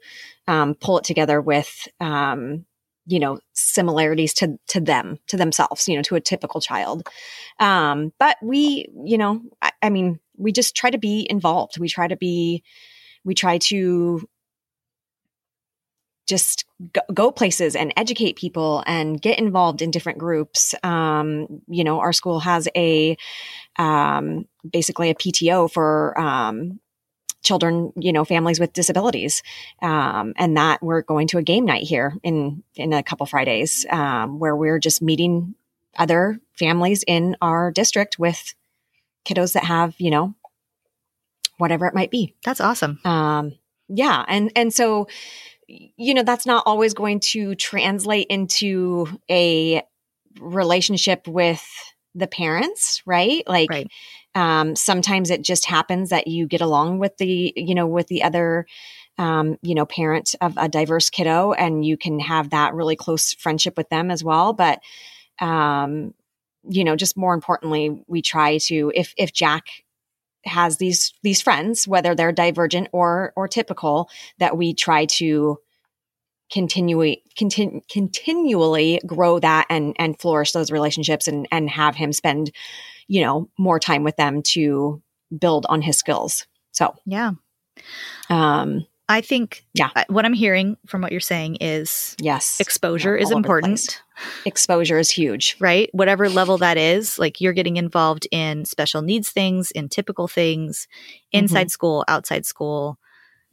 um, 0.49 0.75
pull 0.75 0.97
it 0.97 1.05
together 1.05 1.39
with 1.39 1.87
um, 2.01 2.65
you 3.05 3.19
know 3.19 3.39
similarities 3.53 4.33
to 4.33 4.59
to 4.67 4.81
them 4.81 5.17
to 5.27 5.37
themselves, 5.37 5.87
you 5.87 5.95
know, 5.95 6.01
to 6.01 6.15
a 6.15 6.19
typical 6.19 6.59
child. 6.59 7.07
Um, 7.61 8.11
but 8.19 8.35
we, 8.43 8.89
you 9.05 9.17
know, 9.17 9.41
I, 9.61 9.71
I 9.81 9.89
mean, 9.89 10.19
we 10.37 10.51
just 10.51 10.75
try 10.75 10.89
to 10.89 10.97
be 10.97 11.25
involved. 11.29 11.79
We 11.79 11.87
try 11.87 12.09
to 12.09 12.17
be, 12.17 12.63
we 13.23 13.33
try 13.33 13.59
to 13.59 14.27
just 16.25 16.65
go, 16.93 17.01
go, 17.13 17.31
places 17.31 17.75
and 17.75 17.93
educate 17.95 18.35
people 18.35 18.83
and 18.87 19.21
get 19.21 19.39
involved 19.39 19.81
in 19.81 19.91
different 19.91 20.17
groups. 20.17 20.73
Um, 20.83 21.61
you 21.67 21.83
know, 21.83 21.99
our 21.99 22.13
school 22.13 22.39
has 22.39 22.67
a 22.75 23.17
um, 23.77 24.45
basically 24.69 25.09
a 25.09 25.15
PTO 25.15 25.71
for 25.71 26.19
um, 26.19 26.79
children, 27.43 27.93
you 27.95 28.11
know, 28.11 28.25
families 28.25 28.59
with 28.59 28.73
disabilities, 28.73 29.43
um, 29.81 30.33
and 30.37 30.57
that 30.57 30.81
we're 30.81 31.01
going 31.01 31.27
to 31.27 31.37
a 31.37 31.43
game 31.43 31.65
night 31.65 31.83
here 31.83 32.13
in 32.23 32.63
in 32.75 32.93
a 32.93 33.03
couple 33.03 33.25
Fridays 33.25 33.85
um, 33.89 34.39
where 34.39 34.55
we're 34.55 34.79
just 34.79 35.01
meeting 35.01 35.55
other 35.97 36.39
families 36.53 37.03
in 37.07 37.37
our 37.41 37.71
district 37.71 38.19
with 38.19 38.53
kiddos 39.25 39.53
that 39.53 39.63
have, 39.63 39.95
you 39.97 40.11
know, 40.11 40.35
whatever 41.57 41.85
it 41.85 41.93
might 41.93 42.11
be. 42.11 42.35
That's 42.43 42.61
awesome. 42.61 42.99
Um, 43.05 43.53
yeah, 43.87 44.25
and 44.27 44.51
and 44.55 44.73
so 44.73 45.07
you 45.67 46.13
know, 46.13 46.23
that's 46.23 46.45
not 46.45 46.63
always 46.65 46.93
going 46.93 47.19
to 47.19 47.55
translate 47.55 48.27
into 48.27 49.07
a 49.29 49.83
relationship 50.39 51.27
with 51.27 51.65
the 52.13 52.27
parents, 52.27 53.01
right? 53.05 53.43
Like, 53.47 53.69
right. 53.69 53.87
Um, 54.35 54.75
sometimes 54.75 55.29
it 55.29 55.41
just 55.41 55.65
happens 55.65 56.09
that 56.09 56.27
you 56.27 56.45
get 56.45 56.59
along 56.59 56.99
with 56.99 57.15
the, 57.17 57.53
you 57.55 57.73
know, 57.73 57.87
with 57.87 58.07
the 58.07 58.23
other, 58.23 58.65
um, 59.17 59.57
you 59.61 59.73
know, 59.73 59.85
parent 59.85 60.35
of 60.41 60.53
a 60.57 60.67
diverse 60.67 61.09
kiddo 61.09 61.53
and 61.53 61.85
you 61.85 61.95
can 61.95 62.19
have 62.19 62.49
that 62.49 62.73
really 62.73 62.97
close 62.97 63.33
friendship 63.33 63.77
with 63.77 63.87
them 63.89 64.11
as 64.11 64.25
well. 64.25 64.51
But, 64.51 64.79
um, 65.39 66.13
you 66.67 66.83
know, 66.83 66.97
just 66.97 67.15
more 67.15 67.33
importantly, 67.33 68.03
we 68.07 68.21
try 68.21 68.57
to, 68.57 68.91
if, 68.93 69.13
if 69.17 69.31
Jack 69.31 69.67
has 70.45 70.77
these 70.77 71.13
these 71.23 71.41
friends 71.41 71.87
whether 71.87 72.15
they're 72.15 72.31
divergent 72.31 72.87
or 72.91 73.33
or 73.35 73.47
typical 73.47 74.09
that 74.37 74.57
we 74.57 74.73
try 74.73 75.05
to 75.05 75.57
continue, 76.51 77.15
continu- 77.37 77.81
continually 77.89 78.99
grow 79.05 79.39
that 79.39 79.65
and 79.69 79.95
and 79.97 80.19
flourish 80.19 80.51
those 80.51 80.71
relationships 80.71 81.27
and 81.27 81.47
and 81.51 81.69
have 81.69 81.95
him 81.95 82.13
spend 82.13 82.51
you 83.07 83.21
know 83.21 83.49
more 83.57 83.79
time 83.79 84.03
with 84.03 84.15
them 84.15 84.41
to 84.41 85.01
build 85.37 85.65
on 85.67 85.81
his 85.81 85.97
skills. 85.97 86.45
So 86.71 86.95
yeah. 87.05 87.31
um 88.29 88.85
I 89.07 89.21
think 89.21 89.65
yeah. 89.73 89.89
what 90.07 90.25
I'm 90.25 90.33
hearing 90.33 90.77
from 90.87 91.01
what 91.01 91.11
you're 91.11 91.21
saying 91.21 91.57
is 91.61 92.15
yes, 92.19 92.59
exposure 92.59 93.15
is 93.15 93.29
important. 93.31 94.01
Exposure 94.45 94.97
is 94.97 95.11
huge, 95.11 95.57
right? 95.59 95.89
Whatever 95.93 96.27
level 96.29 96.57
that 96.59 96.77
is, 96.77 97.19
like 97.19 97.39
you're 97.39 97.53
getting 97.53 97.77
involved 97.77 98.27
in 98.31 98.65
special 98.65 99.01
needs 99.01 99.29
things, 99.29 99.71
in 99.71 99.89
typical 99.89 100.27
things, 100.27 100.87
inside 101.31 101.67
mm-hmm. 101.67 101.69
school, 101.69 102.05
outside 102.07 102.45
school, 102.45 102.97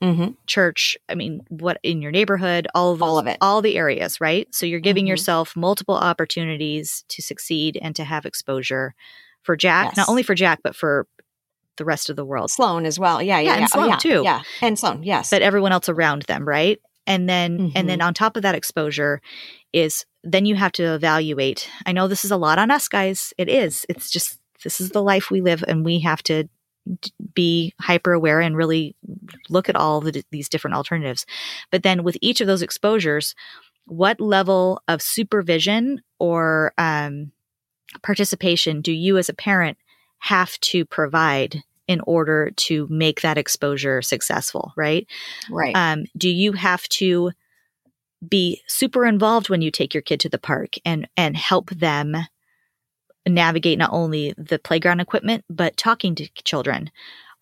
mm-hmm. 0.02 0.30
church. 0.46 0.96
I 1.08 1.14
mean, 1.14 1.42
what 1.48 1.78
in 1.82 2.00
your 2.00 2.12
neighborhood, 2.12 2.66
all 2.74 2.92
of 2.92 3.02
all 3.02 3.18
of 3.18 3.26
it, 3.26 3.36
all 3.40 3.60
the 3.60 3.76
areas, 3.76 4.20
right? 4.20 4.52
So 4.54 4.64
you're 4.64 4.80
giving 4.80 5.04
mm-hmm. 5.04 5.10
yourself 5.10 5.54
multiple 5.54 5.96
opportunities 5.96 7.04
to 7.08 7.20
succeed 7.20 7.78
and 7.80 7.94
to 7.96 8.04
have 8.04 8.24
exposure 8.24 8.94
for 9.42 9.56
Jack, 9.56 9.88
yes. 9.88 9.96
not 9.96 10.08
only 10.08 10.22
for 10.22 10.34
Jack, 10.34 10.60
but 10.62 10.74
for 10.76 11.06
the 11.76 11.84
rest 11.84 12.10
of 12.10 12.16
the 12.16 12.24
world. 12.24 12.50
Sloan 12.50 12.86
as 12.86 12.98
well. 12.98 13.22
Yeah, 13.22 13.38
yeah, 13.38 13.54
yeah. 13.54 13.60
And 13.60 13.68
Sloan 13.68 13.84
oh, 13.84 13.88
yeah, 13.88 13.96
too. 13.96 14.22
Yeah. 14.24 14.42
And 14.60 14.78
Sloan, 14.78 15.02
yes. 15.02 15.30
But 15.30 15.42
everyone 15.42 15.72
else 15.72 15.88
around 15.88 16.22
them, 16.22 16.46
right? 16.46 16.80
And 17.06 17.28
then 17.28 17.58
mm-hmm. 17.58 17.76
and 17.76 17.88
then 17.88 17.98
mm-hmm. 17.98 18.08
on 18.08 18.14
top 18.14 18.36
of 18.36 18.42
that 18.42 18.54
exposure 18.54 19.20
is 19.72 20.06
then 20.22 20.46
you 20.46 20.54
have 20.54 20.72
to 20.72 20.94
evaluate. 20.94 21.68
I 21.84 21.92
know 21.92 22.08
this 22.08 22.24
is 22.24 22.30
a 22.30 22.36
lot 22.36 22.58
on 22.58 22.70
us 22.70 22.88
guys. 22.88 23.34
It 23.38 23.48
is. 23.48 23.84
It's 23.88 24.10
just 24.10 24.38
this 24.62 24.80
is 24.80 24.90
the 24.90 25.02
life 25.02 25.30
we 25.30 25.40
live 25.40 25.64
and 25.66 25.84
we 25.84 26.00
have 26.00 26.22
to 26.24 26.48
be 27.34 27.74
hyper 27.80 28.12
aware 28.12 28.40
and 28.40 28.56
really 28.56 28.96
look 29.48 29.68
at 29.68 29.76
all 29.76 30.00
the, 30.00 30.24
these 30.30 30.48
different 30.48 30.76
alternatives. 30.76 31.26
But 31.70 31.82
then 31.82 32.02
with 32.02 32.16
each 32.20 32.40
of 32.40 32.46
those 32.46 32.62
exposures, 32.62 33.34
what 33.86 34.20
level 34.20 34.82
of 34.88 35.02
supervision 35.02 36.02
or 36.18 36.72
um, 36.78 37.32
participation 38.02 38.80
do 38.80 38.92
you 38.92 39.18
as 39.18 39.28
a 39.28 39.34
parent 39.34 39.78
have 40.22 40.58
to 40.60 40.84
provide 40.84 41.64
in 41.88 42.00
order 42.06 42.52
to 42.56 42.86
make 42.88 43.22
that 43.22 43.36
exposure 43.36 44.00
successful, 44.00 44.72
right? 44.76 45.04
Right. 45.50 45.74
Um, 45.74 46.04
do 46.16 46.30
you 46.30 46.52
have 46.52 46.88
to 46.90 47.32
be 48.26 48.62
super 48.68 49.04
involved 49.04 49.50
when 49.50 49.62
you 49.62 49.72
take 49.72 49.92
your 49.92 50.02
kid 50.02 50.20
to 50.20 50.28
the 50.28 50.38
park 50.38 50.76
and 50.84 51.08
and 51.16 51.36
help 51.36 51.70
them 51.70 52.16
navigate 53.26 53.78
not 53.78 53.90
only 53.92 54.32
the 54.38 54.60
playground 54.60 55.00
equipment 55.00 55.44
but 55.50 55.76
talking 55.76 56.14
to 56.14 56.28
children? 56.44 56.92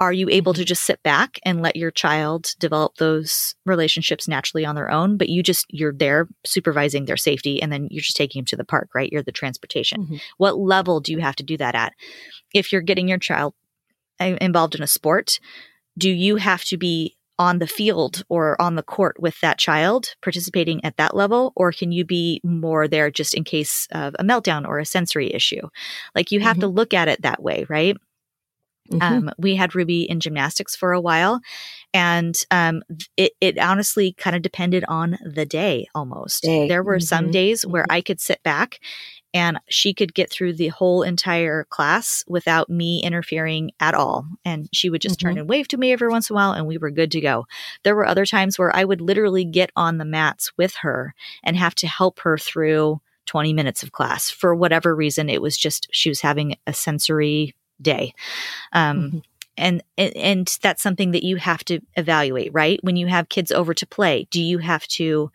Are 0.01 0.12
you 0.14 0.28
able 0.30 0.55
to 0.55 0.64
just 0.64 0.84
sit 0.84 1.03
back 1.03 1.38
and 1.44 1.61
let 1.61 1.76
your 1.76 1.90
child 1.90 2.55
develop 2.59 2.96
those 2.96 3.55
relationships 3.66 4.26
naturally 4.26 4.64
on 4.64 4.74
their 4.74 4.90
own? 4.90 5.18
But 5.18 5.28
you 5.28 5.42
just, 5.42 5.66
you're 5.68 5.92
there 5.92 6.26
supervising 6.44 7.05
their 7.05 7.18
safety 7.18 7.61
and 7.61 7.70
then 7.70 7.86
you're 7.90 8.01
just 8.01 8.16
taking 8.16 8.40
them 8.40 8.46
to 8.46 8.57
the 8.57 8.64
park, 8.64 8.88
right? 8.94 9.12
You're 9.12 9.22
the 9.22 9.30
transportation. 9.30 10.05
Mm-hmm. 10.05 10.16
What 10.38 10.59
level 10.59 11.01
do 11.01 11.12
you 11.12 11.18
have 11.18 11.36
to 11.36 11.42
do 11.42 11.59
that 11.59 11.74
at? 11.74 11.92
If 12.55 12.72
you're 12.72 12.80
getting 12.80 13.09
your 13.09 13.18
child 13.18 13.53
uh, 14.18 14.36
involved 14.40 14.74
in 14.74 14.82
a 14.82 14.86
sport, 14.86 15.38
do 15.98 16.11
you 16.11 16.36
have 16.36 16.64
to 16.64 16.78
be 16.78 17.16
on 17.38 17.59
the 17.59 17.66
field 17.66 18.22
or 18.28 18.61
on 18.61 18.74
the 18.74 18.82
court 18.82 19.16
with 19.18 19.40
that 19.40 19.59
child 19.59 20.14
participating 20.22 20.84
at 20.84 20.98
that 20.98 21.16
level 21.16 21.55
or 21.57 21.72
can 21.72 21.90
you 21.90 22.05
be 22.05 22.38
more 22.44 22.86
there 22.86 23.11
just 23.11 23.32
in 23.32 23.42
case 23.42 23.88
of 23.92 24.14
a 24.18 24.22
meltdown 24.22 24.68
or 24.68 24.78
a 24.78 24.84
sensory 24.84 25.32
issue 25.32 25.66
like 26.14 26.30
you 26.30 26.38
have 26.40 26.57
mm-hmm. 26.57 26.61
to 26.61 26.68
look 26.68 26.92
at 26.92 27.09
it 27.09 27.22
that 27.22 27.42
way 27.42 27.64
right 27.70 27.96
Mm-hmm. 28.91 29.03
Um, 29.03 29.30
we 29.38 29.57
had 29.57 29.74
Ruby 29.74 30.03
in 30.03 30.20
gymnastics 30.20 30.74
for 30.74 30.93
a 30.93 31.01
while, 31.01 31.41
and 31.95 32.38
um, 32.51 32.82
it, 33.16 33.32
it 33.41 33.59
honestly 33.59 34.12
kind 34.12 34.36
of 34.36 34.43
depended 34.43 34.84
on 34.88 35.18
the 35.24 35.47
day 35.47 35.88
almost. 35.95 36.43
Day. 36.43 36.68
There 36.68 36.82
were 36.82 36.97
mm-hmm. 36.97 37.05
some 37.05 37.30
days 37.30 37.64
where 37.64 37.84
mm-hmm. 37.84 37.93
I 37.93 38.01
could 38.01 38.20
sit 38.20 38.43
back 38.43 38.80
and 39.32 39.61
she 39.68 39.95
could 39.95 40.14
get 40.14 40.30
through 40.30 40.55
the 40.55 40.68
whole 40.68 41.03
entire 41.03 41.64
class 41.64 42.24
without 42.26 42.68
me 42.68 43.01
interfering 43.03 43.70
at 43.78 43.95
all. 43.95 44.26
And 44.45 44.68
she 44.72 44.91
would 44.91 45.01
just 45.01 45.20
turn 45.20 45.32
mm-hmm. 45.32 45.41
and 45.41 45.49
wave 45.49 45.68
to 45.68 45.76
me 45.76 45.93
every 45.93 46.09
once 46.09 46.30
in 46.30 46.34
a 46.34 46.36
while, 46.36 46.53
and 46.53 46.66
we 46.66 46.78
were 46.78 46.91
good 46.91 47.12
to 47.12 47.20
go. 47.20 47.47
There 47.84 47.95
were 47.95 48.07
other 48.07 48.26
times 48.26 48.59
where 48.59 48.74
I 48.74 48.84
would 48.84 49.01
literally 49.01 49.45
get 49.45 49.70
on 49.76 49.99
the 49.99 50.05
mats 50.05 50.51
with 50.57 50.74
her 50.82 51.14
and 51.45 51.57
have 51.57 51.74
to 51.76 51.86
help 51.86 52.20
her 52.20 52.36
through 52.38 53.01
20 53.26 53.53
minutes 53.53 53.84
of 53.84 53.93
class 53.93 54.28
for 54.28 54.55
whatever 54.55 54.95
reason. 54.95 55.28
It 55.28 55.43
was 55.43 55.57
just 55.57 55.86
she 55.93 56.09
was 56.09 56.20
having 56.20 56.57
a 56.66 56.72
sensory 56.72 57.55
day. 57.82 58.14
Um, 58.72 59.02
mm-hmm. 59.02 59.18
And, 59.56 59.82
and 59.98 60.58
that's 60.62 60.82
something 60.82 61.10
that 61.10 61.22
you 61.22 61.36
have 61.36 61.62
to 61.64 61.80
evaluate, 61.94 62.50
right? 62.54 62.82
When 62.82 62.96
you 62.96 63.08
have 63.08 63.28
kids 63.28 63.52
over 63.52 63.74
to 63.74 63.86
play, 63.86 64.26
do 64.30 64.40
you 64.42 64.56
have 64.58 64.86
to 64.88 65.30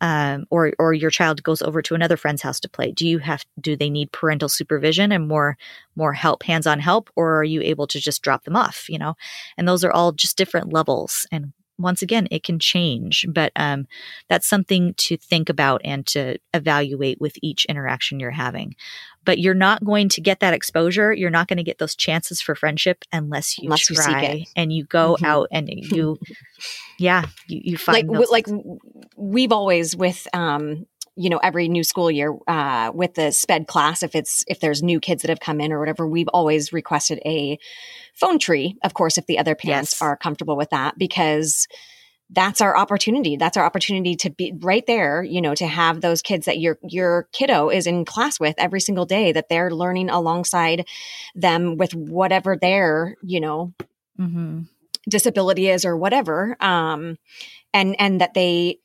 um, 0.00 0.46
or 0.50 0.72
or 0.78 0.92
your 0.92 1.10
child 1.10 1.42
goes 1.42 1.62
over 1.62 1.80
to 1.82 1.94
another 1.94 2.16
friend's 2.16 2.42
house 2.42 2.60
to 2.60 2.68
play 2.68 2.92
do 2.92 3.08
you 3.08 3.18
have 3.18 3.44
do 3.58 3.76
they 3.76 3.88
need 3.88 4.12
parental 4.12 4.48
supervision 4.48 5.10
and 5.10 5.26
more 5.26 5.56
more 5.94 6.12
help 6.12 6.42
hands-on 6.42 6.80
help 6.80 7.08
or 7.16 7.36
are 7.36 7.44
you 7.44 7.62
able 7.62 7.86
to 7.86 7.98
just 7.98 8.22
drop 8.22 8.44
them 8.44 8.56
off 8.56 8.90
you 8.90 8.98
know 8.98 9.16
and 9.56 9.66
those 9.66 9.84
are 9.84 9.92
all 9.92 10.12
just 10.12 10.36
different 10.36 10.72
levels 10.72 11.26
and 11.32 11.52
once 11.78 12.02
again 12.02 12.26
it 12.30 12.42
can 12.42 12.58
change 12.58 13.26
but 13.28 13.52
um, 13.56 13.86
that's 14.28 14.46
something 14.48 14.94
to 14.94 15.16
think 15.16 15.48
about 15.48 15.80
and 15.84 16.06
to 16.06 16.36
evaluate 16.54 17.20
with 17.20 17.34
each 17.42 17.64
interaction 17.66 18.18
you're 18.20 18.30
having 18.30 18.74
but 19.24 19.38
you're 19.38 19.54
not 19.54 19.84
going 19.84 20.08
to 20.08 20.20
get 20.20 20.40
that 20.40 20.54
exposure 20.54 21.12
you're 21.12 21.30
not 21.30 21.48
going 21.48 21.56
to 21.58 21.62
get 21.62 21.78
those 21.78 21.94
chances 21.96 22.40
for 22.40 22.54
friendship 22.54 23.04
unless 23.12 23.58
you 23.58 23.64
Unless 23.66 23.90
you 23.90 23.96
try 23.96 24.20
seek 24.20 24.42
it. 24.42 24.48
and 24.56 24.72
you 24.72 24.84
go 24.84 25.16
Mhm. 25.20 25.26
out 25.26 25.48
and 25.52 25.68
you 25.68 26.18
yeah 26.98 27.24
you, 27.48 27.60
you 27.64 27.72
like 27.72 27.78
find 28.06 28.08
w- 28.08 28.30
like 28.30 28.46
we've 29.16 29.52
always 29.52 29.94
with 29.96 30.26
um 30.32 30.86
you 31.16 31.30
know 31.30 31.38
every 31.38 31.68
new 31.68 31.82
school 31.82 32.10
year 32.10 32.36
uh 32.46 32.90
with 32.94 33.14
the 33.14 33.30
sped 33.32 33.66
class 33.66 34.02
if 34.02 34.14
it's 34.14 34.44
if 34.46 34.60
there's 34.60 34.82
new 34.82 35.00
kids 35.00 35.22
that 35.22 35.28
have 35.28 35.40
come 35.40 35.60
in 35.60 35.72
or 35.72 35.80
whatever 35.80 36.06
we've 36.06 36.28
always 36.28 36.72
requested 36.72 37.18
a 37.24 37.58
phone 38.14 38.38
tree 38.38 38.76
of 38.84 38.94
course 38.94 39.18
if 39.18 39.26
the 39.26 39.38
other 39.38 39.54
parents 39.54 39.92
Yes. 39.92 40.02
are 40.02 40.16
comfortable 40.16 40.56
with 40.56 40.70
that 40.70 40.98
because 40.98 41.66
that's 42.30 42.60
our 42.60 42.76
opportunity 42.76 43.36
that's 43.36 43.56
our 43.56 43.64
opportunity 43.64 44.16
to 44.16 44.30
be 44.30 44.52
right 44.60 44.86
there 44.86 45.22
you 45.22 45.40
know 45.40 45.54
to 45.54 45.66
have 45.66 46.00
those 46.00 46.22
kids 46.22 46.46
that 46.46 46.58
your 46.58 46.76
your 46.82 47.28
kiddo 47.32 47.68
is 47.70 47.86
in 47.86 48.04
class 48.04 48.40
with 48.40 48.54
every 48.58 48.80
single 48.80 49.06
day 49.06 49.32
that 49.32 49.48
they're 49.48 49.70
learning 49.70 50.10
alongside 50.10 50.86
them 51.34 51.76
with 51.76 51.94
whatever 51.94 52.56
their 52.56 53.16
you 53.22 53.40
know 53.40 53.72
Mhm. 54.18 54.66
disability 55.08 55.68
is 55.68 55.84
or 55.84 55.96
whatever 55.96 56.56
um 56.60 57.16
and 57.72 57.94
and 58.00 58.20
that 58.20 58.34
they 58.34 58.78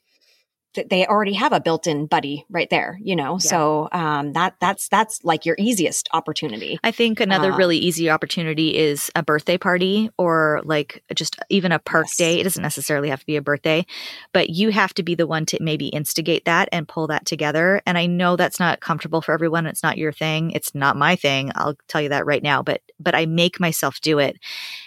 they 0.89 1.05
already 1.05 1.33
have 1.33 1.51
a 1.53 1.59
built-in 1.59 2.05
buddy 2.05 2.45
right 2.49 2.69
there 2.69 2.97
you 3.01 3.15
know 3.15 3.33
Yeah. 3.33 3.49
so 3.49 3.89
um 3.91 4.33
that 4.33 4.55
that's 4.59 4.87
that's 4.89 5.23
like 5.23 5.45
your 5.45 5.55
easiest 5.59 6.07
opportunity 6.13 6.79
I 6.83 6.91
think 6.91 7.19
another 7.19 7.51
Uh, 7.51 7.57
really 7.57 7.77
easy 7.77 8.09
opportunity 8.09 8.77
is 8.77 9.11
a 9.15 9.23
birthday 9.23 9.57
party 9.57 10.09
or 10.17 10.61
like 10.63 11.03
just 11.15 11.35
even 11.49 11.71
a 11.71 11.79
park 11.79 12.05
Yes. 12.07 12.17
day. 12.17 12.39
It 12.39 12.43
doesn't 12.43 12.61
necessarily 12.63 13.09
have 13.09 13.19
to 13.19 13.25
be 13.25 13.35
a 13.35 13.41
birthday, 13.41 13.85
but 14.33 14.49
you 14.49 14.69
have 14.69 14.93
to 14.95 15.03
be 15.03 15.13
the 15.15 15.27
one 15.27 15.45
to 15.47 15.57
maybe 15.61 15.87
instigate 15.87 16.45
that 16.45 16.69
and 16.71 16.87
pull 16.87 17.07
that 17.07 17.25
together. 17.25 17.81
And 17.85 17.97
I 17.97 18.05
know 18.05 18.35
that's 18.35 18.59
not 18.59 18.79
comfortable 18.79 19.21
for 19.21 19.33
everyone. 19.33 19.65
It's 19.67 19.83
not 19.83 19.97
your 19.97 20.11
thing. 20.11 20.51
It's 20.51 20.73
not 20.73 20.95
my 20.97 21.15
thing. 21.15 21.51
I'll 21.55 21.75
tell 21.87 22.01
you 22.01 22.09
that 22.09 22.25
right 22.25 22.43
now, 22.43 22.63
but 22.63 22.81
but 22.99 23.13
I 23.15 23.25
make 23.25 23.59
myself 23.59 23.99
do 24.01 24.19
it. 24.19 24.37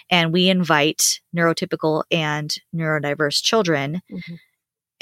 And 0.09 0.33
we 0.33 0.49
invite 0.49 1.21
neurotypical 1.35 2.03
and 2.11 2.53
neurodiverse 2.73 3.41
children 3.43 4.01
Mhm. 4.11 4.39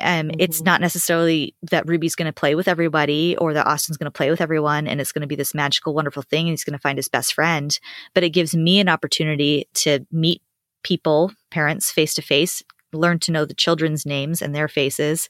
Um, 0.04 0.32
it's 0.40 0.62
Mhm. 0.62 0.66
not 0.66 0.82
necessarily 0.82 1.56
that 1.72 1.88
Ruby's 1.88 2.16
going 2.16 2.26
to 2.28 2.34
play 2.34 2.56
with 2.56 2.68
everybody 2.68 3.36
or 3.38 3.54
that 3.54 3.66
Austin's 3.68 3.98
going 3.98 4.06
to 4.06 4.12
play 4.12 4.30
with 4.30 4.42
everyone 4.42 4.88
and 4.88 5.00
it's 5.02 5.12
going 5.12 5.22
to 5.22 5.28
be 5.28 5.36
this 5.36 5.54
magical, 5.54 5.94
wonderful 5.94 6.22
thing 6.24 6.42
and 6.48 6.50
he's 6.50 6.64
going 6.64 6.78
to 6.78 6.82
find 6.82 6.98
his 6.98 7.10
best 7.10 7.34
friend. 7.34 7.80
But 8.14 8.24
it 8.24 8.30
gives 8.32 8.56
me 8.56 8.80
an 8.80 8.90
opportunity 8.90 9.68
to 9.76 10.06
meet 10.12 10.42
people, 10.84 11.32
parents 11.52 11.92
face 11.92 12.14
to 12.16 12.22
face, 12.22 12.62
learn 12.92 13.18
to 13.20 13.32
know 13.32 13.46
the 13.46 13.54
children's 13.54 14.06
names 14.06 14.42
and 14.42 14.54
their 14.54 14.68
faces 14.68 15.30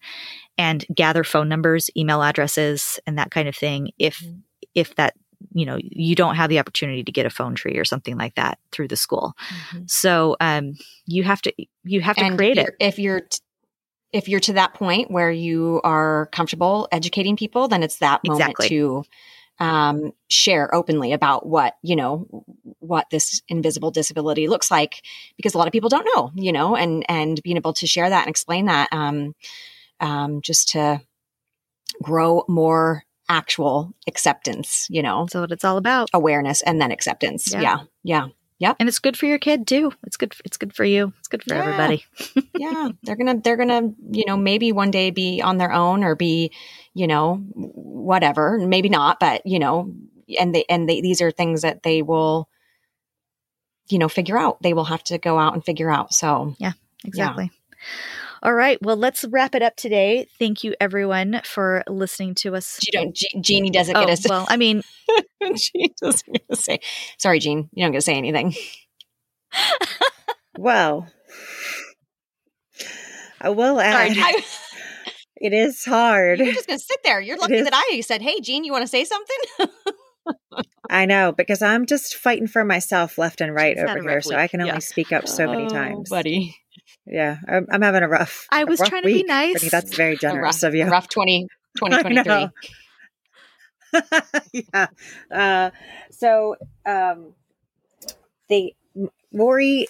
and 0.57 0.85
gather 0.93 1.23
phone 1.23 1.47
numbers, 1.47 1.89
email 1.95 2.21
addresses, 2.21 2.99
and 3.07 3.17
that 3.17 3.31
kind 3.31 3.47
of 3.47 3.55
thing. 3.55 3.91
If, 3.97 4.19
Mhm. 4.19 4.41
if 4.75 4.95
that, 4.95 5.13
you 5.53 5.65
know, 5.65 5.77
you 5.81 6.15
don't 6.15 6.35
have 6.35 6.49
the 6.49 6.59
opportunity 6.59 7.03
to 7.03 7.11
get 7.11 7.25
a 7.25 7.29
phone 7.29 7.55
tree 7.55 7.77
or 7.77 7.85
something 7.85 8.17
like 8.17 8.35
that 8.35 8.59
through 8.71 8.87
the 8.89 8.95
school. 8.95 9.33
So, 9.87 10.35
um, 10.39 10.73
you 11.05 11.23
have 11.23 11.41
to, 11.43 11.53
you 11.83 12.01
have 12.01 12.15
to 12.17 12.23
and 12.23 12.37
create 12.37 12.57
it. 12.57 12.75
if 12.79 12.97
you're 12.99 13.21
if 14.13 14.29
you're 14.29 14.39
to 14.39 14.53
that 14.53 14.73
point 14.75 15.11
where 15.11 15.31
you 15.31 15.81
are 15.83 16.27
comfortable 16.31 16.87
educating 16.91 17.35
people 17.35 17.67
then 17.67 17.83
it's 17.83 17.97
that 17.97 18.21
moment 18.25 18.51
Exactly. 18.51 18.69
to 18.69 19.03
um, 19.59 20.11
share 20.29 20.73
openly 20.73 21.13
about 21.13 21.45
what 21.45 21.75
you 21.83 21.95
know 21.95 22.25
what 22.79 23.05
this 23.11 23.41
invisible 23.47 23.91
disability 23.91 24.47
looks 24.47 24.71
like 24.71 25.03
because 25.37 25.53
a 25.53 25.57
lot 25.57 25.67
of 25.67 25.73
people 25.73 25.89
don't 25.89 26.07
know 26.15 26.31
you 26.35 26.51
know 26.51 26.75
and 26.75 27.05
and 27.09 27.41
being 27.43 27.57
able 27.57 27.73
to 27.73 27.85
share 27.87 28.09
that 28.09 28.21
and 28.21 28.29
explain 28.29 28.65
that 28.65 28.87
um, 28.91 29.35
um, 29.99 30.41
just 30.41 30.69
to 30.69 30.99
grow 32.01 32.43
more 32.47 33.03
actual 33.29 33.93
acceptance 34.07 34.87
you 34.89 35.01
know 35.03 35.23
That's 35.25 35.35
what 35.35 35.51
it's 35.51 35.63
all 35.63 35.77
about. 35.77 36.09
awareness 36.13 36.61
and 36.63 36.81
then 36.81 36.91
acceptance 36.91 37.51
Yeah. 37.53 37.61
yeah 37.61 37.77
yeah 38.03 38.27
and 38.79 38.87
it's 38.87 38.99
good 38.99 39.17
for 39.17 39.25
your 39.25 39.39
kid 39.39 39.67
too. 39.67 39.91
It's 40.05 40.17
good. 40.17 40.33
It's 40.45 40.57
good 40.57 40.73
for 40.73 40.85
you. 40.85 41.13
It's 41.19 41.27
good 41.27 41.43
for 41.43 41.53
Yeah. 41.53 41.59
everybody. 41.61 42.05
yeah 42.55 42.89
they're 43.03 43.15
gonna 43.15 43.39
they're 43.41 43.57
gonna 43.57 43.91
you 44.11 44.25
know 44.27 44.37
maybe 44.37 44.71
one 44.71 44.91
day 44.91 45.09
be 45.09 45.41
on 45.41 45.57
their 45.57 45.71
own 45.71 46.03
or 46.03 46.15
be 46.15 46.51
you 46.93 47.07
know 47.07 47.37
whatever 47.55 48.59
maybe 48.59 48.89
not 48.89 49.19
but 49.19 49.43
you 49.45 49.57
know 49.57 49.91
and 50.39 50.53
they 50.53 50.63
and 50.69 50.87
they, 50.87 51.01
these 51.01 51.19
are 51.21 51.31
things 51.31 51.63
that 51.63 51.81
they 51.81 52.03
will 52.03 52.47
you 53.89 53.97
know 53.97 54.07
figure 54.07 54.37
out 54.37 54.61
they 54.61 54.73
will 54.73 54.83
have 54.85 55.03
to 55.03 55.17
go 55.17 55.39
out 55.39 55.55
and 55.55 55.65
figure 55.65 55.89
out 55.89 56.13
so 56.13 56.55
yeah, 56.59 56.73
Exactly. 57.05 57.49
All 58.43 58.53
right. 58.53 58.77
Well, 58.81 58.97
let's 58.97 59.23
wrap 59.23 59.55
it 59.55 59.61
up 59.61 59.77
today. 59.77 60.27
Thank 60.37 60.65
you, 60.65 60.75
everyone, 60.81 61.39
for 61.45 61.81
listening 61.87 62.35
to 62.35 62.55
us. 62.55 62.77
you 62.83 62.91
don't 62.91 63.15
Je- 63.15 63.39
jeannie 63.41 63.69
doesn't 63.69 63.95
Oh, 63.95 64.01
get 64.01 64.09
us 64.09 64.27
well, 64.27 64.45
I 64.49 64.57
mean, 64.57 64.83
she 65.55 65.93
doesn't 66.01 66.31
get 66.31 66.49
to 66.49 66.55
say 66.55 66.79
sorry 67.17 67.39
jean 67.39 67.69
you 67.73 67.83
don't 67.85 67.91
get 67.91 67.97
to 67.99 68.01
say 68.01 68.15
anything 68.15 68.53
Well, 70.57 71.07
I 73.41 73.49
will 73.49 73.79
add, 73.79 74.13
sorry 74.15 74.21
I, 74.23 74.43
it 75.37 75.51
is 75.53 75.83
hard. 75.83 76.39
you're 76.39 76.53
just 76.53 76.67
gonna 76.67 76.79
sit 76.79 76.99
there 77.03 77.19
you're 77.21 77.37
lucky 77.37 77.55
is- 77.55 77.65
that 77.65 77.73
i 77.91 77.99
said 78.01 78.21
hey 78.21 78.39
jean 78.39 78.63
you 78.63 78.71
want 78.71 78.83
to 78.83 78.87
say 78.87 79.03
something 79.05 79.37
I 80.89 81.05
know 81.05 81.31
because 81.33 81.61
I'm 81.61 81.85
just 81.85 82.15
fighting 82.15 82.47
for 82.47 82.63
myself 82.63 83.17
left 83.17 83.41
and 83.41 83.53
right 83.53 83.75
She's 83.75 83.83
over 83.89 84.01
here, 84.01 84.21
so 84.21 84.35
I 84.35 84.47
can 84.47 84.61
only 84.61 84.73
Yeah. 84.73 84.79
speak 84.79 85.11
up 85.11 85.27
so 85.27 85.47
many 85.47 85.65
Oh, 85.65 85.69
times. 85.69 86.09
buddy 86.09 86.55
Yeah, 87.05 87.37
I'm, 87.47 87.67
I'm 87.69 87.81
having 87.81 88.03
a 88.03 88.07
rough. 88.07 88.47
I 88.49 88.63
was 88.63 88.79
rough 88.79 88.89
trying 88.89 89.03
to 89.03 89.07
be 89.07 89.23
nice. 89.23 89.69
That's 89.69 89.95
very 89.95 90.17
generous 90.17 90.63
rough, 90.63 90.69
of 90.69 90.75
you. 90.75 90.85
rough 90.85 91.09
20 91.09 91.47
2023 91.77 92.23
know. 92.23 92.49
yeah. 94.53 94.87
Uh, 95.31 95.71
so 96.11 96.55
um, 96.85 97.33
they 98.49 98.75
Rory 99.31 99.87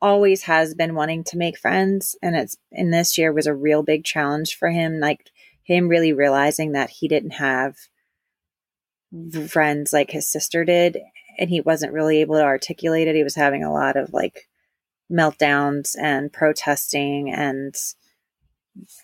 always 0.00 0.42
has 0.42 0.74
been 0.74 0.94
wanting 0.94 1.24
to 1.24 1.38
make 1.38 1.58
friends, 1.58 2.16
and 2.22 2.36
it's 2.36 2.56
and 2.72 2.92
this 2.92 3.16
year 3.16 3.32
was 3.32 3.46
a 3.46 3.54
real 3.54 3.82
big 3.82 4.04
challenge 4.04 4.56
for 4.56 4.68
him. 4.68 5.00
Like 5.00 5.30
him 5.62 5.88
really 5.88 6.12
realizing 6.12 6.72
that 6.72 6.90
he 6.90 7.08
didn't 7.08 7.32
have 7.32 7.76
friends 9.48 9.92
like 9.92 10.10
his 10.10 10.28
sister 10.28 10.64
did, 10.64 10.98
and 11.38 11.50
he 11.50 11.60
wasn't 11.60 11.92
really 11.92 12.20
able 12.20 12.36
to 12.36 12.44
articulate 12.44 13.08
it. 13.08 13.16
He 13.16 13.24
was 13.24 13.34
having 13.34 13.64
a 13.64 13.72
lot 13.72 13.96
of 13.96 14.12
like 14.12 14.48
meltdowns 15.10 15.94
and 16.00 16.32
protesting 16.32 17.30
and 17.30 17.74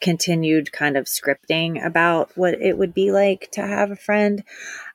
continued 0.01 0.73
kind 0.73 0.97
of 0.97 1.07
scripting 1.07 1.85
about 1.85 2.31
what 2.37 2.55
it 2.61 2.77
would 2.77 2.93
be 2.93 3.11
like 3.11 3.49
to 3.53 3.63
have 3.63 3.91
a 3.91 3.97
friend. 3.97 4.45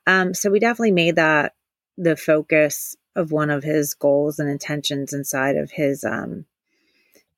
Um, 0.06 0.34
so 0.34 0.50
we 0.50 0.60
definitely 0.60 0.92
made 0.92 1.16
that 1.16 1.54
the 1.96 2.16
focus 2.16 2.96
of 3.16 3.32
one 3.32 3.50
of 3.50 3.64
his 3.64 3.94
goals 3.94 4.38
and 4.38 4.48
intentions 4.48 5.12
inside 5.12 5.56
of 5.56 5.70
his 5.72 6.04
um, 6.04 6.44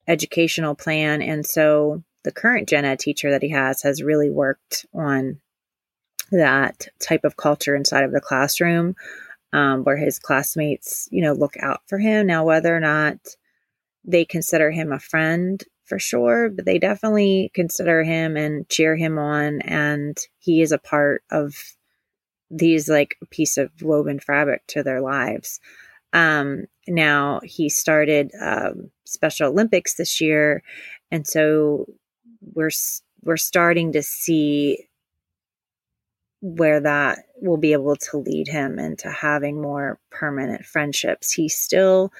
educational 0.07 0.75
plan. 0.75 1.23
And 1.23 1.47
so 1.47 2.03
the 2.25 2.33
current 2.33 2.69
gen 2.69 2.85
ed 2.85 2.99
teacher 2.99 3.31
that 3.31 3.43
he 3.43 3.51
has 3.51 3.83
has 3.83 4.03
really 4.03 4.31
worked 4.31 4.85
on 4.93 5.41
that 6.31 6.89
type 7.01 7.25
of 7.25 7.37
culture 7.37 7.75
inside 7.75 8.05
of 8.05 8.13
the 8.13 8.21
classroom 8.21 8.95
um, 9.53 9.83
where 9.85 9.97
his 9.97 10.19
classmates, 10.19 11.09
you 11.11 11.23
know, 11.23 11.33
look 11.33 11.55
out 11.61 11.81
for 11.89 11.99
him. 11.99 12.27
Now, 12.27 12.45
whether 12.45 12.77
or 12.77 12.81
not 12.81 13.17
they 14.05 14.25
consider 14.25 14.71
him 14.71 14.93
a 14.93 14.99
friend 14.99 15.63
for 15.85 15.99
sure, 15.99 16.49
but 16.49 16.65
they 16.65 16.79
definitely 16.79 17.51
consider 17.55 18.03
him 18.03 18.37
and 18.37 18.69
cheer 18.69 18.97
him 18.97 19.19
on. 19.19 19.61
And 19.63 20.17
he 20.39 20.63
is 20.63 20.73
a 20.73 20.79
part 20.79 21.25
of 21.31 21.55
these 22.51 22.89
like 22.89 23.17
a 23.23 23.27
piece 23.27 23.57
of 23.57 23.71
woven 23.83 24.21
fabric 24.21 24.67
to 24.69 24.83
their 24.83 25.01
lives. 25.01 25.61
Um, 26.13 26.67
now 26.89 27.41
he 27.45 27.69
started 27.69 28.33
um, 28.41 28.91
Special 29.05 29.51
Olympics 29.51 29.95
this 29.95 30.21
year, 30.21 30.63
and 31.11 31.27
so 31.27 31.87
we're 32.41 32.71
we're 33.23 33.37
starting 33.37 33.93
to 33.93 34.03
see 34.03 34.87
where 36.41 36.81
that 36.81 37.19
will 37.43 37.59
be 37.59 37.73
able 37.73 37.97
to 37.97 38.17
lead 38.17 38.49
him 38.49 38.79
into 38.79 39.11
having 39.11 39.61
more 39.61 40.01
permanent 40.11 40.65
friendships. 40.65 41.33
He 41.33 41.49
still 41.49 42.13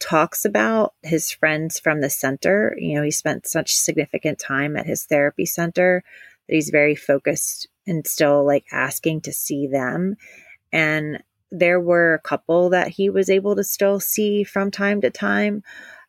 talks 0.00 0.44
about 0.44 0.94
his 1.02 1.30
friends 1.30 1.78
from 1.78 2.00
the 2.00 2.10
center. 2.10 2.74
You 2.78 2.94
know, 2.94 3.02
he 3.02 3.10
spent 3.10 3.46
such 3.46 3.76
significant 3.76 4.38
time 4.38 4.76
at 4.76 4.86
his 4.86 5.04
therapy 5.04 5.46
center 5.46 6.02
that 6.48 6.54
he's 6.54 6.70
very 6.70 6.94
focused 6.94 7.68
and 7.86 8.06
still 8.06 8.44
like 8.44 8.64
asking 8.72 9.22
to 9.22 9.32
see 9.32 9.66
them. 9.66 10.16
And 10.72 11.22
there 11.50 11.80
were 11.80 12.14
a 12.14 12.20
couple 12.20 12.70
that 12.70 12.88
he 12.88 13.10
was 13.10 13.30
able 13.30 13.56
to 13.56 13.64
still 13.64 14.00
see 14.00 14.44
from 14.44 14.70
time 14.70 15.00
to 15.00 15.10
time. 15.10 15.62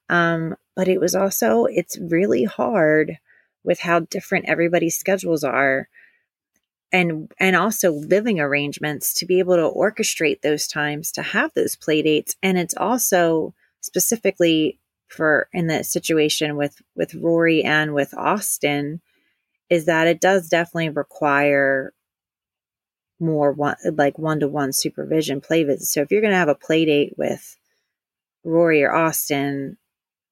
Um, 0.10 0.56
but 0.76 0.88
it 0.88 1.00
was 1.00 1.16
also, 1.16 1.66
it's 1.66 1.98
really 1.98 2.44
hard 2.44 3.18
with 3.64 3.80
how 3.80 4.02
different 4.02 4.46
everybody's 4.48 4.98
schedules 4.98 5.44
are 5.44 5.88
and 6.92 7.32
and 7.40 7.56
also 7.56 7.92
living 7.92 8.40
arrangements 8.40 9.14
to 9.14 9.26
be 9.26 9.40
able 9.40 9.56
to 9.56 9.70
orchestrate 9.78 10.42
those 10.42 10.68
times 10.68 11.12
to 11.12 11.22
have 11.22 11.54
those 11.54 11.76
play 11.76 12.02
dates 12.02 12.36
and 12.42 12.58
it's 12.58 12.76
also 12.76 13.54
specifically 13.90 14.80
for 15.08 15.50
in 15.52 15.66
the 15.68 15.84
situation 15.84 16.56
with 16.56 16.82
with 16.96 17.16
Rory 17.16 17.64
and 17.64 17.94
with 17.94 18.14
Austin 18.14 19.02
is 19.70 19.86
that 19.86 20.08
it 20.08 20.22
does 20.22 20.48
definitely 20.48 20.90
require 20.90 21.94
more 23.20 23.52
one 23.52 23.76
like 23.96 24.20
one 24.20 24.40
to 24.40 24.48
one 24.48 24.72
supervision 24.72 25.42
play 25.42 25.64
visits. 25.64 25.92
So 25.92 26.02
if 26.02 26.12
you're 26.12 26.22
going 26.22 26.32
to 26.32 26.38
have 26.38 26.48
a 26.48 26.56
play 26.56 26.86
date 26.86 27.16
with 27.18 27.58
Rory 28.44 28.84
or 28.84 28.94
Austin, 28.94 29.78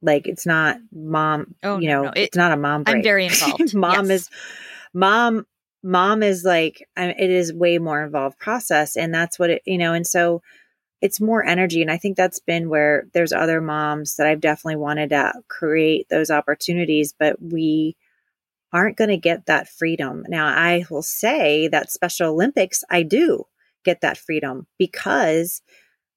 like 0.01 0.27
it's 0.27 0.45
not 0.45 0.77
mom, 0.91 1.55
oh, 1.63 1.79
you 1.79 1.87
know, 1.87 2.03
no, 2.03 2.09
no. 2.09 2.13
It, 2.15 2.21
it's 2.25 2.37
not 2.37 2.51
a 2.51 2.57
mom. 2.57 2.83
Break. 2.83 2.97
I'm 2.97 3.03
very 3.03 3.25
involved. 3.27 3.75
mom 3.75 4.09
yes. 4.09 4.21
is 4.21 4.29
mom. 4.93 5.45
Mom 5.83 6.23
is 6.23 6.43
like 6.43 6.87
it 6.95 7.29
is 7.29 7.53
way 7.53 7.77
more 7.77 8.03
involved 8.03 8.37
process, 8.39 8.95
and 8.95 9.13
that's 9.13 9.39
what 9.39 9.49
it 9.49 9.61
you 9.65 9.77
know. 9.77 9.93
And 9.93 10.05
so 10.05 10.41
it's 11.01 11.21
more 11.21 11.45
energy, 11.45 11.81
and 11.81 11.91
I 11.91 11.97
think 11.97 12.17
that's 12.17 12.39
been 12.39 12.69
where 12.69 13.07
there's 13.13 13.31
other 13.31 13.61
moms 13.61 14.15
that 14.15 14.27
I've 14.27 14.41
definitely 14.41 14.77
wanted 14.77 15.09
to 15.09 15.33
create 15.47 16.07
those 16.09 16.31
opportunities, 16.31 17.13
but 17.17 17.41
we 17.41 17.95
aren't 18.73 18.97
going 18.97 19.09
to 19.09 19.17
get 19.17 19.45
that 19.45 19.69
freedom. 19.69 20.25
Now, 20.27 20.47
I 20.47 20.85
will 20.89 21.03
say 21.03 21.67
that 21.69 21.91
Special 21.91 22.31
Olympics, 22.31 22.83
I 22.89 23.03
do 23.03 23.45
get 23.85 24.01
that 24.01 24.17
freedom 24.17 24.67
because 24.77 25.61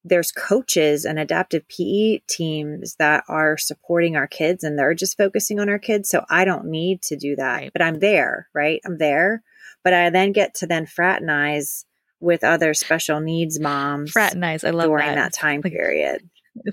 there's 0.03 0.33
coaches 0.33 1.05
and 1.05 1.19
adaptive 1.19 1.69
PE 1.69 2.21
teams 2.27 2.97
that 2.99 3.23
are 3.29 3.59
supporting 3.59 4.17
our 4.17 4.27
kids 4.27 4.65
and 4.65 4.79
they're 4.79 4.95
just 4.95 5.17
focusing 5.17 5.61
on 5.61 5.69
our 5.69 5.79
kids. 5.79 6.09
So 6.09 6.25
I 6.31 6.45
don't 6.45 6.67
need 6.67 7.03
to 7.03 7.17
do 7.17 7.37
that, 7.37 7.57
right. 7.57 7.73
but 7.73 7.83
I'm 7.83 8.01
there, 8.01 8.49
right? 8.55 8.81
I'm 8.85 8.99
there. 8.99 9.43
But 9.85 9.95
I 9.95 10.11
then 10.11 10.33
get 10.33 10.55
to 10.57 10.67
then 10.67 10.87
fraternize 10.87 11.85
with 12.21 12.45
other 12.45 12.75
special 12.75 13.21
needs 13.21 13.59
moms. 13.59 14.13
Fraternize. 14.13 14.65
I 14.65 14.71
love 14.71 14.89
during 14.89 15.07
that, 15.07 15.15
that 15.15 15.33
time 15.33 15.63
period. 15.63 16.29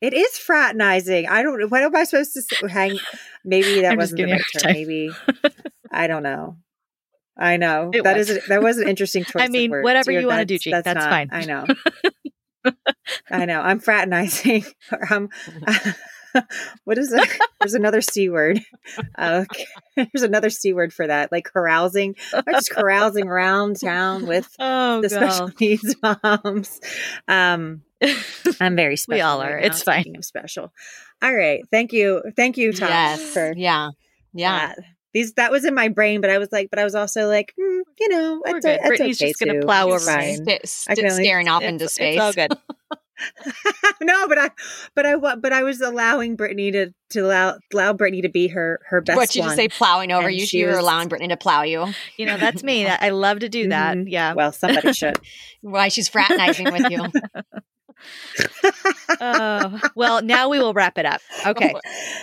It 0.00 0.14
is 0.14 0.38
fraternizing. 0.38 1.28
I 1.28 1.42
don't. 1.42 1.70
What 1.70 1.82
am 1.82 1.94
I 1.94 2.04
supposed 2.04 2.32
to 2.32 2.42
say? 2.42 2.56
hang? 2.68 2.98
Maybe 3.44 3.82
that 3.82 3.98
wasn't 3.98 4.22
the 4.22 4.32
right 4.32 4.42
term. 4.58 4.72
Maybe 4.72 5.10
I 5.90 6.06
don't 6.06 6.22
know. 6.22 6.56
I 7.36 7.58
know 7.58 7.90
it 7.92 8.04
that 8.04 8.16
was. 8.16 8.30
is 8.30 8.44
a, 8.44 8.48
that 8.48 8.62
was 8.62 8.78
an 8.78 8.88
interesting 8.88 9.24
choice. 9.24 9.42
I 9.42 9.48
mean, 9.48 9.70
whatever 9.82 10.10
you 10.10 10.26
want 10.26 10.40
to 10.40 10.44
do, 10.46 10.58
Jake, 10.58 10.72
that's, 10.72 10.84
that's 10.84 11.00
not, 11.00 11.10
fine. 11.10 11.28
I 11.32 11.44
know. 11.44 11.66
I 13.30 13.44
know. 13.44 13.60
I'm 13.60 13.78
fraternizing. 13.78 14.64
I'm, 14.90 15.28
mm-hmm. 15.28 15.90
what 16.84 16.98
is 16.98 17.12
it? 17.12 17.28
There's 17.60 17.74
another 17.74 18.00
C 18.00 18.28
word. 18.28 18.60
Okay. 19.18 19.66
There's 19.96 20.22
another 20.22 20.50
C 20.50 20.72
word 20.72 20.92
for 20.92 21.06
that. 21.06 21.32
Like 21.32 21.50
carousing. 21.52 22.16
I'm 22.32 22.44
just 22.52 22.70
carousing 22.70 23.28
around 23.28 23.80
town 23.80 24.26
with 24.26 24.48
oh, 24.58 25.00
the 25.00 25.08
God. 25.08 25.16
special 25.16 25.50
needs 25.60 25.94
moms. 26.02 26.80
Um, 27.28 27.82
I'm 28.60 28.76
very 28.76 28.96
special. 28.96 29.18
we 29.18 29.20
all 29.20 29.42
are. 29.42 29.54
Right 29.54 29.64
it's 29.64 29.82
fine. 29.82 30.12
I'm 30.14 30.22
special. 30.22 30.72
All 31.22 31.34
right. 31.34 31.62
Thank 31.70 31.92
you. 31.92 32.22
Thank 32.36 32.56
you, 32.56 32.72
Tom. 32.72 32.88
Yes. 32.88 33.22
For 33.34 33.52
yeah. 33.56 33.90
Yeah. 34.32 34.68
That. 34.68 34.78
These 35.12 35.32
that 35.34 35.50
was 35.50 35.64
in 35.64 35.74
my 35.74 35.88
brain, 35.88 36.20
but 36.20 36.30
I 36.30 36.38
was 36.38 36.52
like, 36.52 36.70
but 36.70 36.78
I 36.78 36.84
was 36.84 36.94
also 36.94 37.26
like, 37.26 37.52
mm, 37.58 37.80
you 37.98 38.08
know, 38.10 38.42
it's, 38.46 38.64
a, 38.64 38.74
it's 38.74 38.86
Brittany's 38.86 39.20
okay 39.20 39.30
just 39.30 39.40
going 39.40 39.60
to 39.60 39.66
plow 39.66 39.88
over, 39.88 39.98
st- 39.98 40.68
st- 40.68 41.12
staring 41.12 41.48
off 41.48 41.62
into 41.62 41.88
space. 41.88 42.14
It's 42.14 42.22
all 42.22 42.32
good. 42.32 42.52
no, 44.00 44.28
but 44.28 44.38
I, 44.38 44.50
but 44.94 45.06
I, 45.06 45.16
but 45.16 45.52
I 45.52 45.62
was 45.62 45.80
allowing 45.80 46.36
Brittany 46.36 46.70
to 46.72 46.92
to 47.10 47.20
allow 47.26 47.58
allow 47.72 47.92
Brittany 47.92 48.22
to 48.22 48.28
be 48.28 48.48
her 48.48 48.80
her 48.88 49.00
best. 49.00 49.16
Friend. 49.16 49.18
What 49.18 49.34
you 49.34 49.42
just 49.42 49.56
say, 49.56 49.68
plowing 49.68 50.12
over 50.12 50.30
you? 50.30 50.46
You 50.50 50.66
were 50.68 50.78
allowing 50.78 51.08
Brittany 51.08 51.28
to 51.28 51.36
plow 51.36 51.62
you. 51.62 51.86
You 52.16 52.26
know, 52.26 52.36
that's 52.36 52.62
me. 52.62 52.86
I 52.88 53.10
love 53.10 53.40
to 53.40 53.48
do 53.48 53.68
that. 53.68 53.96
Mm-hmm. 53.96 54.08
Yeah. 54.08 54.34
Well, 54.34 54.52
somebody 54.52 54.92
should. 54.92 55.18
Why 55.60 55.88
she's 55.88 56.08
fraternizing 56.08 56.72
with 56.72 56.90
you? 56.90 57.06
uh, 59.20 59.78
well, 59.94 60.22
now 60.22 60.48
we 60.48 60.58
will 60.58 60.72
wrap 60.72 60.98
it 60.98 61.06
up. 61.06 61.20
Okay. 61.46 61.74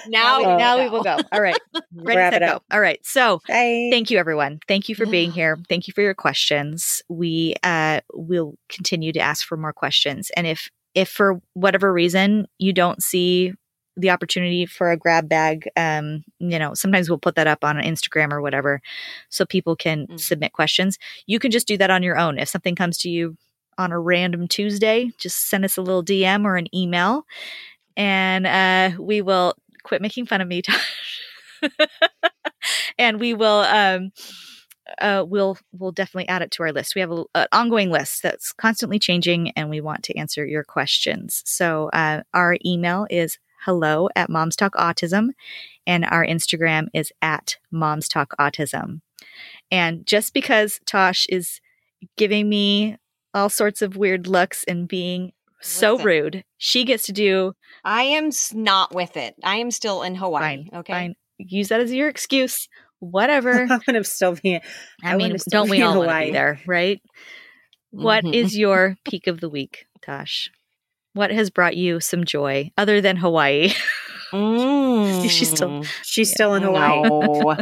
Now, 0.07 0.39
oh, 0.39 0.57
now 0.57 0.79
we 0.83 0.89
will 0.89 1.03
go. 1.03 1.17
All 1.31 1.41
right. 1.41 1.59
Ready, 1.93 2.17
wrap 2.17 2.33
set, 2.33 2.39
go. 2.39 2.61
All 2.71 2.79
right. 2.79 2.99
So 3.05 3.41
Bye. 3.47 3.89
thank 3.91 4.09
you, 4.09 4.17
everyone. 4.17 4.59
Thank 4.67 4.89
you 4.89 4.95
for 4.95 5.05
being 5.05 5.31
here. 5.31 5.57
Thank 5.69 5.87
you 5.87 5.93
for 5.93 6.01
your 6.01 6.13
questions. 6.13 7.01
We 7.09 7.55
uh, 7.63 8.01
will 8.13 8.57
continue 8.69 9.11
to 9.13 9.19
ask 9.19 9.45
for 9.45 9.57
more 9.57 9.73
questions. 9.73 10.31
And 10.35 10.47
if 10.47 10.69
if 10.97 11.09
for 11.09 11.39
whatever 11.53 11.93
reason 11.93 12.47
you 12.57 12.73
don't 12.73 13.03
see 13.03 13.53
the 13.95 14.09
opportunity 14.09 14.65
for 14.65 14.89
a 14.89 14.97
grab 14.97 15.29
bag, 15.29 15.69
um, 15.77 16.23
you 16.39 16.57
know, 16.57 16.73
sometimes 16.73 17.07
we'll 17.07 17.19
put 17.19 17.35
that 17.35 17.45
up 17.45 17.63
on 17.63 17.75
Instagram 17.77 18.31
or 18.31 18.41
whatever 18.41 18.81
so 19.29 19.45
people 19.45 19.75
can 19.75 20.07
mm. 20.07 20.19
submit 20.19 20.53
questions. 20.53 20.97
You 21.27 21.37
can 21.37 21.51
just 21.51 21.67
do 21.67 21.77
that 21.77 21.91
on 21.91 22.01
your 22.01 22.17
own. 22.17 22.39
If 22.39 22.49
something 22.49 22.75
comes 22.75 22.97
to 22.99 23.09
you 23.09 23.37
on 23.77 23.91
a 23.91 23.99
random 23.99 24.47
Tuesday, 24.47 25.11
just 25.19 25.49
send 25.49 25.63
us 25.65 25.77
a 25.77 25.83
little 25.83 26.03
DM 26.03 26.45
or 26.45 26.55
an 26.55 26.73
email 26.75 27.27
and 27.95 28.47
uh, 28.47 28.97
we 28.99 29.21
will 29.21 29.53
quit 29.83 30.01
making 30.01 30.25
fun 30.25 30.41
of 30.41 30.47
me. 30.47 30.63
and 32.97 33.19
we 33.19 33.35
will 33.35 33.59
um, 33.59 34.11
uh, 34.99 35.25
we'll 35.27 35.57
we'll 35.71 35.91
definitely 35.91 36.27
add 36.27 36.41
it 36.41 36.51
to 36.51 36.63
our 36.63 36.71
list. 36.71 36.95
We 36.95 37.01
have 37.01 37.11
a, 37.11 37.23
an 37.35 37.47
ongoing 37.51 37.89
list 37.89 38.23
that's 38.23 38.51
constantly 38.53 38.99
changing, 38.99 39.51
and 39.51 39.69
we 39.69 39.81
want 39.81 40.03
to 40.03 40.17
answer 40.17 40.45
your 40.45 40.63
questions. 40.63 41.43
So 41.45 41.89
uh, 41.93 42.23
our 42.33 42.57
email 42.65 43.07
is 43.09 43.37
hello 43.65 44.09
at 44.15 44.29
Moms 44.29 44.55
Talk 44.55 44.73
Autism, 44.75 45.29
and 45.85 46.05
our 46.05 46.25
Instagram 46.25 46.87
is 46.93 47.11
at 47.21 47.57
Moms 47.71 48.07
Talk 48.07 48.33
Autism. 48.39 49.01
And 49.71 50.05
just 50.05 50.33
because 50.33 50.79
Tosh 50.85 51.25
is 51.29 51.59
giving 52.15 52.47
me 52.47 52.97
all 53.33 53.49
sorts 53.49 53.81
of 53.81 53.97
weird 53.97 54.27
looks 54.27 54.63
and 54.63 54.87
being 54.87 55.33
so 55.59 55.93
Listen, 55.93 56.05
rude, 56.05 56.43
she 56.57 56.85
gets 56.85 57.03
to 57.07 57.11
do. 57.11 57.53
I 57.83 58.03
am 58.03 58.29
not 58.53 58.93
with 58.93 59.17
it. 59.17 59.35
I 59.43 59.57
am 59.57 59.71
still 59.71 60.03
in 60.03 60.15
Hawaii. 60.15 60.41
Fine, 60.41 60.69
okay, 60.79 60.93
fine. 60.93 61.15
Use 61.39 61.69
that 61.69 61.79
as 61.79 61.93
your 61.93 62.09
excuse 62.09 62.67
whatever. 62.99 63.51
I'm 63.69 63.81
gonna 63.85 64.03
still 64.03 64.35
be. 64.35 64.55
I, 64.55 64.61
I 65.03 65.15
mean, 65.15 65.35
don't 65.49 65.69
we 65.69 65.81
all 65.81 65.97
want 65.97 66.09
to 66.09 66.25
be 66.25 66.31
there, 66.31 66.59
right? 66.65 67.01
Mm-hmm. 67.93 68.03
What 68.03 68.25
is 68.25 68.57
your 68.57 68.97
peak 69.05 69.27
of 69.27 69.39
the 69.39 69.49
week, 69.49 69.85
Tosh? 70.05 70.49
What 71.13 71.31
has 71.31 71.49
brought 71.49 71.75
you 71.75 71.99
some 71.99 72.25
joy 72.25 72.71
other 72.77 73.01
than 73.01 73.17
Hawaii? 73.17 73.73
Mm. 74.31 75.23
she's 75.29 75.49
still 75.49 75.83
she's 76.03 76.29
yeah. 76.29 76.33
still 76.33 76.53
in 76.55 76.63
Hawaii. 76.63 77.01
No. 77.03 77.57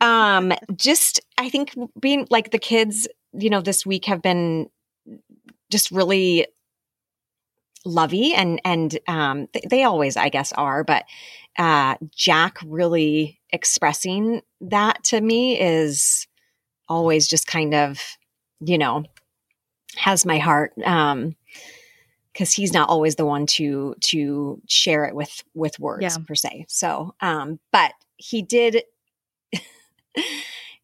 um, 0.06 0.52
just 0.74 1.20
I 1.38 1.48
think 1.48 1.74
being 2.00 2.26
like 2.30 2.50
the 2.50 2.58
kids, 2.58 3.08
you 3.32 3.50
know, 3.50 3.60
this 3.60 3.84
week 3.84 4.06
have 4.06 4.22
been 4.22 4.68
just 5.70 5.90
really 5.90 6.46
lovey 7.86 8.34
and 8.34 8.60
and 8.64 8.98
um 9.08 9.48
they, 9.54 9.62
they 9.68 9.84
always 9.84 10.16
I 10.16 10.28
guess 10.28 10.52
are, 10.52 10.84
but 10.84 11.04
uh 11.58 11.96
Jack 12.14 12.58
really 12.64 13.39
expressing 13.52 14.42
that 14.60 15.02
to 15.04 15.20
me 15.20 15.60
is 15.60 16.26
always 16.88 17.28
just 17.28 17.46
kind 17.46 17.74
of, 17.74 18.00
you 18.60 18.78
know, 18.78 19.04
has 19.96 20.26
my 20.26 20.38
heart. 20.38 20.72
Um, 20.84 21.36
because 22.32 22.52
he's 22.52 22.72
not 22.72 22.88
always 22.88 23.16
the 23.16 23.26
one 23.26 23.44
to 23.44 23.94
to 24.00 24.60
share 24.68 25.04
it 25.04 25.14
with 25.14 25.42
with 25.54 25.78
words 25.78 26.02
yeah. 26.02 26.16
per 26.26 26.34
se. 26.34 26.66
So, 26.68 27.14
um, 27.20 27.58
but 27.72 27.92
he 28.16 28.42
did. 28.42 28.84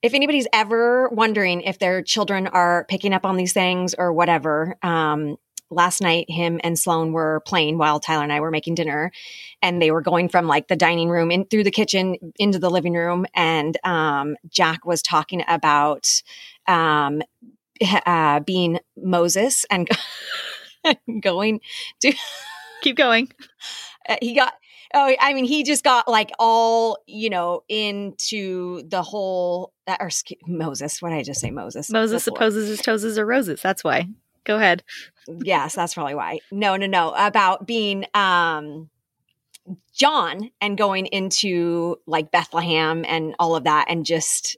if 0.02 0.12
anybody's 0.14 0.48
ever 0.52 1.08
wondering 1.08 1.62
if 1.62 1.78
their 1.78 2.02
children 2.02 2.46
are 2.46 2.84
picking 2.88 3.12
up 3.12 3.24
on 3.24 3.36
these 3.36 3.52
things 3.52 3.94
or 3.96 4.12
whatever, 4.12 4.76
um, 4.82 5.36
last 5.70 6.00
night 6.00 6.30
him 6.30 6.60
and 6.62 6.78
Sloan 6.78 7.12
were 7.12 7.40
playing 7.46 7.78
while 7.78 8.00
Tyler 8.00 8.22
and 8.22 8.32
I 8.32 8.40
were 8.40 8.50
making 8.50 8.74
dinner 8.74 9.10
and 9.62 9.80
they 9.80 9.90
were 9.90 10.00
going 10.00 10.28
from 10.28 10.46
like 10.46 10.68
the 10.68 10.76
dining 10.76 11.08
room 11.08 11.30
in 11.30 11.44
through 11.46 11.64
the 11.64 11.70
kitchen 11.70 12.16
into 12.36 12.58
the 12.58 12.70
living 12.70 12.94
room 12.94 13.26
and 13.34 13.76
um, 13.84 14.36
Jack 14.48 14.84
was 14.84 15.02
talking 15.02 15.44
about 15.48 16.22
um, 16.68 17.22
uh, 18.06 18.40
being 18.40 18.78
Moses 18.96 19.64
and 19.70 19.88
going 21.20 21.60
to 22.00 22.12
keep 22.82 22.96
going. 22.96 23.28
Uh, 24.08 24.16
he 24.20 24.34
got 24.34 24.54
Oh, 24.94 25.14
I 25.20 25.34
mean, 25.34 25.44
he 25.44 25.64
just 25.64 25.82
got 25.84 26.08
like 26.08 26.30
all, 26.38 26.98
you 27.06 27.28
know, 27.28 27.64
into 27.68 28.82
the 28.88 29.02
whole, 29.02 29.72
uh, 29.86 29.96
or 30.00 30.10
Moses. 30.46 31.02
What 31.02 31.10
did 31.10 31.18
I 31.18 31.22
just 31.22 31.40
say? 31.40 31.50
Moses. 31.50 31.90
Moses 31.90 32.24
supposes 32.24 32.68
his 32.68 32.80
toes 32.80 33.18
are 33.18 33.26
roses. 33.26 33.60
That's 33.60 33.82
why. 33.82 34.08
Go 34.46 34.56
ahead. 34.56 34.82
yes, 35.28 35.74
that's 35.74 35.94
probably 35.94 36.14
why. 36.14 36.38
No, 36.52 36.76
no, 36.76 36.86
no. 36.86 37.12
About 37.16 37.66
being 37.66 38.06
um 38.14 38.88
John 39.94 40.50
and 40.60 40.78
going 40.78 41.06
into 41.06 41.96
like 42.06 42.30
Bethlehem 42.30 43.04
and 43.06 43.34
all 43.38 43.56
of 43.56 43.64
that 43.64 43.86
and 43.88 44.06
just 44.06 44.56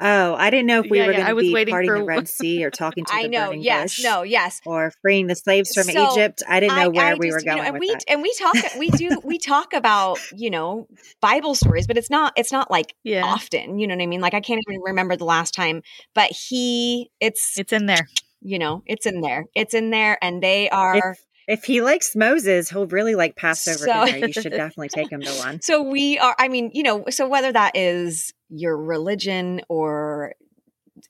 Oh, 0.00 0.36
I 0.36 0.50
didn't 0.50 0.66
know 0.66 0.78
if 0.78 0.86
we 0.88 0.98
Yeah, 0.98 1.06
were 1.06 1.10
yeah, 1.12 1.16
going 1.18 1.26
I 1.26 1.30
to 1.30 1.34
was 1.34 1.42
be 1.42 1.52
waiting 1.52 1.72
parting 1.72 1.90
for- 1.90 1.98
the 1.98 2.04
Red 2.04 2.28
Sea 2.28 2.64
or 2.64 2.70
talking 2.70 3.04
to 3.04 3.12
the 3.12 3.18
I 3.18 3.26
know. 3.26 3.46
burning 3.48 3.62
Yes. 3.62 3.96
bush 3.96 4.04
No. 4.04 4.22
Yes. 4.22 4.60
or 4.64 4.92
freeing 5.02 5.26
the 5.26 5.34
slaves 5.34 5.74
from 5.74 5.82
So, 5.82 6.12
Egypt. 6.12 6.40
I 6.48 6.60
didn't 6.60 6.76
know 6.76 6.82
I- 6.82 6.86
where 6.88 7.06
I 7.06 7.14
we 7.14 7.32
were 7.32 7.38
just, 7.38 7.46
you 7.46 7.50
know, 7.50 7.56
going 7.56 7.66
and 7.66 7.72
with 7.74 7.80
we 7.80 7.88
that. 7.88 8.04
and 8.06 8.22
we 8.22 8.32
talk 8.34 8.54
we 8.78 8.90
do 8.90 9.20
we 9.24 9.38
talk 9.54 9.72
about 9.74 10.20
you 10.36 10.50
know 10.50 10.86
Bible 11.20 11.56
stories, 11.56 11.88
but 11.88 11.96
it's 11.98 12.10
not 12.10 12.32
it's 12.36 12.52
not 12.52 12.70
like 12.70 12.94
Yeah. 13.02 13.24
often. 13.24 13.80
You 13.80 13.88
know 13.88 13.96
what 13.96 14.02
I 14.02 14.06
mean? 14.06 14.20
Like 14.20 14.34
I 14.34 14.40
can't 14.40 14.62
even 14.68 14.80
remember 14.82 15.16
the 15.16 15.24
last 15.24 15.52
time. 15.52 15.82
But 16.14 16.30
he, 16.30 17.10
it's 17.20 17.58
It's 17.58 17.72
in 17.72 17.86
there. 17.86 18.06
You 18.40 18.58
know, 18.58 18.82
it's 18.86 19.06
in 19.06 19.20
there. 19.20 19.46
It's 19.54 19.74
in 19.74 19.90
there, 19.90 20.18
and 20.22 20.42
they 20.42 20.68
are. 20.70 20.96
If, 21.12 21.24
if 21.60 21.64
he 21.64 21.80
likes 21.80 22.14
Moses, 22.14 22.68
he'll 22.70 22.86
really 22.86 23.14
like 23.14 23.36
Passover 23.36 23.78
So- 23.78 24.06
dinner. 24.06 24.26
You 24.26 24.32
should 24.32 24.52
definitely 24.52 24.88
take 24.90 25.10
him 25.10 25.20
to 25.22 25.30
one. 25.38 25.60
So 25.62 25.82
we 25.82 26.18
are, 26.18 26.36
I 26.38 26.48
mean, 26.48 26.70
you 26.74 26.82
know, 26.82 27.04
so 27.10 27.26
whether 27.28 27.50
that 27.52 27.76
is 27.76 28.32
your 28.50 28.76
religion 28.76 29.62
or 29.68 30.34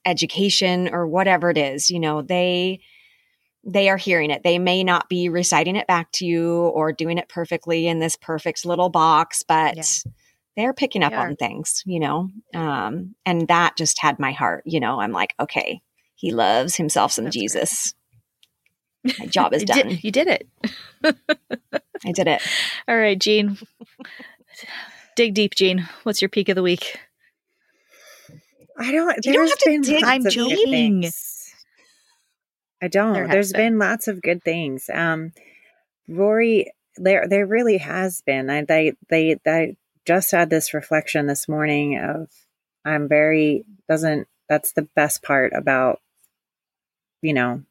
education 0.05 0.89
or 0.93 1.07
whatever 1.07 1.49
it 1.49 1.57
is, 1.57 1.89
you 1.89 1.99
know, 1.99 2.21
they 2.21 2.79
they 3.65 3.89
are 3.89 3.97
hearing 3.97 4.31
it. 4.31 4.41
They 4.43 4.57
may 4.57 4.83
not 4.85 5.09
be 5.09 5.27
reciting 5.27 5.75
it 5.75 5.85
back 5.87 6.11
to 6.13 6.25
you 6.25 6.53
or 6.53 6.93
doing 6.93 7.17
it 7.17 7.27
perfectly 7.27 7.87
in 7.87 7.99
this 7.99 8.15
perfect 8.15 8.65
little 8.65 8.89
box, 8.89 9.43
but 9.45 9.75
Yeah. 9.75 9.83
they're 10.55 10.73
picking 10.73 11.03
up 11.03 11.11
They 11.11 11.17
on 11.17 11.35
things, 11.35 11.83
you 11.85 11.99
know. 11.99 12.29
Um, 12.55 13.15
and 13.25 13.47
that 13.49 13.75
just 13.75 13.99
had 14.01 14.17
my 14.17 14.31
heart, 14.31 14.63
you 14.65 14.79
know. 14.79 15.01
I'm 15.01 15.11
like, 15.11 15.35
okay, 15.41 15.81
he 16.19 16.31
loves 16.31 16.75
himself 16.75 17.13
some 17.13 17.25
That's 17.25 17.35
great. 17.37 17.43
Jesus. 17.43 17.93
My 19.17 19.25
job 19.25 19.53
is 19.53 19.61
You 19.67 19.67
done. 19.67 19.89
did, 19.89 20.03
you 20.03 20.11
did 20.11 20.27
it. 20.27 20.47
I 22.05 22.11
did 22.11 22.27
it. 22.27 22.41
All 22.89 22.97
right, 22.97 23.17
Gene. 23.17 23.57
Dig 25.15 25.33
deep, 25.33 25.55
Gene. 25.55 25.87
What's 26.03 26.21
your 26.21 26.27
peak 26.27 26.49
of 26.49 26.55
the 26.55 26.61
week? 26.63 26.97
I 28.77 28.91
don't. 28.91 29.25
You 29.25 29.33
don't 29.33 29.47
have 29.47 29.57
to 29.59 29.81
dig 29.81 30.03
I'm 30.03 30.25
joking. 30.25 31.09
I 32.81 32.87
don't. 32.89 33.13
There 33.13 33.23
has 33.23 33.31
There's 33.31 33.53
been. 33.53 33.73
been. 33.73 33.79
lots 33.79 34.07
of 34.09 34.21
good 34.21 34.43
things. 34.43 34.89
Um, 34.93 35.31
Rory, 36.09 36.71
there 36.97 37.27
there 37.29 37.45
really 37.45 37.77
has 37.77 38.21
been. 38.21 38.49
I 38.49 38.63
they 38.65 38.93
they 39.09 39.37
they 39.45 39.77
just 40.05 40.31
had 40.31 40.49
this 40.49 40.73
reflection 40.73 41.27
this 41.27 41.47
morning 41.47 41.97
of 41.97 42.29
I'm 42.83 43.07
very 43.07 43.63
doesn't. 43.87 44.27
That's 44.49 44.73
the 44.73 44.87
best 44.95 45.21
part 45.23 45.53
about 45.53 45.99
you 47.21 47.33
know 47.33 47.63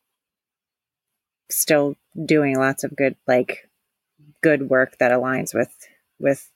still 1.50 1.96
doing 2.24 2.56
lots 2.56 2.84
of 2.84 2.94
good 2.96 3.16
like 3.26 3.68
good 4.42 4.68
work 4.68 4.98
that 4.98 5.12
aligns 5.12 5.54
with 5.54 5.74
with 6.18 6.50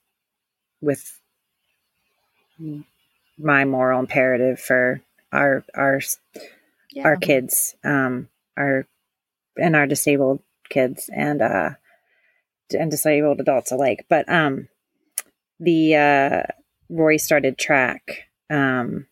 with 0.80 1.20
my 3.38 3.64
moral 3.64 4.00
imperative 4.00 4.60
for 4.60 5.00
our 5.32 5.64
our 5.74 6.00
Yeah. 6.92 7.04
our 7.04 7.16
kids 7.16 7.74
um 7.84 8.28
our 8.56 8.86
and 9.56 9.74
our 9.74 9.86
disabled 9.86 10.40
kids 10.68 11.08
and 11.12 11.40
uh 11.40 11.70
and 12.78 12.90
disabled 12.90 13.40
adults 13.40 13.72
alike 13.72 14.04
but 14.08 14.28
um 14.28 14.68
the 15.58 15.96
uh 15.96 16.42
roy 16.90 17.16
started 17.16 17.56
track 17.58 18.28
um 18.50 19.06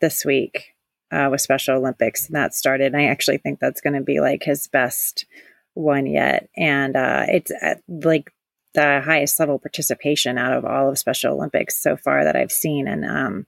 this 0.00 0.24
week 0.24 0.75
uh 1.12 1.28
with 1.30 1.40
special 1.40 1.76
olympics 1.76 2.26
and 2.26 2.36
that 2.36 2.54
started 2.54 2.92
and 2.92 2.96
i 2.96 3.06
actually 3.06 3.38
think 3.38 3.58
that's 3.58 3.80
going 3.80 3.94
to 3.94 4.02
be 4.02 4.20
like 4.20 4.42
his 4.42 4.66
best 4.68 5.26
one 5.74 6.06
yet 6.06 6.48
and 6.56 6.96
uh 6.96 7.24
it's 7.28 7.52
at, 7.60 7.82
like 7.88 8.32
the 8.74 9.00
highest 9.00 9.38
level 9.40 9.58
participation 9.58 10.36
out 10.36 10.52
of 10.52 10.64
all 10.64 10.90
of 10.90 10.98
special 10.98 11.34
olympics 11.34 11.80
so 11.80 11.96
far 11.96 12.24
that 12.24 12.36
i've 12.36 12.52
seen 12.52 12.88
and 12.88 13.04
um 13.04 13.46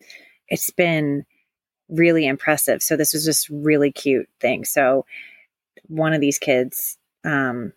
it's 0.48 0.70
been 0.70 1.24
really 1.88 2.26
impressive. 2.26 2.82
So 2.82 2.96
this 2.96 3.12
was 3.12 3.24
just 3.24 3.48
really 3.48 3.92
cute 3.92 4.28
thing. 4.40 4.64
So 4.64 5.06
one 5.86 6.12
of 6.12 6.20
these 6.20 6.38
kids 6.38 6.98
um, 7.24 7.72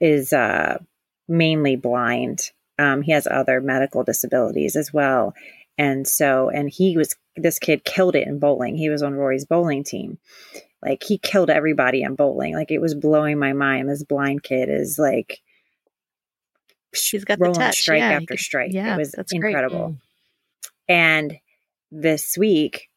is 0.00 0.32
uh, 0.32 0.78
mainly 1.26 1.76
blind. 1.76 2.50
Um, 2.78 3.02
he 3.02 3.12
has 3.12 3.26
other 3.26 3.60
medical 3.60 4.04
disabilities 4.04 4.76
as 4.76 4.92
well. 4.92 5.34
And 5.76 6.06
so, 6.06 6.48
and 6.48 6.68
he 6.70 6.96
was, 6.96 7.14
this 7.42 7.58
kid 7.58 7.84
killed 7.84 8.16
it 8.16 8.26
in 8.26 8.38
bowling. 8.38 8.76
He 8.76 8.88
was 8.90 9.02
on 9.02 9.14
Rory's 9.14 9.44
bowling 9.44 9.84
team. 9.84 10.18
Like 10.82 11.02
he 11.02 11.18
killed 11.18 11.50
everybody 11.50 12.02
in 12.02 12.14
bowling. 12.14 12.54
Like 12.54 12.70
it 12.70 12.80
was 12.80 12.94
blowing 12.94 13.38
my 13.38 13.52
mind. 13.52 13.88
This 13.88 14.04
blind 14.04 14.42
kid 14.42 14.68
is 14.68 14.98
like, 14.98 15.40
she's 16.94 17.24
got 17.24 17.38
the 17.38 17.50
touch. 17.52 17.78
strike 17.78 17.98
Yeah, 17.98 18.12
after 18.12 18.36
strike. 18.36 18.72
yeah, 18.72 18.94
it 18.94 18.98
was 18.98 19.12
that's 19.12 19.32
great. 19.32 19.50
incredible. 19.50 19.96
And 20.88 21.38
this 21.90 22.36
week, 22.38 22.88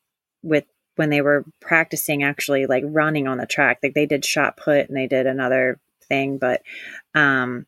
with 0.43 0.65
when 0.95 1.09
they 1.09 1.21
were 1.21 1.45
practicing 1.59 2.23
actually 2.23 2.65
like 2.67 2.83
running 2.85 3.27
on 3.27 3.37
the 3.37 3.45
track, 3.45 3.79
like 3.81 3.93
they 3.93 4.05
did 4.05 4.23
shot 4.25 4.57
put 4.57 4.87
and 4.87 4.95
they 4.95 5.07
did 5.07 5.25
another 5.25 5.79
thing, 6.07 6.37
but 6.37 6.61
um 7.15 7.65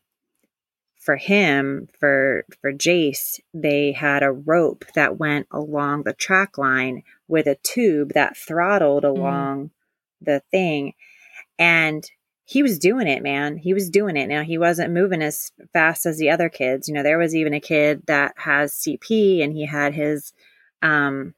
for 1.04 1.16
him, 1.16 1.88
for 2.00 2.46
for 2.62 2.72
Jace, 2.72 3.38
they 3.52 3.92
had 3.92 4.22
a 4.22 4.32
rope 4.32 4.86
that 4.94 5.18
went 5.18 5.46
along 5.50 6.02
the 6.02 6.14
track 6.14 6.56
line 6.56 7.02
with 7.28 7.46
a 7.46 7.56
tube 7.56 8.14
that 8.14 8.36
throttled 8.36 9.04
along 9.04 9.70
the 10.22 10.42
thing. 10.50 10.94
And 11.58 12.10
he 12.46 12.62
was 12.62 12.78
doing 12.78 13.06
it, 13.06 13.22
man. 13.22 13.58
He 13.58 13.74
was 13.74 13.90
doing 13.90 14.16
it. 14.16 14.28
Now 14.28 14.42
he 14.42 14.56
wasn't 14.56 14.92
moving 14.92 15.22
as 15.22 15.52
fast 15.72 16.06
as 16.06 16.18
the 16.18 16.30
other 16.30 16.48
kids. 16.48 16.88
You 16.88 16.94
know, 16.94 17.02
there 17.02 17.18
was 17.18 17.34
even 17.34 17.52
a 17.52 17.60
kid 17.60 18.02
that 18.06 18.34
has 18.36 18.72
CP 18.72 19.42
and 19.42 19.52
he 19.52 19.66
had 19.66 19.94
his 19.94 20.32
um 20.80 21.34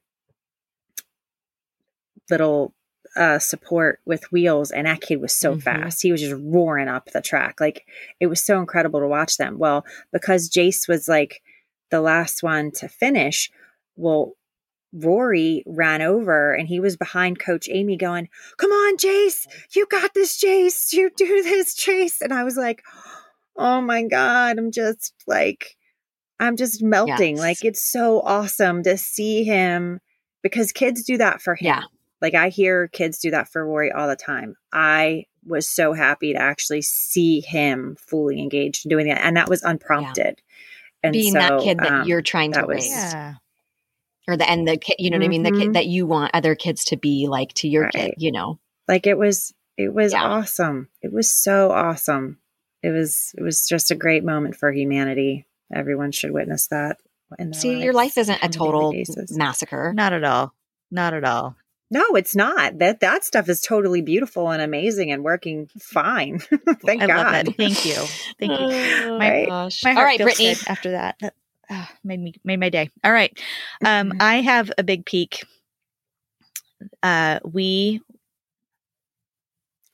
little 2.30 2.72
uh 3.16 3.38
support 3.38 4.00
with 4.04 4.30
wheels 4.30 4.70
and 4.70 4.86
that 4.86 5.00
kid 5.00 5.20
was 5.20 5.34
so 5.34 5.54
Mhm. 5.54 5.62
fast. 5.62 6.02
He 6.02 6.12
was 6.12 6.20
just 6.20 6.36
roaring 6.38 6.88
up 6.88 7.10
the 7.12 7.22
track. 7.22 7.60
Like 7.60 7.86
it 8.20 8.26
was 8.26 8.42
so 8.44 8.60
incredible 8.60 9.00
to 9.00 9.08
watch 9.08 9.36
them. 9.36 9.58
Well, 9.58 9.84
because 10.12 10.50
Jace 10.50 10.88
was 10.88 11.08
like 11.08 11.42
the 11.90 12.00
last 12.00 12.42
one 12.42 12.70
to 12.72 12.88
finish, 12.88 13.50
well 13.96 14.34
Rory 14.92 15.62
ran 15.66 16.00
over 16.00 16.54
and 16.54 16.68
he 16.68 16.80
was 16.80 16.96
behind 16.96 17.38
Coach 17.38 17.68
Amy 17.70 17.96
going, 17.96 18.28
Come 18.56 18.70
on, 18.70 18.96
Jace, 18.96 19.46
you 19.74 19.86
got 19.90 20.14
this, 20.14 20.42
Jace. 20.42 20.92
You 20.92 21.10
do 21.14 21.42
this, 21.42 21.74
Jace. 21.74 22.20
And 22.22 22.32
I 22.32 22.44
was 22.44 22.56
like, 22.56 22.82
Oh 23.56 23.80
my 23.80 24.04
God. 24.04 24.58
I'm 24.58 24.70
just 24.70 25.12
like, 25.26 25.76
I'm 26.38 26.56
just 26.56 26.82
melting. 26.82 27.36
Yes. 27.36 27.40
Like, 27.42 27.64
it's 27.64 27.82
so 27.82 28.20
awesome 28.20 28.82
to 28.84 28.96
see 28.96 29.44
him 29.44 30.00
because 30.42 30.72
kids 30.72 31.02
do 31.04 31.16
that 31.18 31.40
for 31.42 31.54
him. 31.54 31.66
Yeah. 31.66 31.82
Like, 32.22 32.34
I 32.34 32.48
hear 32.48 32.88
kids 32.88 33.18
do 33.18 33.30
that 33.32 33.48
for 33.48 33.64
Rory 33.66 33.92
all 33.92 34.08
the 34.08 34.16
time. 34.16 34.56
I 34.72 35.26
was 35.46 35.68
so 35.68 35.92
happy 35.92 36.32
to 36.32 36.38
actually 36.40 36.82
see 36.82 37.40
him 37.40 37.96
fully 38.00 38.40
engaged 38.40 38.84
in 38.86 38.88
doing 38.90 39.06
that. 39.08 39.22
And 39.24 39.36
that 39.36 39.48
was 39.48 39.62
unprompted. 39.62 40.40
And 41.02 41.12
Being 41.12 41.34
so, 41.34 41.38
that 41.38 41.60
kid 41.62 41.78
that 41.78 41.92
um, 41.92 42.08
you're 42.08 42.22
trying 42.22 42.52
to 42.52 42.60
that 42.60 42.68
was- 42.68 42.76
raise. 42.84 42.88
Yeah. 43.12 43.34
or 44.26 44.36
the 44.36 44.48
and 44.50 44.66
the 44.66 44.76
kid 44.76 44.96
you 44.98 45.08
know 45.10 45.18
what 45.18 45.24
i 45.24 45.28
mean 45.28 45.44
the 45.44 45.52
kid 45.52 45.74
that 45.74 45.86
you 45.86 46.04
want 46.04 46.32
other 46.34 46.56
kids 46.56 46.84
to 46.86 46.96
be 46.96 47.28
like 47.28 47.52
to 47.54 47.68
your 47.68 47.88
kid 47.90 48.14
you 48.18 48.32
know 48.32 48.58
like 48.88 49.06
it 49.06 49.16
was 49.16 49.54
it 49.76 49.94
was 49.94 50.12
Yeah. 50.12 50.24
awesome 50.24 50.88
it 51.00 51.12
was 51.12 51.30
so 51.30 51.70
awesome 51.70 52.38
it 52.82 52.90
was 52.90 53.32
it 53.38 53.42
was 53.42 53.68
just 53.68 53.92
a 53.92 53.94
great 53.94 54.24
moment 54.24 54.56
for 54.56 54.72
humanity 54.72 55.46
everyone 55.72 56.10
should 56.10 56.32
witness 56.32 56.66
that 56.68 56.98
in 57.38 57.50
their 57.52 57.60
see 57.60 57.80
your 57.84 57.92
life 57.92 58.18
isn't 58.18 58.42
a 58.42 58.48
total 58.48 58.92
massacre 59.30 59.92
Not 59.94 60.12
at 60.12 60.24
all. 60.24 60.52
Not 60.90 61.14
at 61.14 61.24
all. 61.24 61.54
No 61.90 62.02
it's 62.14 62.34
not 62.34 62.78
that 62.78 63.00
that 63.00 63.24
stuff 63.24 63.48
is 63.48 63.60
totally 63.60 64.02
beautiful 64.02 64.50
and 64.50 64.60
amazing 64.62 65.10
and 65.12 65.22
working 65.24 65.68
fine 65.78 66.38
thank 66.84 67.02
I 67.02 67.06
god 67.06 67.16
love 67.16 67.32
that. 67.46 67.56
Thank 67.56 67.84
you. 67.84 67.94
Thank 68.38 68.52
you. 68.52 68.66
oh 68.66 69.18
My- 69.18 69.30
my 69.30 69.46
gosh 69.46 69.84
My 69.84 69.92
heart 69.92 70.06
right 70.06 70.18
feels 70.18 70.26
brittany 70.36 70.54
good 70.54 70.68
after 70.68 70.90
that. 70.92 71.16
That 71.20 71.34
ah, 71.70 71.90
made 72.04 72.20
me 72.20 72.34
made 72.44 72.60
my 72.60 72.68
day. 72.70 72.90
All 73.02 73.12
right. 73.12 73.36
Um, 73.84 74.10
Mhm. 74.10 74.22
I 74.22 74.40
have 74.42 74.70
a 74.78 74.82
big 74.82 75.04
peak. 75.06 75.44
Uh, 77.02 77.40
we 77.44 78.00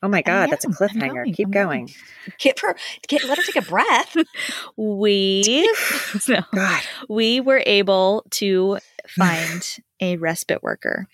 oh 0.03 0.09
my 0.09 0.21
god 0.23 0.51
that's 0.51 0.65
a 0.65 0.69
cliffhanger 0.69 1.25
going. 1.25 1.33
keep 1.35 1.47
I'm 1.47 1.53
going 1.53 1.91
get 2.39 2.59
her 2.61 2.75
get 3.07 3.23
let 3.25 3.39
her 3.39 3.45
take 3.45 3.57
a 3.57 3.63
breath 3.63 4.17
we 4.77 5.71
no, 6.29 6.41
god 6.53 6.83
we 7.09 7.41
were 7.41 7.63
able 7.65 8.25
to 8.31 8.79
find 9.09 9.79
a 10.01 10.17
respite 10.17 10.63
worker 10.63 11.07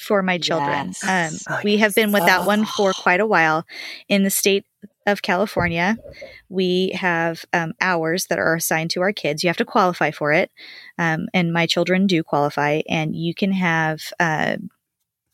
for 0.00 0.22
my 0.22 0.38
children. 0.38 0.92
Yes. 1.02 1.46
Um, 1.48 1.54
Oh, 1.56 1.60
we 1.64 1.76
have 1.78 1.94
been 1.94 2.12
without 2.12 2.46
one 2.46 2.64
for 2.64 2.90
Oh. 2.90 3.02
quite 3.02 3.20
a 3.20 3.26
while 3.26 3.64
in 4.08 4.22
the 4.22 4.30
state 4.30 4.64
of 5.06 5.22
California. 5.22 5.98
We 6.48 6.90
have 6.94 7.44
um, 7.52 7.72
hours 7.80 8.26
that 8.26 8.38
are 8.38 8.54
assigned 8.54 8.90
to 8.90 9.00
our 9.02 9.12
kids. 9.12 9.42
You 9.42 9.48
have 9.48 9.56
to 9.58 9.64
qualify 9.64 10.10
for 10.10 10.32
it, 10.32 10.50
um, 10.98 11.28
and 11.34 11.52
my 11.52 11.66
children 11.66 12.06
do 12.06 12.22
qualify. 12.22 12.80
And 12.88 13.14
you 13.14 13.34
can 13.34 13.52
have 13.52 14.00
uh, 14.18 14.56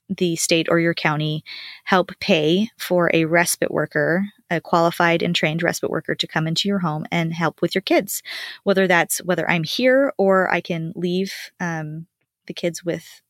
the 0.09 0.37
state 0.37 0.69
or 0.71 0.79
your 0.79 0.95
county 0.95 1.43
help 1.85 2.13
pay 2.21 2.71
for 2.79 3.11
a 3.13 3.25
respite 3.25 3.73
worker, 3.73 4.27
a 4.51 4.61
qualified 4.61 5.21
and 5.23 5.35
trained 5.35 5.63
respite 5.63 5.91
worker, 5.91 6.15
to 6.15 6.27
come 6.29 6.47
into 6.47 6.69
your 6.69 6.79
home 6.79 7.07
and 7.11 7.33
help 7.35 7.61
with 7.61 7.75
your 7.75 7.83
kids. 7.83 8.23
Whether 8.63 8.87
that's 8.87 9.19
whether 9.19 9.49
I'm 9.51 9.65
here 9.65 10.13
or 10.17 10.49
I 10.53 10.61
can 10.61 10.93
leave 10.95 11.33
um, 11.59 12.07
the 12.47 12.55
kids 12.55 12.85
with 12.85 13.21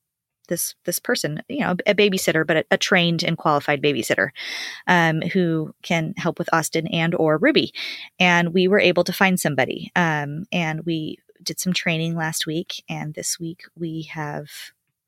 this 0.49 0.75
this 0.85 0.99
person, 0.99 1.43
you 1.49 1.61
know, 1.61 1.77
a 1.87 1.95
babysitter, 1.95 2.47
but 2.47 2.59
a, 2.59 2.65
a 2.73 2.77
trained 2.77 3.23
and 3.23 3.37
qualified 3.37 3.83
babysitter 3.83 4.31
um, 4.87 5.21
who 5.21 5.75
can 5.83 6.15
help 6.17 6.39
with 6.39 6.53
Austin 6.53 6.87
and 6.89 7.15
or 7.15 7.39
Ruby. 7.39 7.73
And 8.19 8.55
we 8.55 8.69
were 8.69 8.81
able 8.81 9.05
to 9.05 9.13
find 9.13 9.39
somebody, 9.39 9.91
um, 9.97 10.47
and 10.53 10.85
we 10.85 11.19
did 11.43 11.61
some 11.61 11.73
training 11.73 12.17
last 12.17 12.47
week, 12.47 12.83
and 12.89 13.15
this 13.15 13.39
week 13.39 13.63
we 13.77 14.03
have 14.13 14.49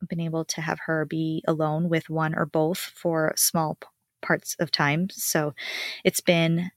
been 0.08 0.20
able 0.20 0.44
to 0.44 0.60
have 0.60 0.78
her 0.86 1.04
be 1.04 1.42
alone 1.46 1.88
with 1.88 2.08
one 2.08 2.34
or 2.34 2.46
both 2.46 2.78
for 2.78 3.32
small 3.36 3.76
p- 3.80 3.88
parts 4.22 4.56
of 4.60 4.70
time. 4.70 5.08
So 5.10 5.54
it's 6.04 6.20
been 6.20 6.70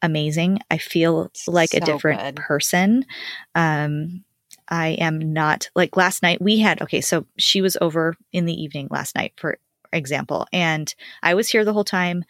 amazing. 0.00 0.58
I 0.70 0.78
feel 0.78 1.30
like 1.46 1.74
a 1.74 1.80
different 1.80 2.20
good. 2.20 2.36
person. 2.36 3.04
Um, 3.54 4.24
I 4.72 4.96
am 4.98 5.32
not 5.34 5.68
like 5.76 5.96
last 5.98 6.22
night 6.22 6.40
we 6.40 6.58
had 6.58 6.80
okay, 6.82 7.02
so 7.02 7.26
she 7.36 7.60
was 7.60 7.76
over 7.80 8.16
in 8.32 8.46
the 8.46 8.60
evening 8.60 8.88
last 8.90 9.14
night 9.14 9.34
for 9.36 9.58
example, 9.92 10.46
and 10.52 10.92
I 11.22 11.34
was 11.34 11.48
here 11.50 11.64
the 11.64 11.74
whole 11.74 11.84
time, 11.84 12.24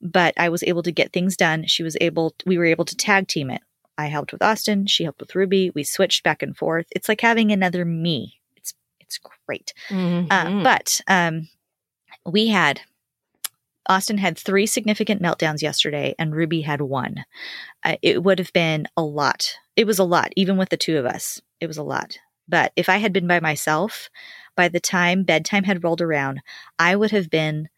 but 0.00 0.32
I 0.36 0.48
was 0.48 0.62
able 0.62 0.84
to 0.84 0.92
get 0.92 1.12
things 1.12 1.36
done. 1.36 1.66
She 1.66 1.82
was 1.82 1.96
able 2.00 2.34
we 2.46 2.56
were 2.56 2.64
able 2.66 2.84
to 2.84 2.96
tag 2.96 3.26
team 3.26 3.50
it. 3.50 3.62
I 3.98 4.06
helped 4.06 4.30
with 4.30 4.42
Austin, 4.42 4.86
she 4.86 5.02
helped 5.02 5.20
with 5.20 5.34
Ruby. 5.34 5.70
We 5.74 5.82
switched 5.82 6.22
back 6.22 6.40
and 6.42 6.56
forth. 6.56 6.86
It's 6.92 7.08
like 7.08 7.20
having 7.20 7.50
another 7.50 7.84
me. 7.84 8.38
It's 8.56 8.74
it's 9.00 9.18
great. 9.46 9.74
Uh, 9.90 9.94
Mhm. 9.94 10.62
but 10.62 11.00
um, 11.08 11.48
we 12.24 12.46
had 12.46 12.80
Austin 13.88 14.18
had 14.18 14.36
three 14.38 14.66
significant 14.66 15.22
meltdowns 15.22 15.62
yesterday, 15.62 16.14
and 16.18 16.34
Ruby 16.34 16.60
had 16.60 16.80
one. 16.80 17.24
Uh, 17.84 17.96
it 18.02 18.22
would 18.22 18.38
have 18.38 18.52
been 18.52 18.86
a 18.96 19.02
lot. 19.02 19.54
It 19.76 19.86
was 19.86 19.98
a 19.98 20.04
lot, 20.04 20.32
even 20.36 20.56
with 20.58 20.68
the 20.68 20.76
two 20.76 20.98
of 20.98 21.06
us. 21.06 21.40
It 21.60 21.66
was 21.66 21.78
a 21.78 21.82
lot. 21.82 22.18
But 22.48 22.72
if 22.76 22.88
I 22.88 22.98
had 22.98 23.12
been 23.12 23.26
by 23.26 23.40
myself, 23.40 24.10
by 24.56 24.68
the 24.68 24.80
time 24.80 25.22
bedtime 25.22 25.64
had 25.64 25.84
rolled 25.84 26.00
around, 26.00 26.40
I 26.78 26.96
would 26.96 27.10
have 27.12 27.30
been 27.30 27.68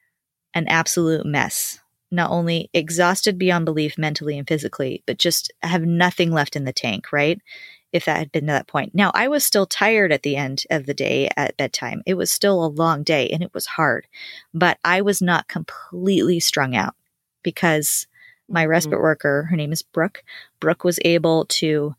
an 0.54 0.66
absolute 0.68 1.26
mess. 1.26 1.78
Not 2.10 2.30
only 2.30 2.70
exhausted 2.74 3.38
beyond 3.38 3.64
belief 3.64 3.96
mentally 3.96 4.36
and 4.36 4.48
physically, 4.48 5.02
but 5.06 5.18
just 5.18 5.52
have 5.62 5.82
nothing 5.82 6.32
left 6.32 6.56
in 6.56 6.64
the 6.64 6.72
tank, 6.72 7.12
right? 7.12 7.40
If 7.92 8.04
that 8.04 8.18
had 8.18 8.32
been 8.32 8.46
to 8.46 8.52
that 8.52 8.66
point. 8.66 8.94
Now, 8.94 9.10
I 9.14 9.28
was 9.28 9.44
still 9.44 9.66
tired 9.66 10.12
at 10.12 10.22
the 10.22 10.36
end 10.36 10.64
of 10.70 10.86
the 10.86 10.94
day 10.94 11.28
at 11.36 11.56
bedtime. 11.56 12.02
It 12.06 12.14
was 12.14 12.30
still 12.30 12.64
a 12.64 12.66
long 12.68 13.02
day 13.02 13.28
and 13.28 13.42
it 13.42 13.52
was 13.52 13.66
hard, 13.66 14.06
but 14.54 14.78
I 14.84 15.00
was 15.00 15.20
not 15.20 15.48
completely 15.48 16.40
strung 16.40 16.76
out 16.76 16.94
because 17.42 18.06
my 18.48 18.64
Mhm. 18.64 18.70
respite 18.70 19.00
worker, 19.00 19.46
her 19.50 19.56
name 19.56 19.72
is 19.72 19.82
Brooke, 19.82 20.24
Brooke 20.60 20.84
was 20.84 20.98
able 21.04 21.46
to 21.46 21.94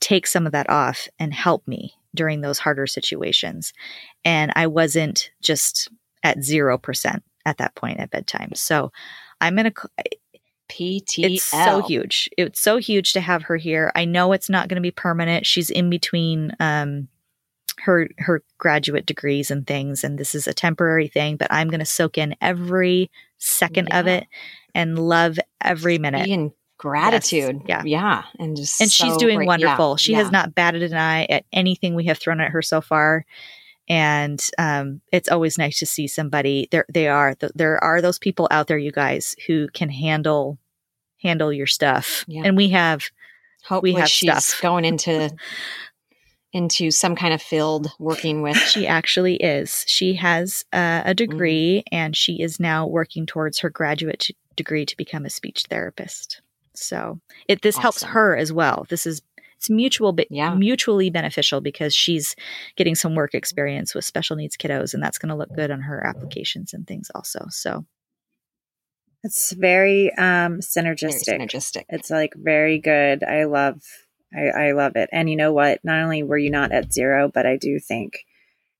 take 0.00 0.26
some 0.26 0.46
of 0.46 0.52
that 0.52 0.70
off 0.70 1.08
and 1.18 1.34
help 1.34 1.66
me 1.66 1.94
during 2.14 2.40
those 2.40 2.58
harder 2.58 2.86
situations. 2.86 3.72
And 4.24 4.52
I 4.54 4.66
wasn't 4.66 5.30
just 5.40 5.88
at 6.22 6.38
0% 6.38 7.22
at 7.44 7.58
that 7.58 7.74
point 7.74 8.00
at 8.00 8.10
bedtime. 8.10 8.52
So 8.54 8.92
I'm 9.40 9.56
going 9.56 9.72
to, 9.72 9.88
PTL. 10.68 11.34
it's 11.34 11.44
so 11.44 11.82
huge. 11.82 12.28
It's 12.36 12.60
so 12.60 12.76
huge 12.76 13.12
to 13.14 13.20
have 13.20 13.42
her 13.44 13.56
here. 13.56 13.92
I 13.94 14.04
know 14.04 14.32
it's 14.32 14.50
not 14.50 14.68
going 14.68 14.76
to 14.76 14.82
be 14.82 14.90
permanent. 14.90 15.46
She's 15.46 15.70
in 15.70 15.90
between 15.90 16.52
um, 16.60 17.08
her 17.82 18.08
her 18.18 18.42
graduate 18.58 19.06
degrees 19.06 19.50
and 19.50 19.66
things, 19.66 20.04
and 20.04 20.18
this 20.18 20.34
is 20.34 20.46
a 20.46 20.54
temporary 20.54 21.08
thing. 21.08 21.36
But 21.36 21.52
I'm 21.52 21.68
going 21.68 21.80
to 21.80 21.86
soak 21.86 22.18
in 22.18 22.34
every 22.40 23.10
second 23.38 23.88
of 23.92 24.06
it 24.06 24.26
and 24.74 24.98
love 24.98 25.38
every 25.62 25.98
minute. 25.98 26.28
In 26.28 26.52
gratitude. 26.78 27.62
yeah. 27.66 27.82
Yeah. 27.84 28.22
And 28.38 28.56
just 28.56 28.80
and 28.80 28.90
she's 28.90 29.16
doing 29.16 29.36
great. 29.38 29.46
wonderful. 29.48 29.92
Yeah, 29.92 29.96
She 29.96 30.12
yeah. 30.12 30.18
has 30.18 30.30
not 30.30 30.54
batted 30.54 30.82
an 30.82 30.96
eye 30.96 31.24
at 31.24 31.44
anything 31.52 31.94
we 31.94 32.04
have 32.04 32.18
thrown 32.18 32.40
at 32.40 32.50
her 32.52 32.62
so 32.62 32.80
far. 32.80 33.24
And 33.88 34.44
um, 34.58 35.00
it's 35.12 35.28
always 35.28 35.56
nice 35.58 35.78
to 35.78 35.86
see 35.86 36.06
somebody. 36.06 36.68
There, 36.70 36.84
they 36.92 37.08
are. 37.08 37.34
th- 37.34 37.52
There 37.54 37.82
are 37.82 38.02
those 38.02 38.18
people 38.18 38.46
out 38.50 38.66
there, 38.66 38.78
you 38.78 38.92
guys, 38.92 39.34
who 39.46 39.68
can 39.72 39.88
handle 39.90 40.58
handle 41.22 41.52
your 41.52 41.66
stuff. 41.66 42.24
Yeah. 42.28 42.42
And 42.44 42.56
we 42.56 42.68
have 42.70 43.04
Hopefully 43.64 43.92
have 43.94 44.08
she's 44.08 44.44
stuff. 44.44 44.60
going 44.62 44.84
into 44.84 45.30
into 46.52 46.90
some 46.90 47.14
kind 47.14 47.34
of 47.34 47.42
field 47.42 47.88
working 47.98 48.40
with 48.40 48.56
She 48.56 48.86
actually 48.86 49.36
is. 49.36 49.84
She 49.86 50.14
has 50.14 50.64
uh, 50.72 51.02
a 51.04 51.14
degree 51.14 51.82
Mm-hmm. 51.86 51.94
and 51.94 52.16
she 52.16 52.40
is 52.40 52.58
now 52.58 52.86
working 52.86 53.26
towards 53.26 53.58
her 53.60 53.68
graduate 53.70 54.20
t- 54.20 54.36
degree 54.56 54.86
to 54.86 54.96
become 54.96 55.26
a 55.26 55.30
speech 55.30 55.64
therapist. 55.68 56.40
So 56.74 57.20
it 57.48 57.60
this 57.62 57.76
helps 57.76 58.02
her 58.04 58.36
as 58.36 58.52
well. 58.52 58.86
This 58.88 59.06
is 59.06 59.20
it's 59.58 59.68
mutual 59.68 60.12
but 60.12 60.28
Yeah. 60.30 60.54
mutually 60.54 61.10
beneficial 61.10 61.60
because 61.60 61.94
she's 61.94 62.34
getting 62.76 62.94
some 62.94 63.14
work 63.14 63.34
experience 63.34 63.94
with 63.94 64.04
special 64.04 64.36
needs 64.36 64.56
kiddos 64.56 64.94
and 64.94 65.02
that's 65.02 65.18
going 65.18 65.28
to 65.30 65.34
look 65.34 65.52
good 65.54 65.70
on 65.70 65.80
her 65.82 66.06
applications 66.06 66.72
and 66.72 66.86
things 66.86 67.10
also. 67.14 67.46
So 67.50 67.84
It's 69.24 69.52
very 69.52 70.12
um 70.14 70.60
very 70.60 70.62
synergistic. 70.62 71.28
synergistic. 71.28 71.84
It's 71.88 72.08
like 72.10 72.34
very 72.36 72.78
good. 72.78 73.24
I 73.24 73.44
love 73.44 73.82
I, 74.32 74.68
I 74.68 74.72
love 74.72 74.94
it. 74.96 75.08
And 75.12 75.28
you 75.28 75.36
know 75.36 75.52
what? 75.52 75.80
Not 75.84 76.00
only 76.02 76.22
were 76.22 76.38
you 76.38 76.50
not 76.50 76.70
at 76.70 76.92
zero, 76.92 77.28
but 77.32 77.44
I 77.46 77.56
do 77.56 77.78
think 77.80 78.18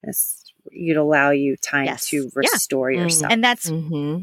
this 0.04 0.44
you'd 0.70 0.96
allow 0.96 1.30
you 1.30 1.56
time 1.56 1.86
Yes. 1.86 2.08
to 2.10 2.30
restore 2.34 2.88
Mm. 2.90 2.96
yourself. 2.96 3.32
and 3.32 3.42
that's 3.42 3.68
hmm 3.68 4.18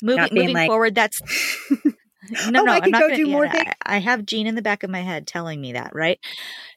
moving 0.00 0.28
moving 0.32 0.54
like- 0.54 0.68
forward 0.68 0.94
that's 0.94 1.20
No, 2.30 2.60
Oh, 2.60 2.64
no, 2.64 2.72
I 2.72 2.76
I'm 2.76 2.82
could 2.82 2.92
not 2.92 3.00
go 3.00 3.06
gonna, 3.08 3.16
do 3.16 3.26
yeah, 3.26 3.32
more 3.32 3.46
no, 3.46 3.52
things. 3.52 3.72
I, 3.84 3.98
have 3.98 4.24
Gene 4.26 4.46
in 4.46 4.54
the 4.54 4.62
back 4.62 4.82
of 4.82 4.90
my 4.90 5.00
head 5.00 5.26
telling 5.26 5.60
me 5.60 5.72
that, 5.72 5.94
right? 5.94 6.18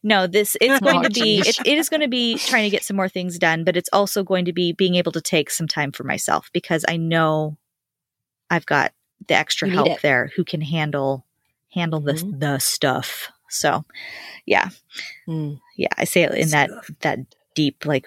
No, 0.03 0.27
this 0.27 0.55
it's 0.61 0.79
going 0.83 1.03
to 1.03 1.09
be 1.09 1.41
geez. 1.41 1.59
it's, 1.65 1.89
going 1.89 2.01
to 2.01 2.07
be 2.07 2.35
trying 2.35 2.63
to 2.63 2.69
get 2.69 2.83
some 2.83 2.95
more 2.95 3.09
things 3.09 3.37
done, 3.37 3.63
but 3.63 3.75
it's 3.77 3.89
also 3.93 4.23
going 4.23 4.45
to 4.45 4.53
be 4.53 4.73
being 4.73 4.95
able 4.95 5.11
to 5.13 5.21
take 5.21 5.49
some 5.49 5.67
time 5.67 5.91
for 5.91 6.03
myself 6.03 6.49
because 6.53 6.85
I 6.87 6.97
know 6.97 7.57
I've 8.49 8.65
got 8.65 8.93
the 9.27 9.35
extra 9.35 9.69
help 9.69 9.87
it. 9.87 10.01
there 10.01 10.31
who 10.35 10.43
can 10.43 10.61
handle 10.61 11.25
handle 11.73 11.99
the 12.01 12.13
Mhm. 12.13 12.39
the 12.39 12.59
stuff. 12.59 13.29
So, 13.49 13.83
yeah, 14.45 14.69
Mm. 15.27 15.59
yeah, 15.77 15.87
I 15.97 16.05
say 16.05 16.23
it 16.23 16.33
in 16.33 16.49
that 16.49 16.69
that 17.01 17.19
deep 17.55 17.85
like 17.85 18.05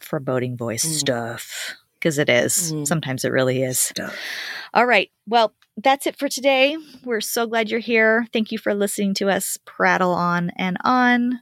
foreboding 0.00 0.56
voice 0.56 0.84
Mm. 0.86 0.98
stuff 0.98 1.74
because 1.94 2.18
it 2.18 2.28
is. 2.28 2.72
Mm. 2.72 2.86
Sometimes 2.86 3.24
it 3.24 3.32
really 3.32 3.62
is. 3.62 3.78
Stuff. 3.80 4.16
All 4.74 4.86
right. 4.86 5.10
Well, 5.26 5.52
that's 5.76 6.06
it 6.06 6.18
for 6.18 6.28
today. 6.28 6.76
We're 7.04 7.20
so 7.20 7.46
glad 7.46 7.70
you're 7.70 7.80
here. 7.80 8.26
Thank 8.32 8.50
you 8.52 8.58
for 8.58 8.74
listening 8.74 9.14
to 9.14 9.28
us 9.28 9.58
prattle 9.64 10.12
on 10.12 10.50
and 10.56 10.76
on. 10.84 11.40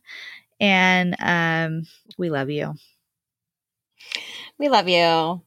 And 0.61 1.17
um, 1.21 1.87
we 2.19 2.31
love 2.31 2.51
you. 2.51 2.75
We 4.59 4.69
love 4.69 4.89
you. 4.89 5.43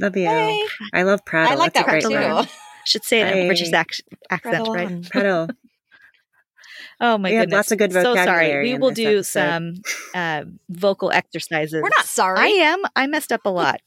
Love 0.00 0.16
you. 0.16 0.28
Hey. 0.28 0.62
I 0.92 1.02
love 1.02 1.24
Prattle. 1.24 1.52
I 1.52 1.56
like 1.56 1.74
That's 1.74 1.86
that 1.86 1.92
a 1.92 1.96
word 1.96 2.02
too. 2.02 2.36
word. 2.36 2.48
Should 2.86 3.04
say 3.04 3.20
it 3.20 3.28
in 3.28 3.44
a 3.44 3.46
British 3.46 3.72
ac- 3.72 4.02
accent, 4.30 4.42
Prattle 4.42 4.74
right? 4.74 5.10
Prattle. 5.10 5.48
Oh 7.02 7.16
my 7.16 7.30
We 7.30 7.36
have 7.36 7.44
goodness. 7.44 7.56
lots 7.56 7.72
of 7.72 7.78
good 7.78 7.92
So 7.92 8.14
sorry. 8.14 8.62
We 8.62 8.78
will 8.78 8.90
do 8.90 9.16
episode. 9.18 9.22
some 9.24 9.74
uh, 10.14 10.44
vocal 10.68 11.10
exercises. 11.14 11.80
We're 11.82 11.88
not 11.88 12.04
sorry. 12.04 12.38
I 12.38 12.46
am. 12.48 12.82
I 12.94 13.06
messed 13.06 13.32
up 13.32 13.40
a 13.46 13.48
lot. 13.48 13.80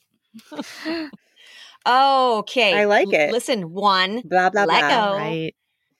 Okay. 1.85 2.73
I 2.73 2.85
like 2.85 3.11
it. 3.13 3.31
Listen, 3.31 3.71
one. 3.73 4.21
Blah 4.23 4.49
blah 4.49 4.65
Let 4.65 4.79
blah. 4.81 4.89
go. 4.89 5.17
right. 5.17 5.55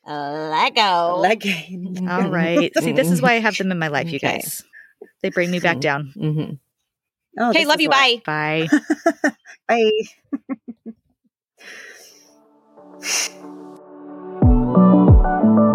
Uh, 0.08 0.50
let 0.52 0.76
go. 0.76 0.82
All 2.10 2.30
right. 2.30 2.72
See, 2.78 2.92
this 2.92 3.12
is 3.12 3.22
why 3.22 3.34
I 3.34 3.40
have 3.40 3.58
them 3.58 3.72
in 3.72 3.80
my 3.80 3.88
life, 3.88 4.12
you 4.12 4.20
Okay. 4.20 4.36
guys. 4.36 4.64
They 5.22 5.30
bring 5.30 5.52
me 5.52 5.60
back 5.60 5.78
Mhm. 5.78 5.82
down. 5.82 6.14
Mhm. 6.18 6.60
Oh, 7.40 7.50
Okay, 7.50 7.60
this 7.60 7.68
love 7.68 7.82
you. 7.82 7.90
why. 7.90 8.22
Bye. 8.26 8.68
Bye. 9.68 10.04
Bye. 15.52 15.70